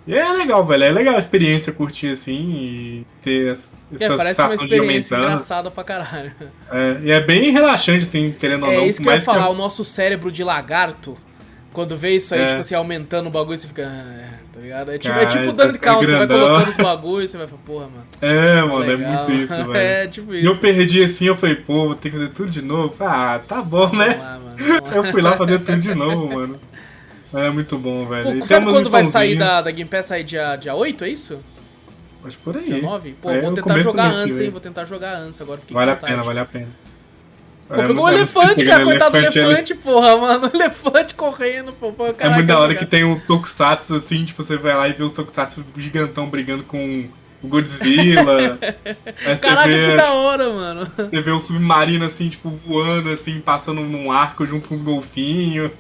[0.06, 0.84] E é legal, velho.
[0.86, 5.84] É legal a experiência curtir assim e ter essa é, parece uma experiência engraçada pra
[5.84, 6.32] caralho.
[6.72, 8.84] É, e é bem relaxante, assim, querendo ou é não.
[8.84, 9.52] É isso que eu ia falar, que...
[9.52, 11.18] o nosso cérebro de lagarto
[11.78, 12.46] quando vê isso aí, é.
[12.48, 13.88] tipo assim, aumentando o bagulho, você fica.
[13.88, 14.92] Ah, tá ligado?
[14.92, 17.38] É tipo, Cara, é tipo dano de calma, você vai colocando os bagulhos e você
[17.38, 18.08] vai falar, porra, mano.
[18.20, 19.76] É, mano, é muito isso, velho.
[19.76, 20.44] é, tipo isso.
[20.44, 22.96] E eu perdi assim, eu falei, pô, vou ter que fazer tudo de novo.
[23.00, 24.18] Ah, tá bom, né?
[24.20, 24.40] Lá,
[24.96, 26.60] eu fui lá fazer tudo de novo, mano.
[27.32, 28.40] É muito bom, velho.
[28.40, 30.08] Pô, sabe quando vai sair da, da Game Pass?
[30.08, 31.40] Sair dia, dia 8, é isso?
[32.26, 32.66] Acho por aí.
[32.66, 33.16] Dia 9?
[33.22, 34.50] Pô, vou tentar jogar antes, hein?
[34.50, 36.87] Vou tentar jogar antes, agora fiquei Vale a pena, vale a pena.
[37.68, 40.50] Pô, pegou um elefante, cara, coitado do elefante, porra, mano.
[40.54, 41.92] Elefante correndo, pô.
[41.92, 44.94] pô é muito da hora que tem um Tokusatsu, assim, tipo, você vai lá e
[44.94, 47.06] vê os Tokusatsu gigantão brigando com
[47.44, 48.58] o Godzilla.
[49.42, 50.88] Caraca, vê, que da hora, mano.
[50.96, 55.72] Você vê um submarino, assim, tipo, voando, assim, passando num arco junto com os golfinhos.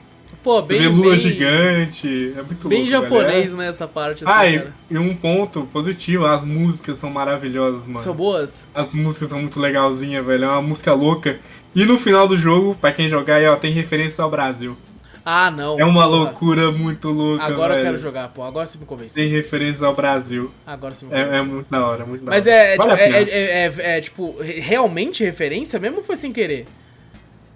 [0.48, 2.34] Pô, bem, Você vê lua bem, gigante.
[2.38, 4.24] É muito Bem louco, japonês, né, essa parte.
[4.24, 8.00] Assim, ah, e, e, um ponto positivo, as músicas são maravilhosas, mano.
[8.00, 8.66] São boas?
[8.74, 10.45] As músicas são muito legalzinhas, velho.
[10.45, 11.38] É uma música louca.
[11.76, 14.78] E no final do jogo, pra quem jogar aí, ó, tem referência ao Brasil.
[15.26, 15.78] Ah, não.
[15.78, 16.16] É uma porra.
[16.16, 17.43] loucura muito louca.
[17.43, 17.82] Agora velho.
[17.82, 18.41] eu quero jogar, pô.
[18.41, 19.22] Agora você me convenceu.
[19.22, 20.50] Tem referência ao Brasil.
[20.66, 21.34] Agora você me convenceu.
[21.34, 22.56] É, é muito da hora, muito da Mas hora.
[22.56, 26.66] É, vale tipo, é, é, é, é, tipo, realmente referência mesmo ou foi sem querer?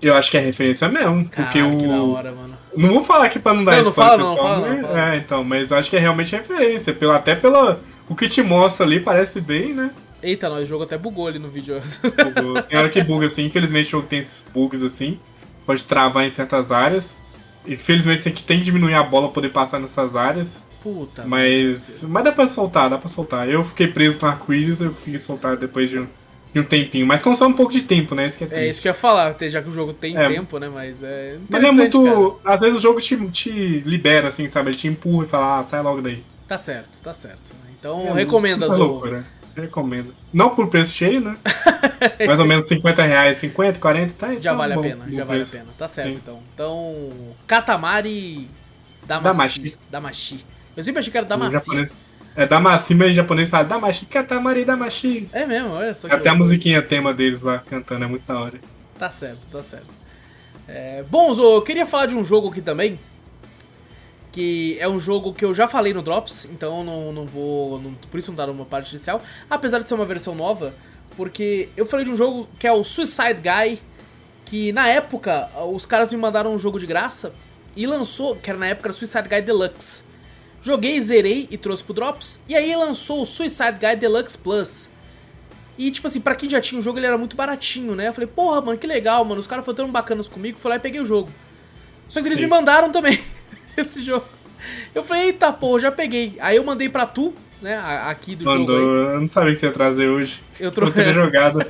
[0.01, 1.29] Eu acho que é referência mesmo.
[1.29, 1.77] Porque o.
[1.77, 2.57] Que da hora, mano.
[2.75, 4.35] Não vou falar aqui pra não dar não, não fala, pessoal.
[4.35, 5.13] Não, fala, não, fala.
[5.13, 6.93] É, então, mas acho que é realmente referência.
[6.93, 7.75] Pelo, até pelo.
[8.09, 9.91] O que te mostra ali parece bem, né?
[10.23, 11.79] Eita, nós, o jogo até bugou ali no vídeo.
[12.01, 12.61] Bugou.
[12.63, 15.19] Tem hora que buga assim, infelizmente o jogo tem esses bugs assim.
[15.65, 17.15] Pode travar em certas áreas.
[17.67, 20.63] Infelizmente tem que, tem que diminuir a bola pra poder passar nessas áreas.
[20.81, 21.23] Puta.
[21.25, 22.03] Mas.
[22.07, 23.49] Mas dá pra soltar, dá pra soltar.
[23.49, 26.07] Eu fiquei preso com arco-íris, eu consegui soltar depois de um,
[26.59, 27.05] um tempinho.
[27.05, 28.27] Mas consome um pouco de tempo, né?
[28.27, 30.27] Isso que é, é isso que eu ia falar, já que o jogo tem é.
[30.27, 30.69] tempo, né?
[30.69, 31.37] Mas é.
[31.49, 32.39] Mas é muito.
[32.43, 32.55] Cara.
[32.55, 33.51] Às vezes o jogo te, te
[33.85, 34.71] libera, assim, sabe?
[34.71, 36.23] Ele te empurra e fala, ah, sai logo daí.
[36.47, 37.53] Tá certo, tá certo.
[37.79, 39.25] Então é, recomenda as loucura.
[39.55, 40.13] Recomendo.
[40.31, 41.37] Não por preço cheio, né?
[42.25, 44.35] Mais ou menos 50 reais, 50, 40, tá?
[44.35, 45.65] Já tá vale bom, a pena, já vale a pena.
[45.77, 46.19] Tá certo, Sim.
[46.21, 46.39] então.
[46.53, 47.09] Então,
[47.47, 48.49] Katamari
[49.05, 49.77] Damashi.
[49.89, 50.45] Damashi.
[50.75, 51.89] Eu sempre achei que era Damashi.
[52.35, 55.27] É Damashi, mas em japonês fala Damashi, Katamari Damashi.
[55.33, 56.07] É mesmo, olha só.
[56.07, 58.59] Até a musiquinha tema deles lá cantando, é muito da hora.
[58.97, 59.87] Tá certo, tá certo.
[60.67, 62.97] É, bom, Zo, eu queria falar de um jogo aqui também
[64.31, 67.79] que é um jogo que eu já falei no Drops, então não, não vou.
[67.81, 70.73] Não, por isso não dar uma parte inicial, apesar de ser uma versão nova,
[71.17, 73.79] porque eu falei de um jogo que é o Suicide Guy,
[74.45, 77.33] que na época os caras me mandaram um jogo de graça
[77.75, 80.03] e lançou, que era na época Suicide Guy Deluxe.
[80.63, 84.89] Joguei, zerei e trouxe pro Drops, e aí lançou o Suicide Guy Deluxe Plus,
[85.77, 88.09] E, tipo assim, pra quem já tinha o jogo, ele era muito baratinho, né?
[88.09, 89.39] Eu falei, porra, mano, que legal, mano.
[89.39, 91.31] Os caras foram tão bacanas comigo, fui lá e peguei o jogo.
[92.07, 92.43] Só que eles Sim.
[92.43, 93.19] me mandaram também
[93.75, 94.25] esse jogo.
[94.93, 96.35] Eu falei, eita, pô, já peguei.
[96.39, 98.77] Aí eu mandei pra tu, né, aqui do Mandou.
[98.77, 99.07] jogo.
[99.09, 99.13] Aí.
[99.15, 100.41] Eu não sabia que você ia trazer hoje.
[100.59, 100.99] Eu trouxe.
[100.99, 101.65] Eu jogado.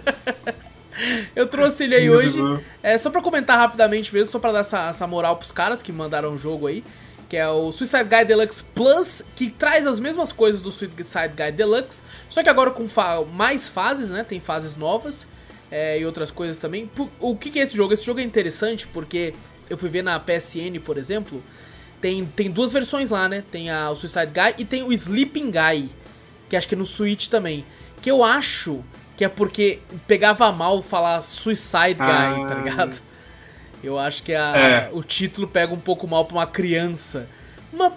[1.36, 2.38] eu trouxe ele aí hoje.
[2.84, 5.92] É, só pra comentar rapidamente mesmo, só pra dar essa, essa moral pros caras que
[5.92, 6.84] mandaram o jogo aí.
[7.32, 11.54] Que é o Suicide Guy Deluxe Plus, que traz as mesmas coisas do Suicide Guy
[11.54, 14.26] Deluxe, só que agora com fa mais fases, né?
[14.28, 15.26] Tem fases novas
[15.72, 16.92] é, e outras coisas também.
[17.22, 17.94] O que, que é esse jogo?
[17.94, 19.34] Esse jogo é interessante porque
[19.70, 21.42] eu fui ver na PSN, por exemplo,
[22.02, 23.46] tem, tem duas versões lá, né?
[23.50, 25.90] Tem a, o Suicide Guy e tem o Sleeping Guy,
[26.50, 27.64] que acho que é no Switch também.
[28.02, 28.84] Que eu acho
[29.16, 32.46] que é porque pegava mal falar Suicide Guy, tá ah.
[32.50, 33.02] tá ligado?
[33.84, 34.90] Eu acho que a, é.
[34.92, 37.28] o título pega um pouco mal pra uma criança.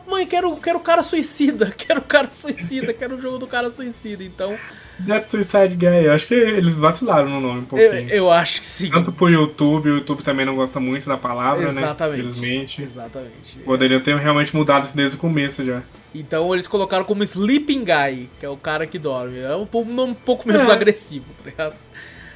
[0.07, 3.69] Mãe, quero, quero o cara suicida, quero o cara suicida, quero o jogo do cara
[3.69, 4.57] suicida, então.
[5.01, 8.09] Death Suicide Guy, eu acho que eles vacilaram no nome um pouquinho.
[8.09, 8.91] Eu, eu acho que sim.
[8.91, 11.75] Tanto pro YouTube, o YouTube também não gosta muito da palavra, Exatamente.
[11.75, 11.89] né?
[11.89, 12.21] Exatamente.
[12.21, 12.83] Infelizmente.
[12.83, 13.59] Exatamente.
[13.65, 15.83] Poderiam ter realmente mudado isso desde o começo já.
[16.15, 19.41] Então eles colocaram como Sleeping Guy, que é o cara que dorme.
[19.41, 20.73] É um pouco, um pouco menos é.
[20.73, 21.75] agressivo, tá ligado?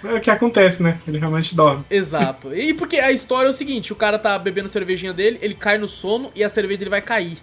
[0.05, 0.99] É o que acontece, né?
[1.07, 1.84] Ele realmente dorme.
[1.90, 2.55] Exato.
[2.55, 5.78] E porque a história é o seguinte: o cara tá bebendo cervejinha dele, ele cai
[5.78, 7.38] no sono e a cerveja dele vai cair.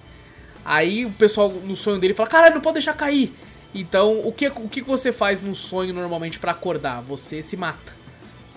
[0.64, 3.34] Aí o pessoal no sonho dele fala: Caralho, não pode deixar cair.
[3.74, 7.01] Então, o que, o que você faz no sonho normalmente para acordar?
[7.01, 7.93] Você se mata.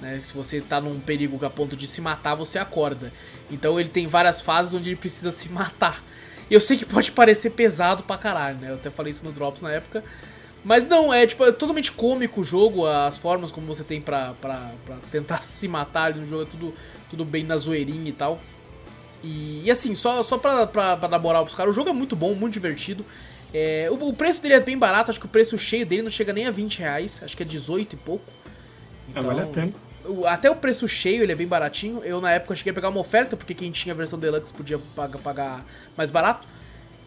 [0.01, 0.21] Né?
[0.23, 3.13] Se você tá num perigo a ponto de se matar, você acorda.
[3.51, 6.03] Então ele tem várias fases onde ele precisa se matar.
[6.49, 8.71] E eu sei que pode parecer pesado pra caralho, né?
[8.71, 10.03] Eu até falei isso no Drops na época.
[10.69, 14.35] Mas não, é tipo, é totalmente cômico o jogo, as formas como você tem pra,
[14.39, 16.75] pra, pra tentar se matar ali no jogo, é tudo,
[17.09, 18.39] tudo bem na zoeirinha e tal.
[19.25, 21.93] E, e assim, só, só pra, pra, pra dar moral pros caras, o jogo é
[21.95, 23.03] muito bom, muito divertido.
[23.55, 26.11] É, o, o, preço dele é bem barato, acho que o preço cheio dele não
[26.11, 28.31] chega nem a 20 reais, acho que é 18 e pouco.
[29.09, 30.29] Então, é, vale a então, pena.
[30.29, 32.03] Até o preço cheio ele é bem baratinho.
[32.05, 34.79] Eu na época cheguei a pegar uma oferta, porque quem tinha a versão Deluxe podia
[34.95, 35.65] pagar, pagar
[35.97, 36.47] mais barato.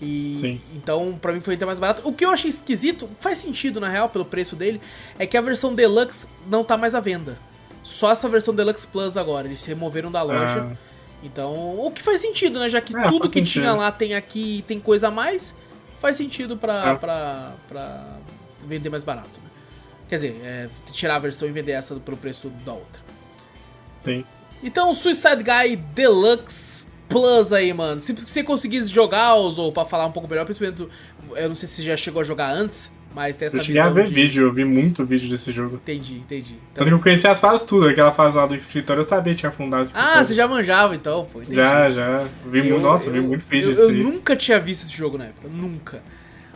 [0.01, 0.61] E Sim.
[0.75, 2.01] então para mim foi até mais barato.
[2.03, 4.81] O que eu achei esquisito, faz sentido na real pelo preço dele,
[5.19, 7.37] é que a versão Deluxe não tá mais à venda.
[7.83, 10.69] Só essa versão Deluxe Plus agora, eles removeram da loja.
[10.71, 10.77] Ah.
[11.23, 12.67] Então, o que faz sentido, né?
[12.67, 13.61] Já que é, tudo que sentido.
[13.61, 15.55] tinha lá tem aqui e tem coisa a mais,
[15.99, 16.95] faz sentido pra, é.
[16.95, 18.17] pra, pra
[18.65, 19.29] vender mais barato.
[19.43, 19.49] Né?
[20.09, 23.01] Quer dizer, é, tirar a versão e vender essa pelo preço da outra.
[23.99, 24.25] Sim.
[24.63, 27.99] Então, Suicide Guy Deluxe Plus aí, mano.
[27.99, 30.87] Se você conseguisse jogar, ou pra falar um pouco melhor, principalmente,
[31.35, 33.81] eu não sei se você já chegou a jogar antes, mas tem essa eu cheguei
[33.81, 34.13] a ver de...
[34.13, 35.75] vídeo, eu vi muito vídeo desse jogo.
[35.75, 36.53] Entendi, entendi.
[36.53, 39.33] Então, Tanto que eu conheci as fases tudo, aquela fase lá do escritório eu sabia
[39.33, 40.19] que tinha afundado o escritório.
[40.19, 41.39] Ah, você já manjava então, pô.
[41.41, 41.55] Entendi.
[41.55, 42.25] Já, já.
[42.45, 45.25] Vi, eu, nossa, eu, vi muito vídeo Eu, eu nunca tinha visto esse jogo na
[45.25, 46.01] época, nunca.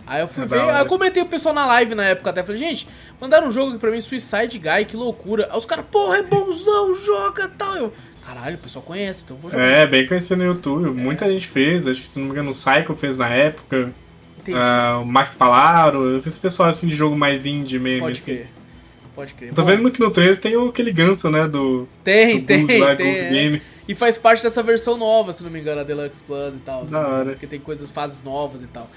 [0.07, 2.43] Aí eu fui é ver, aí eu comentei o pessoal na live na época até,
[2.43, 2.87] falei, gente,
[3.19, 5.49] mandaram um jogo aqui pra mim, Suicide Guy, que loucura.
[5.51, 7.75] Aí os caras, porra, é bonzão, joga tal.
[7.75, 7.93] Eu,
[8.25, 9.65] caralho, o pessoal conhece, então vou jogar.
[9.65, 10.91] É, bem conhecido no YouTube, é.
[10.91, 13.91] muita gente fez, acho que se não me engano o Psycho fez na época.
[14.47, 18.01] Uh, o Max Palaro, esse pessoal assim de jogo mais indie mesmo.
[18.05, 18.35] Pode assim.
[18.35, 18.47] crer.
[19.15, 19.53] Pode crer.
[19.53, 21.47] Tô Bom, vendo que no trailer tem aquele ganso, né?
[21.47, 21.87] Do.
[22.03, 23.15] Tem, do tem, lá, tem.
[23.15, 23.29] É.
[23.29, 23.61] Game.
[23.87, 26.85] E faz parte dessa versão nova, se não me engano, a Deluxe Plus e tal.
[26.85, 27.31] Da hora.
[27.31, 28.89] Porque tem coisas, fases novas e tal.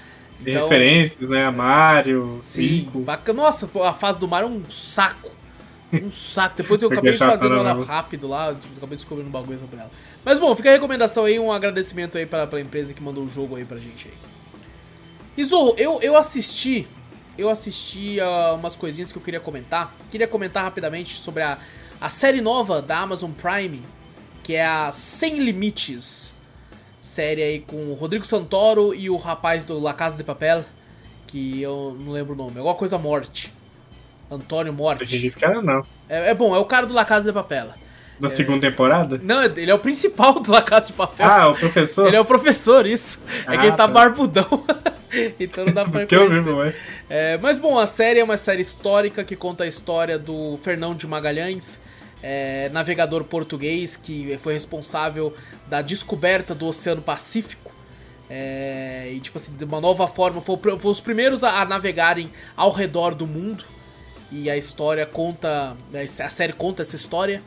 [0.43, 1.45] Tem então, referências, né?
[1.45, 3.43] A Mario, Sim, bacana.
[3.43, 5.31] Nossa, a fase do Mario é um saco.
[5.91, 6.57] Um saco.
[6.57, 7.83] Depois eu acabei fazendo ela mesmo.
[7.83, 9.91] rápido lá, tipo, acabei descobrindo um bagulho sobre ela.
[10.23, 13.29] Mas bom, fica a recomendação aí, um agradecimento aí pra, pra empresa que mandou o
[13.29, 14.13] jogo aí pra gente aí.
[15.37, 16.87] E Zorro, eu, eu assisti.
[17.37, 19.93] Eu assisti uh, umas coisinhas que eu queria comentar.
[20.11, 21.57] Queria comentar rapidamente sobre a,
[21.99, 23.81] a série nova da Amazon Prime,
[24.43, 26.33] que é a Sem Limites
[27.01, 30.63] série aí com o Rodrigo Santoro e o rapaz do La Casa de Papel,
[31.25, 33.51] que eu não lembro o nome, alguma coisa Morte.
[34.29, 35.25] Antônio Morte.
[35.25, 35.85] Esse cara não.
[36.07, 37.69] É, é, bom, é o cara do La Casa de Papel.
[38.19, 38.29] Da é...
[38.29, 39.19] segunda temporada?
[39.23, 41.27] Não, ele é o principal do La Casa de Papel.
[41.27, 42.07] Ah, o professor?
[42.07, 43.19] Ele é o professor, isso.
[43.47, 43.87] É ah, que ele tá, tá.
[43.87, 44.63] barbudão.
[45.39, 46.75] então não dá pra que eu vi,
[47.09, 50.93] é, Mas bom, a série é uma série histórica que conta a história do Fernão
[50.93, 51.79] de Magalhães,
[52.21, 55.33] é, navegador português que foi responsável
[55.67, 57.71] da descoberta do Oceano Pacífico.
[58.29, 62.29] É, e tipo assim, de uma nova forma, foi, foi os primeiros a, a, navegarem
[62.55, 63.63] ao redor do mundo.
[64.31, 65.75] E a história conta.
[66.23, 67.41] A série conta essa história.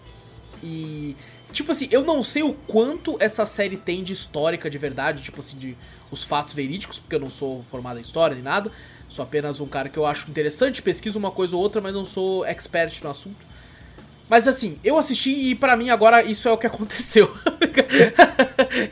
[0.63, 1.17] E.
[1.53, 5.41] Tipo assim, eu não sei o quanto essa série tem de histórica de verdade, tipo
[5.41, 5.77] assim, de
[6.11, 8.71] os fatos verídicos, porque eu não sou formado em história nem nada.
[9.09, 12.05] Sou apenas um cara que eu acho interessante, pesquiso uma coisa ou outra, mas não
[12.05, 13.53] sou expert no assunto.
[14.29, 17.31] Mas assim, eu assisti e para mim agora isso é o que aconteceu.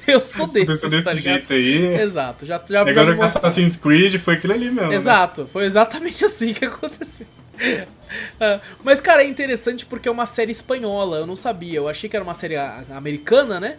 [0.06, 1.46] eu sou desse, desse tá ligado?
[1.46, 2.02] jeito aí.
[2.02, 4.90] Exato, já já Agora com Assassin's Creed foi aquilo ali mesmo.
[4.90, 4.96] Né?
[4.96, 5.48] Exato, né?
[5.50, 7.26] foi exatamente assim que aconteceu.
[7.60, 11.78] Uh, mas, cara, é interessante porque é uma série espanhola, eu não sabia.
[11.78, 13.76] Eu achei que era uma série americana, né?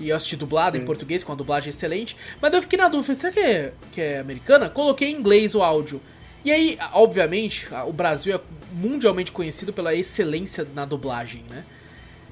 [0.00, 2.16] E eu assisti dublado em português, com a dublagem excelente.
[2.40, 4.68] Mas eu fiquei na dúvida, será que é, que é americana?
[4.68, 6.00] Coloquei em inglês o áudio.
[6.44, 8.40] E aí, obviamente, o Brasil é
[8.72, 11.64] mundialmente conhecido pela excelência na dublagem, né?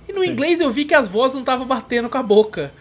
[0.09, 0.31] E no Sim.
[0.31, 2.73] inglês eu vi que as vozes não estavam batendo com a boca.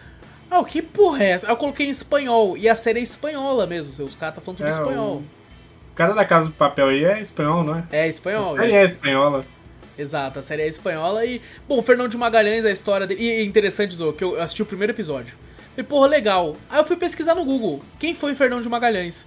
[0.50, 1.46] Ah, o que porra é essa?
[1.46, 2.56] Aí eu coloquei em espanhol.
[2.56, 3.92] E a série é espanhola mesmo.
[4.04, 5.16] Os caras estão falando tudo é, espanhol.
[5.18, 5.24] O
[5.94, 7.84] cara da Casa do Papel aí é espanhol, não é?
[7.90, 8.54] É espanhol.
[8.54, 9.44] A série é espanhola.
[9.98, 11.42] Exato, a série é espanhola e...
[11.68, 13.22] Bom, o Fernão de Magalhães, a história dele...
[13.22, 15.34] E é interessante, Zô, que eu assisti o primeiro episódio.
[15.76, 16.56] E, porra, legal.
[16.70, 17.82] Aí eu fui pesquisar no Google.
[17.98, 19.26] Quem foi Fernão de Magalhães?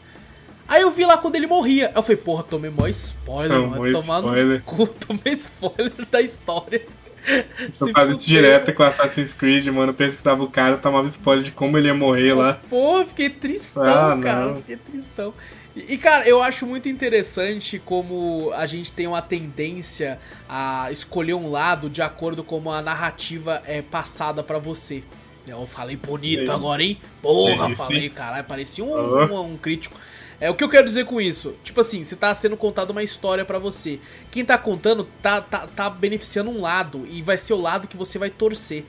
[0.68, 1.88] Aí eu vi lá quando ele morria.
[1.90, 3.92] Aí eu falei, porra, tomei mó spoiler, mano.
[3.92, 6.82] Tomar no cu, tomei spoiler da história.
[7.80, 9.94] Eu fazia isso direto com Assassin's Creed, mano.
[9.94, 12.60] Pesquisava o cara, tomava spoiler de como ele ia morrer lá.
[12.70, 14.56] Pô, fiquei tristão, ah, cara.
[14.56, 15.34] Fiquei tristão.
[15.76, 21.50] E, cara, eu acho muito interessante como a gente tem uma tendência a escolher um
[21.50, 25.04] lado de acordo com como a narrativa é passada para você.
[25.48, 27.00] Eu falei bonito agora, hein?
[27.20, 30.00] Porra, é falei, caralho, parecia um, um, um crítico.
[30.44, 31.56] É o que eu quero dizer com isso.
[31.64, 33.98] Tipo assim, se tá sendo contada uma história para você.
[34.30, 37.96] Quem tá contando tá, tá, tá beneficiando um lado e vai ser o lado que
[37.96, 38.84] você vai torcer.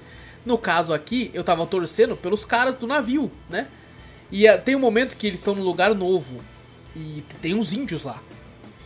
[0.45, 3.69] No caso aqui, eu tava torcendo pelos caras do navio, né?
[4.33, 6.43] E uh, tem um momento que eles estão num lugar novo
[6.97, 8.21] e tem uns índios lá.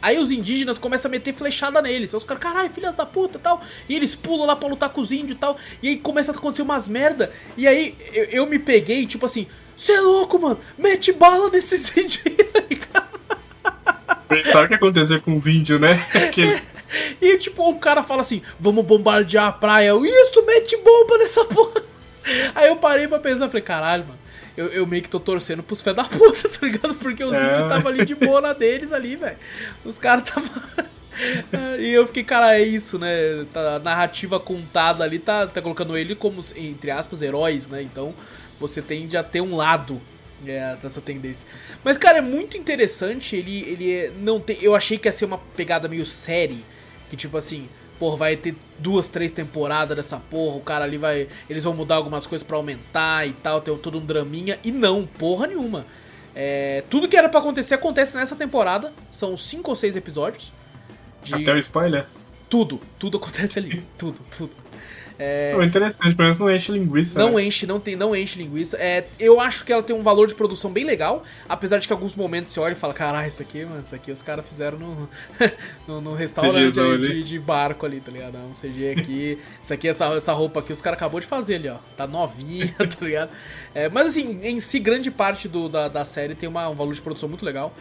[0.02, 2.12] Aí os indígenas começam a meter flechada neles.
[2.12, 3.62] Aí os caras, caralho, filhas da puta tal.
[3.88, 5.56] E eles pulam lá pra lutar com os índios e tal.
[5.82, 7.32] E aí começa a acontecer umas merda.
[7.56, 9.46] E aí eu, eu me peguei, tipo assim,
[9.78, 10.58] você é louco, mano.
[10.76, 12.78] Mete bala nesses índios aí,
[14.50, 16.04] Sabe o que aconteceu com os índios, né?
[16.32, 16.60] Que...
[17.20, 19.88] E tipo, um cara fala assim: vamos bombardear a praia.
[19.88, 21.82] Eu, Isso, mete bomba nessa porra.
[22.54, 24.18] Aí eu parei pra pensar, falei, caralho, mano.
[24.56, 26.94] Eu, eu meio que tô torcendo pros fé da puta, tá ligado?
[26.96, 27.44] Porque os é.
[27.44, 29.36] índios tava ali de boa na deles ali, velho.
[29.84, 30.48] Os caras tava.
[31.78, 33.44] e eu fiquei, cara, é isso, né?
[33.52, 37.82] Tá, a narrativa contada ali tá, tá colocando ele como, entre aspas, heróis, né?
[37.82, 38.12] Então,
[38.58, 40.00] você tende a ter um lado
[40.46, 41.46] é, dessa tendência.
[41.82, 43.36] Mas, cara, é muito interessante.
[43.36, 44.58] Ele, ele é, não tem.
[44.60, 46.64] Eu achei que ia ser uma pegada meio série.
[47.10, 47.68] Que tipo assim,
[47.98, 50.56] porra, vai ter duas, três temporadas dessa porra.
[50.56, 51.28] O cara ali vai.
[51.48, 53.60] Eles vão mudar algumas coisas para aumentar e tal.
[53.60, 54.58] Ter todo um draminha.
[54.62, 55.86] E não, porra nenhuma.
[56.34, 58.92] É, tudo que era para acontecer acontece nessa temporada.
[59.10, 60.52] São cinco ou seis episódios.
[61.22, 61.34] De...
[61.34, 62.06] Até o spoiler?
[62.48, 63.84] Tudo, tudo acontece ali.
[63.98, 64.67] tudo, tudo.
[65.18, 65.52] É...
[65.58, 67.18] Oh, interessante, pelo menos não enche linguiça.
[67.18, 67.44] Não né?
[67.44, 68.76] enche, não, tem, não enche linguiça.
[68.76, 71.92] É, eu acho que ela tem um valor de produção bem legal, apesar de que
[71.92, 74.46] em alguns momentos você olha e fala, caralho, isso aqui, mano, isso aqui os caras
[74.46, 75.08] fizeram no,
[75.88, 78.38] no, no restaurante de, de, barco ali, tá ligado?
[78.38, 81.68] Um CG aqui, isso aqui, essa, essa roupa aqui, os caras acabou de fazer ali,
[81.68, 81.78] ó.
[81.96, 83.30] Tá novinha, tá ligado?
[83.74, 86.94] É, mas assim, em si, grande parte do, da, da série tem uma, um valor
[86.94, 87.74] de produção muito legal.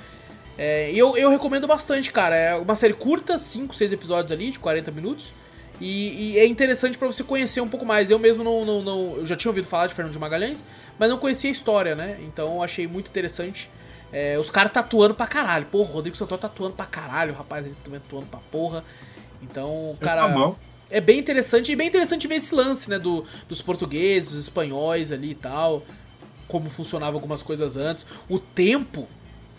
[0.58, 2.36] É, e eu, eu recomendo bastante, cara.
[2.36, 5.32] É uma série curta, 5, 6 episódios ali, de 40 minutos.
[5.80, 8.10] E, e é interessante para você conhecer um pouco mais.
[8.10, 10.64] Eu mesmo não, não, não, Eu já tinha ouvido falar de Fernando de Magalhães,
[10.98, 12.18] mas não conhecia a história, né?
[12.22, 13.70] Então eu achei muito interessante.
[14.12, 15.66] É, os caras tatuando pra caralho.
[15.66, 18.84] Porra, o Rodrigo Santoro tatuando pra caralho, rapaz ele também tatuando pra porra.
[19.42, 20.56] Então, o cara.
[20.90, 21.72] É bem interessante.
[21.72, 22.98] E bem interessante ver esse lance, né?
[22.98, 25.84] Do, dos portugueses, dos espanhóis ali e tal.
[26.48, 28.06] Como funcionava algumas coisas antes.
[28.30, 29.08] O tempo.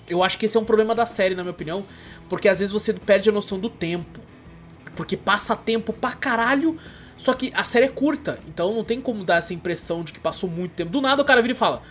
[0.09, 1.85] Eu acho que esse é um problema da série, na minha opinião.
[2.31, 4.21] Porque às vezes você perde a noção do tempo.
[4.99, 6.77] Porque passa tempo pra caralho,
[7.17, 10.19] só que a série é curta, então não tem como dar essa impressão de que
[10.19, 10.91] passou muito tempo.
[10.91, 11.85] Do nada o cara vira e fala: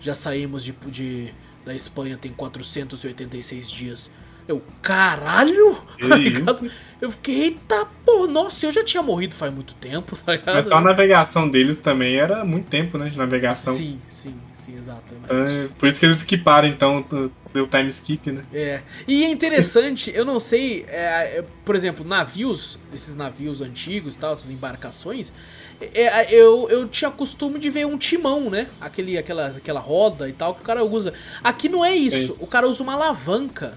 [0.00, 4.10] Já saímos de, de da Espanha tem 486 dias.
[4.46, 5.76] Eu, caralho!
[6.06, 6.70] Tá ligado?
[7.00, 10.56] Eu fiquei, eita, pô, nossa, eu já tinha morrido faz muito tempo, tá ligado?
[10.56, 13.74] Mas só a navegação deles também era muito tempo, né, de navegação.
[13.74, 15.14] Sim, sim, sim, exato.
[15.28, 17.04] É, por isso que eles equiparam, então,
[17.52, 18.42] deu time skip, né?
[18.52, 18.80] É.
[19.06, 24.32] E é interessante, eu não sei, é, é, por exemplo, navios, esses navios antigos tal,
[24.32, 25.32] essas embarcações,
[25.80, 28.68] é, é, eu, eu tinha costume de ver um timão, né?
[28.80, 31.12] Aquele, aquela, aquela roda e tal que o cara usa.
[31.42, 33.74] Aqui não é isso, o cara usa uma alavanca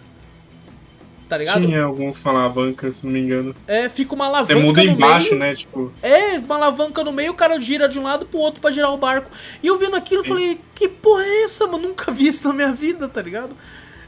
[1.27, 1.61] tá ligado?
[1.61, 3.55] Tinha alguns com alavanca, se não me engano.
[3.67, 5.53] É, fica uma alavanca Você muda embaixo, meio, né?
[5.53, 5.91] Tipo...
[6.01, 8.93] É, uma alavanca no meio, o cara gira de um lado pro outro pra girar
[8.93, 9.29] o barco.
[9.61, 10.29] E eu vendo aquilo, Sim.
[10.29, 11.89] falei, que porra é essa, mano?
[11.89, 13.55] Nunca vi isso na minha vida, tá ligado?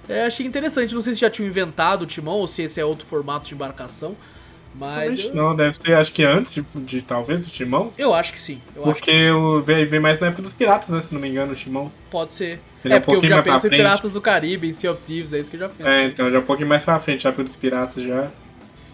[0.08, 0.96] É, achei interessante.
[0.96, 3.54] Não sei se já tinham inventado o timão ou se esse é outro formato de
[3.54, 4.16] embarcação.
[4.76, 5.26] Mas.
[5.26, 5.34] Eu...
[5.34, 7.92] Não, deve ser, acho que antes de, talvez do Timão.
[7.98, 8.62] Eu acho que sim.
[8.76, 9.32] porque que...
[9.32, 11.02] o veio, mais na época dos piratas, né?
[11.02, 11.92] Se não me engano, o Timão.
[12.10, 12.60] Pode ser.
[12.84, 15.02] Ele é, é um porque eu já penso em Piratas do Caribe, em Sea of
[15.02, 15.90] Thieves, é isso que eu já penso.
[15.90, 18.30] É, então, já um pouquinho mais pra frente, já pelos piratas já.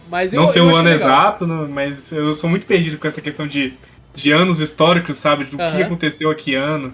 [0.09, 0.95] Mas eu, não sei o ano legal.
[0.95, 3.73] exato, mas eu sou muito perdido com essa questão de,
[4.13, 5.45] de anos históricos, sabe?
[5.45, 5.75] Do uh -huh.
[5.75, 6.93] que aconteceu aqui ano.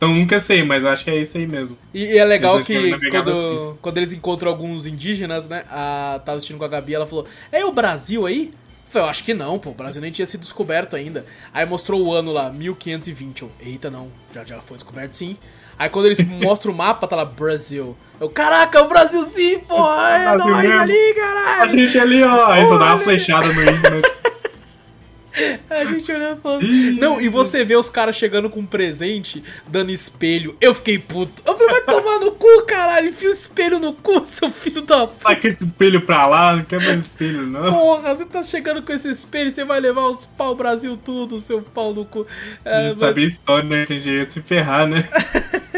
[0.00, 1.76] Então nunca sei, mas acho que é isso aí mesmo.
[1.92, 5.62] E, e é legal que quando, quando eles encontram alguns indígenas, né?
[5.70, 8.46] A, tava assistindo com a Gabi, ela falou: É o Brasil aí?
[8.46, 11.26] Eu falei, eu acho que não, pô, o Brasil nem tinha sido descoberto ainda.
[11.52, 13.42] Aí mostrou o ano lá, 1520.
[13.42, 15.36] Eu, Eita, não, já, já foi descoberto sim.
[15.78, 17.94] Aí quando eles mostram o mapa, tá lá Brasil.
[18.18, 20.16] Eu, caraca, o Brasil sim, porra!
[20.16, 21.62] É nóis ali, caralho!
[21.62, 22.46] A gente ali, ó.
[22.46, 24.02] Aí só dá uma flechada no índio,
[25.70, 26.66] A gente olhando falando.
[26.98, 30.56] Não, e você vê os caras chegando com um presente, dando espelho.
[30.60, 31.42] Eu fiquei puto.
[31.46, 33.08] Eu falei, vai tomar no cu, caralho.
[33.08, 35.24] Enfia o espelho no cu, seu filho da puta.
[35.24, 37.72] Vai com esse espelho pra lá, não quer mais espelho, não.
[37.72, 41.62] Porra, você tá chegando com esse espelho, você vai levar os pau Brasil tudo, seu
[41.62, 42.26] pau no cu.
[42.64, 42.98] É, mas...
[42.98, 43.86] Sabia a história, né?
[43.86, 45.08] Que a gente ia se ferrar, né?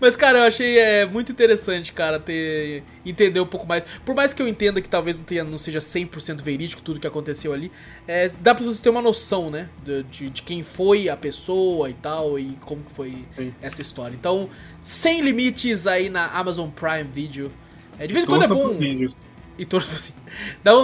[0.00, 3.84] Mas, cara, eu achei é, muito interessante, cara, ter entender um pouco mais.
[4.04, 7.06] Por mais que eu entenda que talvez não, tenha, não seja 100% verídico tudo que
[7.06, 7.70] aconteceu ali,
[8.06, 9.68] é, dá pra você ter uma noção, né?
[9.82, 13.54] De, de, de, quem foi a pessoa e tal, e como que foi Sim.
[13.60, 14.14] essa história.
[14.14, 14.48] Então,
[14.80, 17.50] sem limites aí na Amazon Prime Video.
[17.98, 18.72] É, de vez em quando é bom.
[19.60, 20.14] E torço assim.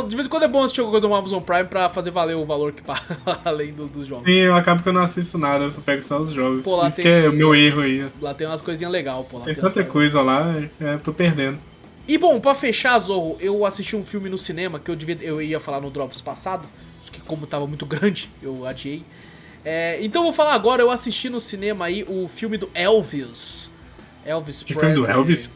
[0.07, 2.37] De vez em quando é bom assistir alguma coisa do Amazon Prime pra fazer valer
[2.37, 4.31] o valor que paga além do, dos jogos.
[4.31, 6.63] Sim, eu acabo que eu não assisto nada, eu pego só os jogos.
[6.63, 8.07] Pô, Isso tem, que é o meu erro aí.
[8.21, 9.39] Lá tem umas coisinhas legais, pô.
[9.39, 11.59] Lá tem, tem tanta coisa lá, é, tô perdendo.
[12.07, 15.41] E bom, pra fechar, Zorro, eu assisti um filme no cinema que eu, devia, eu
[15.41, 16.69] ia falar no Drops passado,
[17.11, 19.03] que como tava muito grande, eu adiei.
[19.65, 23.71] É, então eu vou falar agora, eu assisti no cinema aí o filme do Elvis.
[24.27, 24.93] Elvis Presley.
[24.93, 25.51] filme do Elvis?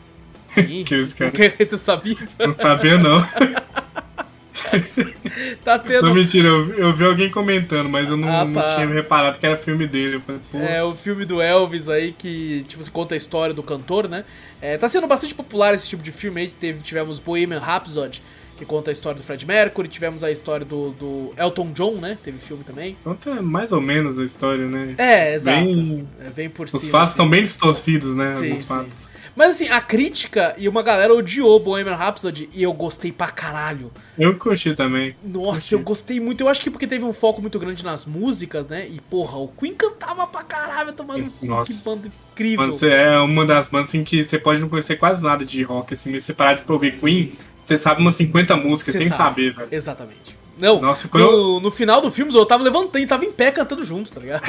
[0.50, 2.16] Sim, que você, você sabia?
[2.40, 3.22] Não sabia, não.
[5.62, 6.08] tá tendo.
[6.08, 8.46] Não, mentira, eu, eu, vi alguém comentando, mas eu não, ah, tá.
[8.46, 10.20] não, tinha reparado que era filme dele.
[10.20, 14.08] Falei, é, o filme do Elvis aí que, tipo, se conta a história do cantor,
[14.08, 14.24] né?
[14.60, 16.50] É, tá sendo bastante popular esse tipo de filme aí.
[16.50, 18.20] Teve, tivemos Bohemian Rhapsody,
[18.58, 22.18] que conta a história do Fred Mercury, tivemos a história do, do Elton John, né?
[22.24, 22.96] Teve filme também.
[23.04, 24.96] Conta mais ou menos a história, né?
[24.98, 25.64] É, exato.
[25.64, 26.08] Bem...
[26.26, 26.82] É bem por cima.
[26.82, 27.30] Os fatos estão assim.
[27.30, 28.36] bem distorcidos, né?
[28.36, 29.10] Sim, Alguns fatos.
[29.34, 33.90] Mas assim, a crítica e uma galera odiou Bohemian Rhapsody e eu gostei pra caralho.
[34.18, 35.14] Eu curti também.
[35.22, 35.72] Nossa, curti.
[35.74, 36.42] eu gostei muito.
[36.42, 38.86] Eu acho que porque teve um foco muito grande nas músicas, né?
[38.88, 41.72] E porra, o Queen cantava pra caralho, tomando Nossa.
[41.72, 42.58] que banda incrível.
[42.58, 45.62] Mano, você é uma das bandas assim, que você pode não conhecer quase nada de
[45.62, 47.32] rock, assim, mas você parar de ouvir Queen,
[47.62, 49.22] você sabe umas 50 músicas você sem sabe.
[49.22, 49.68] saber, velho.
[49.70, 50.40] Exatamente.
[50.58, 51.60] Não, Nossa, no, eu...
[51.60, 54.42] no, final do filme eu tava levantando e tava em pé cantando junto, tá ligado?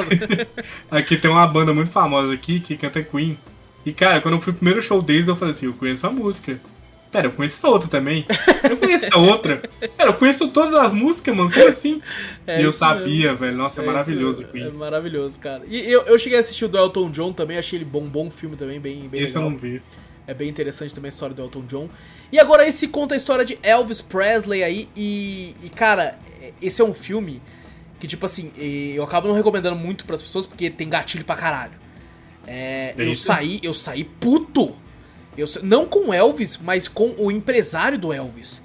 [0.91, 3.37] aqui tem uma banda muito famosa aqui que canta Queen.
[3.85, 6.11] E cara, quando eu fui pro primeiro show deles, eu falei assim, eu conheço a
[6.11, 6.59] música.
[7.11, 8.25] Pera, eu conheço essa outra também.
[8.63, 9.57] Eu conheço essa outra.
[9.97, 11.51] Pera, eu conheço todas as músicas, mano.
[11.51, 12.01] Como assim?
[12.47, 13.37] É e eu sabia, mesmo.
[13.37, 13.57] velho.
[13.57, 14.67] Nossa, é, é maravilhoso Queen.
[14.67, 15.63] É maravilhoso, cara.
[15.67, 18.29] E eu, eu cheguei a assistir o do Elton John também, achei ele bom, bom
[18.29, 19.49] filme também, bem, bem Esse legal.
[19.49, 19.81] eu não vi.
[20.25, 21.89] É bem interessante também a história do Elton John.
[22.31, 24.87] E agora esse conta a história de Elvis Presley aí.
[24.95, 26.17] E, e cara,
[26.61, 27.41] esse é um filme
[27.99, 28.51] que, tipo assim,
[28.95, 31.73] eu acabo não recomendando muito para as pessoas porque tem gatilho pra caralho.
[32.47, 34.75] É, eu saí, eu saí puto.
[35.37, 38.61] Eu, não com o Elvis, mas com o empresário do Elvis.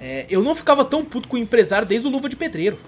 [0.00, 2.78] É, eu não ficava tão puto com o empresário desde o Luva de Pedreiro.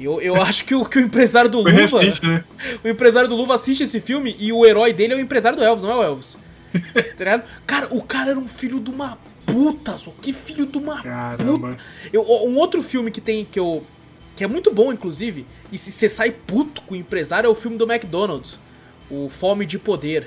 [0.00, 1.70] Eu, eu acho que o, que o empresário do Luva.
[1.70, 2.44] Recente, né?
[2.82, 5.64] O empresário do Luva assiste esse filme e o herói dele é o empresário do
[5.64, 6.36] Elvis, não é o Elvis.
[7.16, 11.02] tá cara, o cara era um filho de uma puta, só que filho de uma
[11.02, 11.70] Caramba.
[11.70, 11.82] puta.
[12.12, 13.84] Eu, um outro filme que tem que eu.
[14.36, 17.54] que é muito bom, inclusive, e se você sai puto com o empresário, é o
[17.54, 18.58] filme do McDonald's
[19.10, 20.26] o Fome de Poder.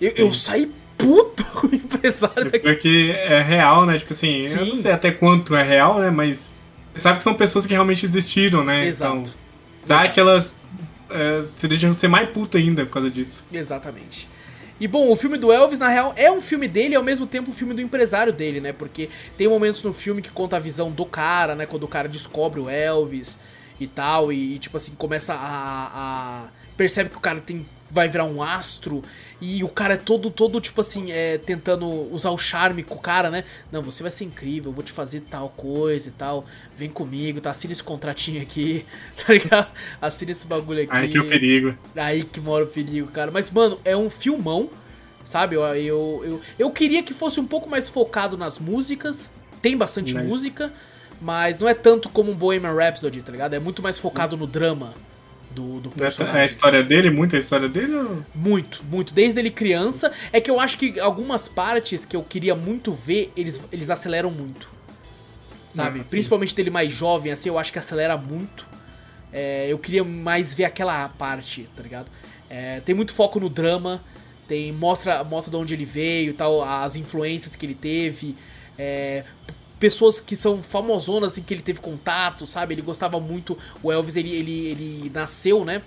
[0.00, 2.50] Eu, eu saí puto com o empresário.
[2.52, 3.98] É porque é real, né?
[3.98, 4.58] Tipo assim, Sim.
[4.58, 6.10] eu não sei até quanto é real, né?
[6.10, 6.50] Mas
[6.92, 8.86] você sabe que são pessoas que realmente existiram, né?
[8.86, 9.16] Exato.
[9.16, 9.34] Então,
[9.86, 10.10] dá Exato.
[10.10, 10.58] aquelas.
[11.10, 13.44] É, você deixa você mais puto ainda por causa disso.
[13.52, 14.28] Exatamente.
[14.80, 17.26] E bom, o filme do Elvis, na real, é um filme dele e ao mesmo
[17.26, 18.72] tempo um filme do empresário dele, né?
[18.72, 21.66] Porque tem momentos no filme que conta a visão do cara, né?
[21.66, 23.36] Quando o cara descobre o Elvis
[23.78, 26.44] e tal, e, e tipo assim, começa a, a.
[26.78, 29.02] percebe que o cara tem vai virar um astro
[29.40, 32.98] e o cara é todo, todo tipo assim, é, tentando usar o charme com o
[32.98, 33.44] cara, né?
[33.72, 36.44] Não, você vai ser incrível, eu vou te fazer tal coisa e tal,
[36.76, 37.50] vem comigo, tá?
[37.50, 38.84] Assina esse contratinho aqui,
[39.16, 39.72] tá ligado?
[40.00, 40.92] Assina esse bagulho aqui.
[40.92, 41.74] Aí que é o perigo.
[41.96, 43.30] Aí que mora o perigo, cara.
[43.30, 44.68] Mas, mano, é um filmão,
[45.24, 45.56] sabe?
[45.56, 49.30] Eu, eu, eu, eu queria que fosse um pouco mais focado nas músicas,
[49.62, 50.26] tem bastante mas...
[50.26, 50.70] música,
[51.20, 53.54] mas não é tanto como um Bohemian Rhapsody, tá ligado?
[53.54, 54.94] É muito mais focado no drama
[55.50, 56.38] do, do personagem.
[56.38, 57.10] É a história dele?
[57.10, 57.94] Muita história dele?
[57.94, 58.22] Ou...
[58.34, 59.12] Muito, muito.
[59.12, 60.12] Desde ele criança.
[60.32, 64.30] É que eu acho que algumas partes que eu queria muito ver, eles, eles aceleram
[64.30, 64.68] muito.
[65.70, 66.02] Sabe?
[66.08, 68.66] Principalmente dele mais jovem, assim, eu acho que acelera muito.
[69.32, 72.08] É, eu queria mais ver aquela parte, tá ligado?
[72.48, 74.02] É, tem muito foco no drama,
[74.48, 78.34] tem mostra, mostra de onde ele veio tal, as influências que ele teve.
[78.76, 79.22] É,
[79.80, 82.74] pessoas que são famosonas, assim, que ele teve contato, sabe?
[82.74, 83.58] Ele gostava muito.
[83.82, 85.82] O Elvis, ele, ele, ele nasceu, né?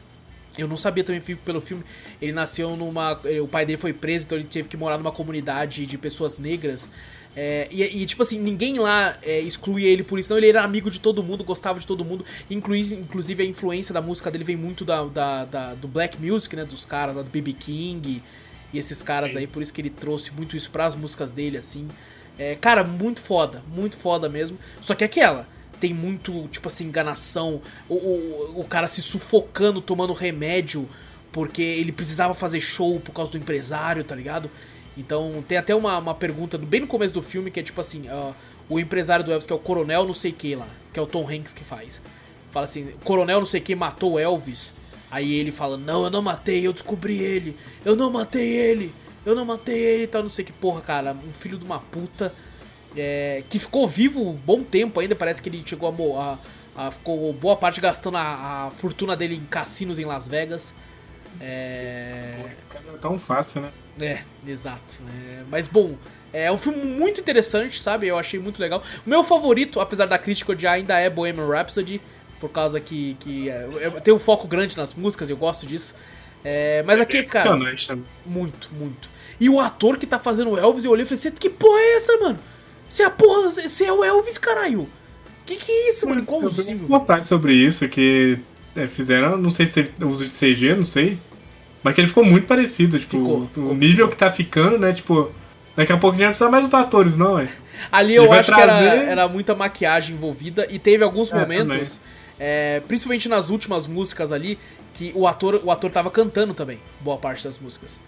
[0.57, 1.84] Eu não sabia também pelo filme.
[2.20, 3.20] Ele nasceu numa.
[3.41, 6.90] O pai dele foi preso, então ele teve que morar numa comunidade de pessoas negras.
[7.36, 10.38] É, e, e, tipo assim, ninguém lá é, excluía ele por isso, não.
[10.38, 12.26] Ele era amigo de todo mundo, gostava de todo mundo.
[12.49, 16.56] Inclui, inclusive a influência da música dele vem muito da, da, da do black music,
[16.56, 16.65] né?
[16.65, 18.22] Dos caras, do BB King
[18.72, 19.45] e esses caras aí.
[19.45, 21.88] Por isso que ele trouxe muito isso para as músicas dele, assim.
[22.38, 24.57] É, cara, muito foda, muito foda mesmo.
[24.81, 25.47] Só que aquela
[25.80, 27.61] tem muito, tipo assim, enganação.
[27.89, 30.88] O, o, o cara se sufocando, tomando remédio,
[31.31, 34.49] porque ele precisava fazer show por causa do empresário, tá ligado?
[34.97, 38.07] Então tem até uma, uma pergunta bem no começo do filme que é tipo assim:
[38.07, 38.34] uh,
[38.69, 41.07] o empresário do Elvis, que é o coronel não sei que lá, que é o
[41.07, 42.01] Tom Hanks que faz.
[42.51, 44.73] Fala assim: coronel não sei que matou o Elvis.
[45.10, 47.57] Aí ele fala: Não, eu não matei, eu descobri ele.
[47.84, 48.93] Eu não matei ele.
[49.26, 51.14] Eu não matei ele e tal, não sei que porra, cara.
[51.14, 52.34] Um filho de uma puta
[52.95, 55.90] é, que ficou vivo um bom tempo ainda, parece que ele chegou
[56.20, 56.38] a,
[56.76, 60.74] a, a ficou boa parte gastando a, a, fortuna dele em cassinos em Las Vegas.
[61.41, 62.36] É...
[62.86, 63.72] Não é tão fácil, né?
[64.00, 64.98] É, exato.
[65.08, 65.95] É, mas bom,
[66.32, 68.08] é um filme muito interessante, sabe?
[68.08, 68.84] Eu achei muito legal.
[69.06, 72.02] O meu favorito, apesar da crítica odiar, ainda é Bohemian Rhapsody,
[72.40, 73.68] por causa que, que é,
[74.04, 75.95] tem um foco grande nas músicas, eu gosto disso.
[76.44, 77.45] É, mas aqui, cara.
[78.26, 79.12] Muito, muito.
[79.39, 81.97] E o ator que tá fazendo o Elvis, eu olhei e falei, que porra é
[81.97, 82.39] essa, mano?
[82.89, 83.51] Você é a porra.
[83.51, 84.88] Você é o Elvis, caralho.
[85.45, 86.22] Que que é isso, mano?
[86.22, 86.81] Igualzinho.
[86.84, 88.38] Eu vontade sobre isso, que
[88.76, 91.18] é, fizeram, não sei se teve uso de CG, não sei.
[91.81, 94.10] Mas que ele ficou muito parecido, tipo, ficou, ficou, o nível ficou.
[94.10, 94.93] que tá ficando, né?
[94.93, 95.31] Tipo,
[95.76, 97.49] daqui a pouco a gente não precisa mais dos atores, não, é.
[97.91, 98.80] Ali eu acho trazer...
[98.80, 101.99] que era, era muita maquiagem envolvida e teve alguns é, momentos,
[102.39, 104.57] é, principalmente nas últimas músicas ali,
[104.93, 107.99] que o ator, o ator tava cantando também, boa parte das músicas.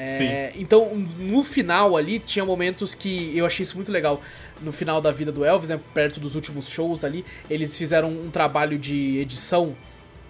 [0.00, 4.22] É, então, no final ali, tinha momentos que eu achei isso muito legal.
[4.62, 8.30] No final da vida do Elvis, né, perto dos últimos shows ali, eles fizeram um
[8.30, 9.74] trabalho de edição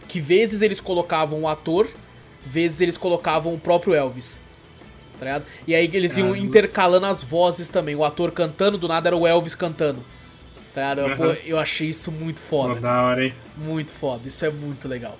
[0.07, 1.87] que vezes eles colocavam o ator,
[2.45, 4.41] vezes eles colocavam o próprio Elvis.
[5.21, 5.43] Tá?
[5.67, 7.95] E aí eles iam ah, intercalando as vozes também.
[7.95, 10.03] O ator cantando, do nada era o Elvis cantando.
[10.73, 10.95] Tá.
[11.17, 12.75] Pô, eu achei isso muito foda.
[13.57, 15.19] Muito foda, isso é muito legal.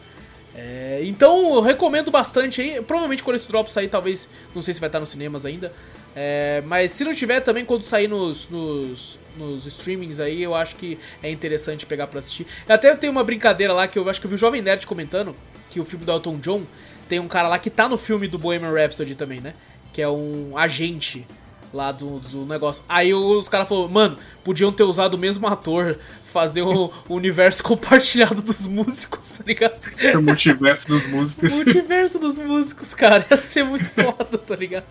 [0.61, 2.83] É, então eu recomendo bastante aí.
[2.83, 4.29] Provavelmente quando esse drop sair, talvez.
[4.53, 5.73] Não sei se vai estar nos cinemas ainda.
[6.17, 10.75] É, mas se não tiver também, quando sair nos, nos, nos, streamings aí, eu acho
[10.75, 12.45] que é interessante pegar pra assistir.
[12.69, 15.37] Até tem uma brincadeira lá que eu acho que eu vi o Jovem Nerd comentando
[15.71, 16.65] que o filme do Elton John
[17.09, 19.55] tem um cara lá que tá no filme do Bohemian Rhapsody também, né?
[19.93, 21.25] Que é um agente
[21.73, 22.83] lá do, do negócio.
[22.89, 25.99] Aí os caras falaram, mano, podiam ter usado o mesmo ator
[26.33, 29.81] fazer o, o, universo compartilhado dos músicos, tá ligado?
[30.15, 31.53] O multiverso dos músicos.
[31.53, 34.87] O multiverso dos músicos, cara, ia ser muito foda, tá ligado?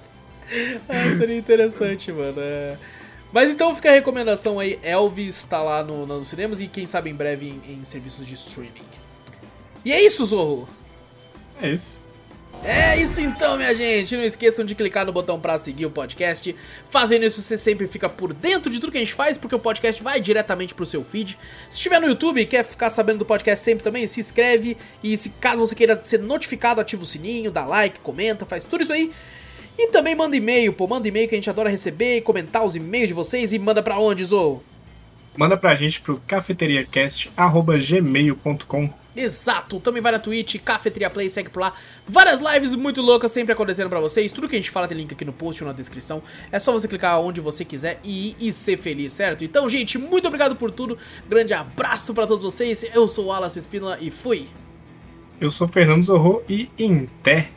[0.87, 2.37] Ah, seria interessante, mano.
[2.37, 2.77] É...
[3.31, 7.09] Mas então fica a recomendação aí, Elvis tá lá no, nos cinemas e quem sabe
[7.09, 8.71] em breve em, em serviços de streaming.
[9.83, 10.67] E é isso, Zorro!
[11.61, 12.06] É isso.
[12.63, 14.17] É isso então, minha gente.
[14.17, 16.53] Não esqueçam de clicar no botão para seguir o podcast.
[16.89, 19.59] Fazendo isso, você sempre fica por dentro de tudo que a gente faz, porque o
[19.59, 21.37] podcast vai diretamente pro seu feed.
[21.69, 24.75] Se estiver no YouTube e quer ficar sabendo do podcast sempre também, se inscreve.
[25.03, 28.83] E se caso você queira ser notificado, ativa o sininho, dá like, comenta, faz tudo
[28.83, 29.11] isso aí.
[29.77, 32.75] E também manda e-mail, pô, manda e-mail que a gente adora receber e comentar os
[32.75, 33.53] e-mails de vocês.
[33.53, 34.63] E manda pra onde, Zou?
[35.37, 41.73] Manda pra gente pro cafeteriacast.gmail.com Exato, também vai na Twitch, Cafeteria Play, segue por lá.
[42.07, 44.31] Várias lives muito loucas sempre acontecendo pra vocês.
[44.31, 46.21] Tudo que a gente fala tem link aqui no post ou na descrição.
[46.51, 49.43] É só você clicar onde você quiser e e ser feliz, certo?
[49.43, 50.97] Então, gente, muito obrigado por tudo.
[51.27, 52.85] Grande abraço pra todos vocês.
[52.93, 54.47] Eu sou o Wallace Espínola e fui.
[55.41, 57.56] Eu sou Fernando Zorro e em té.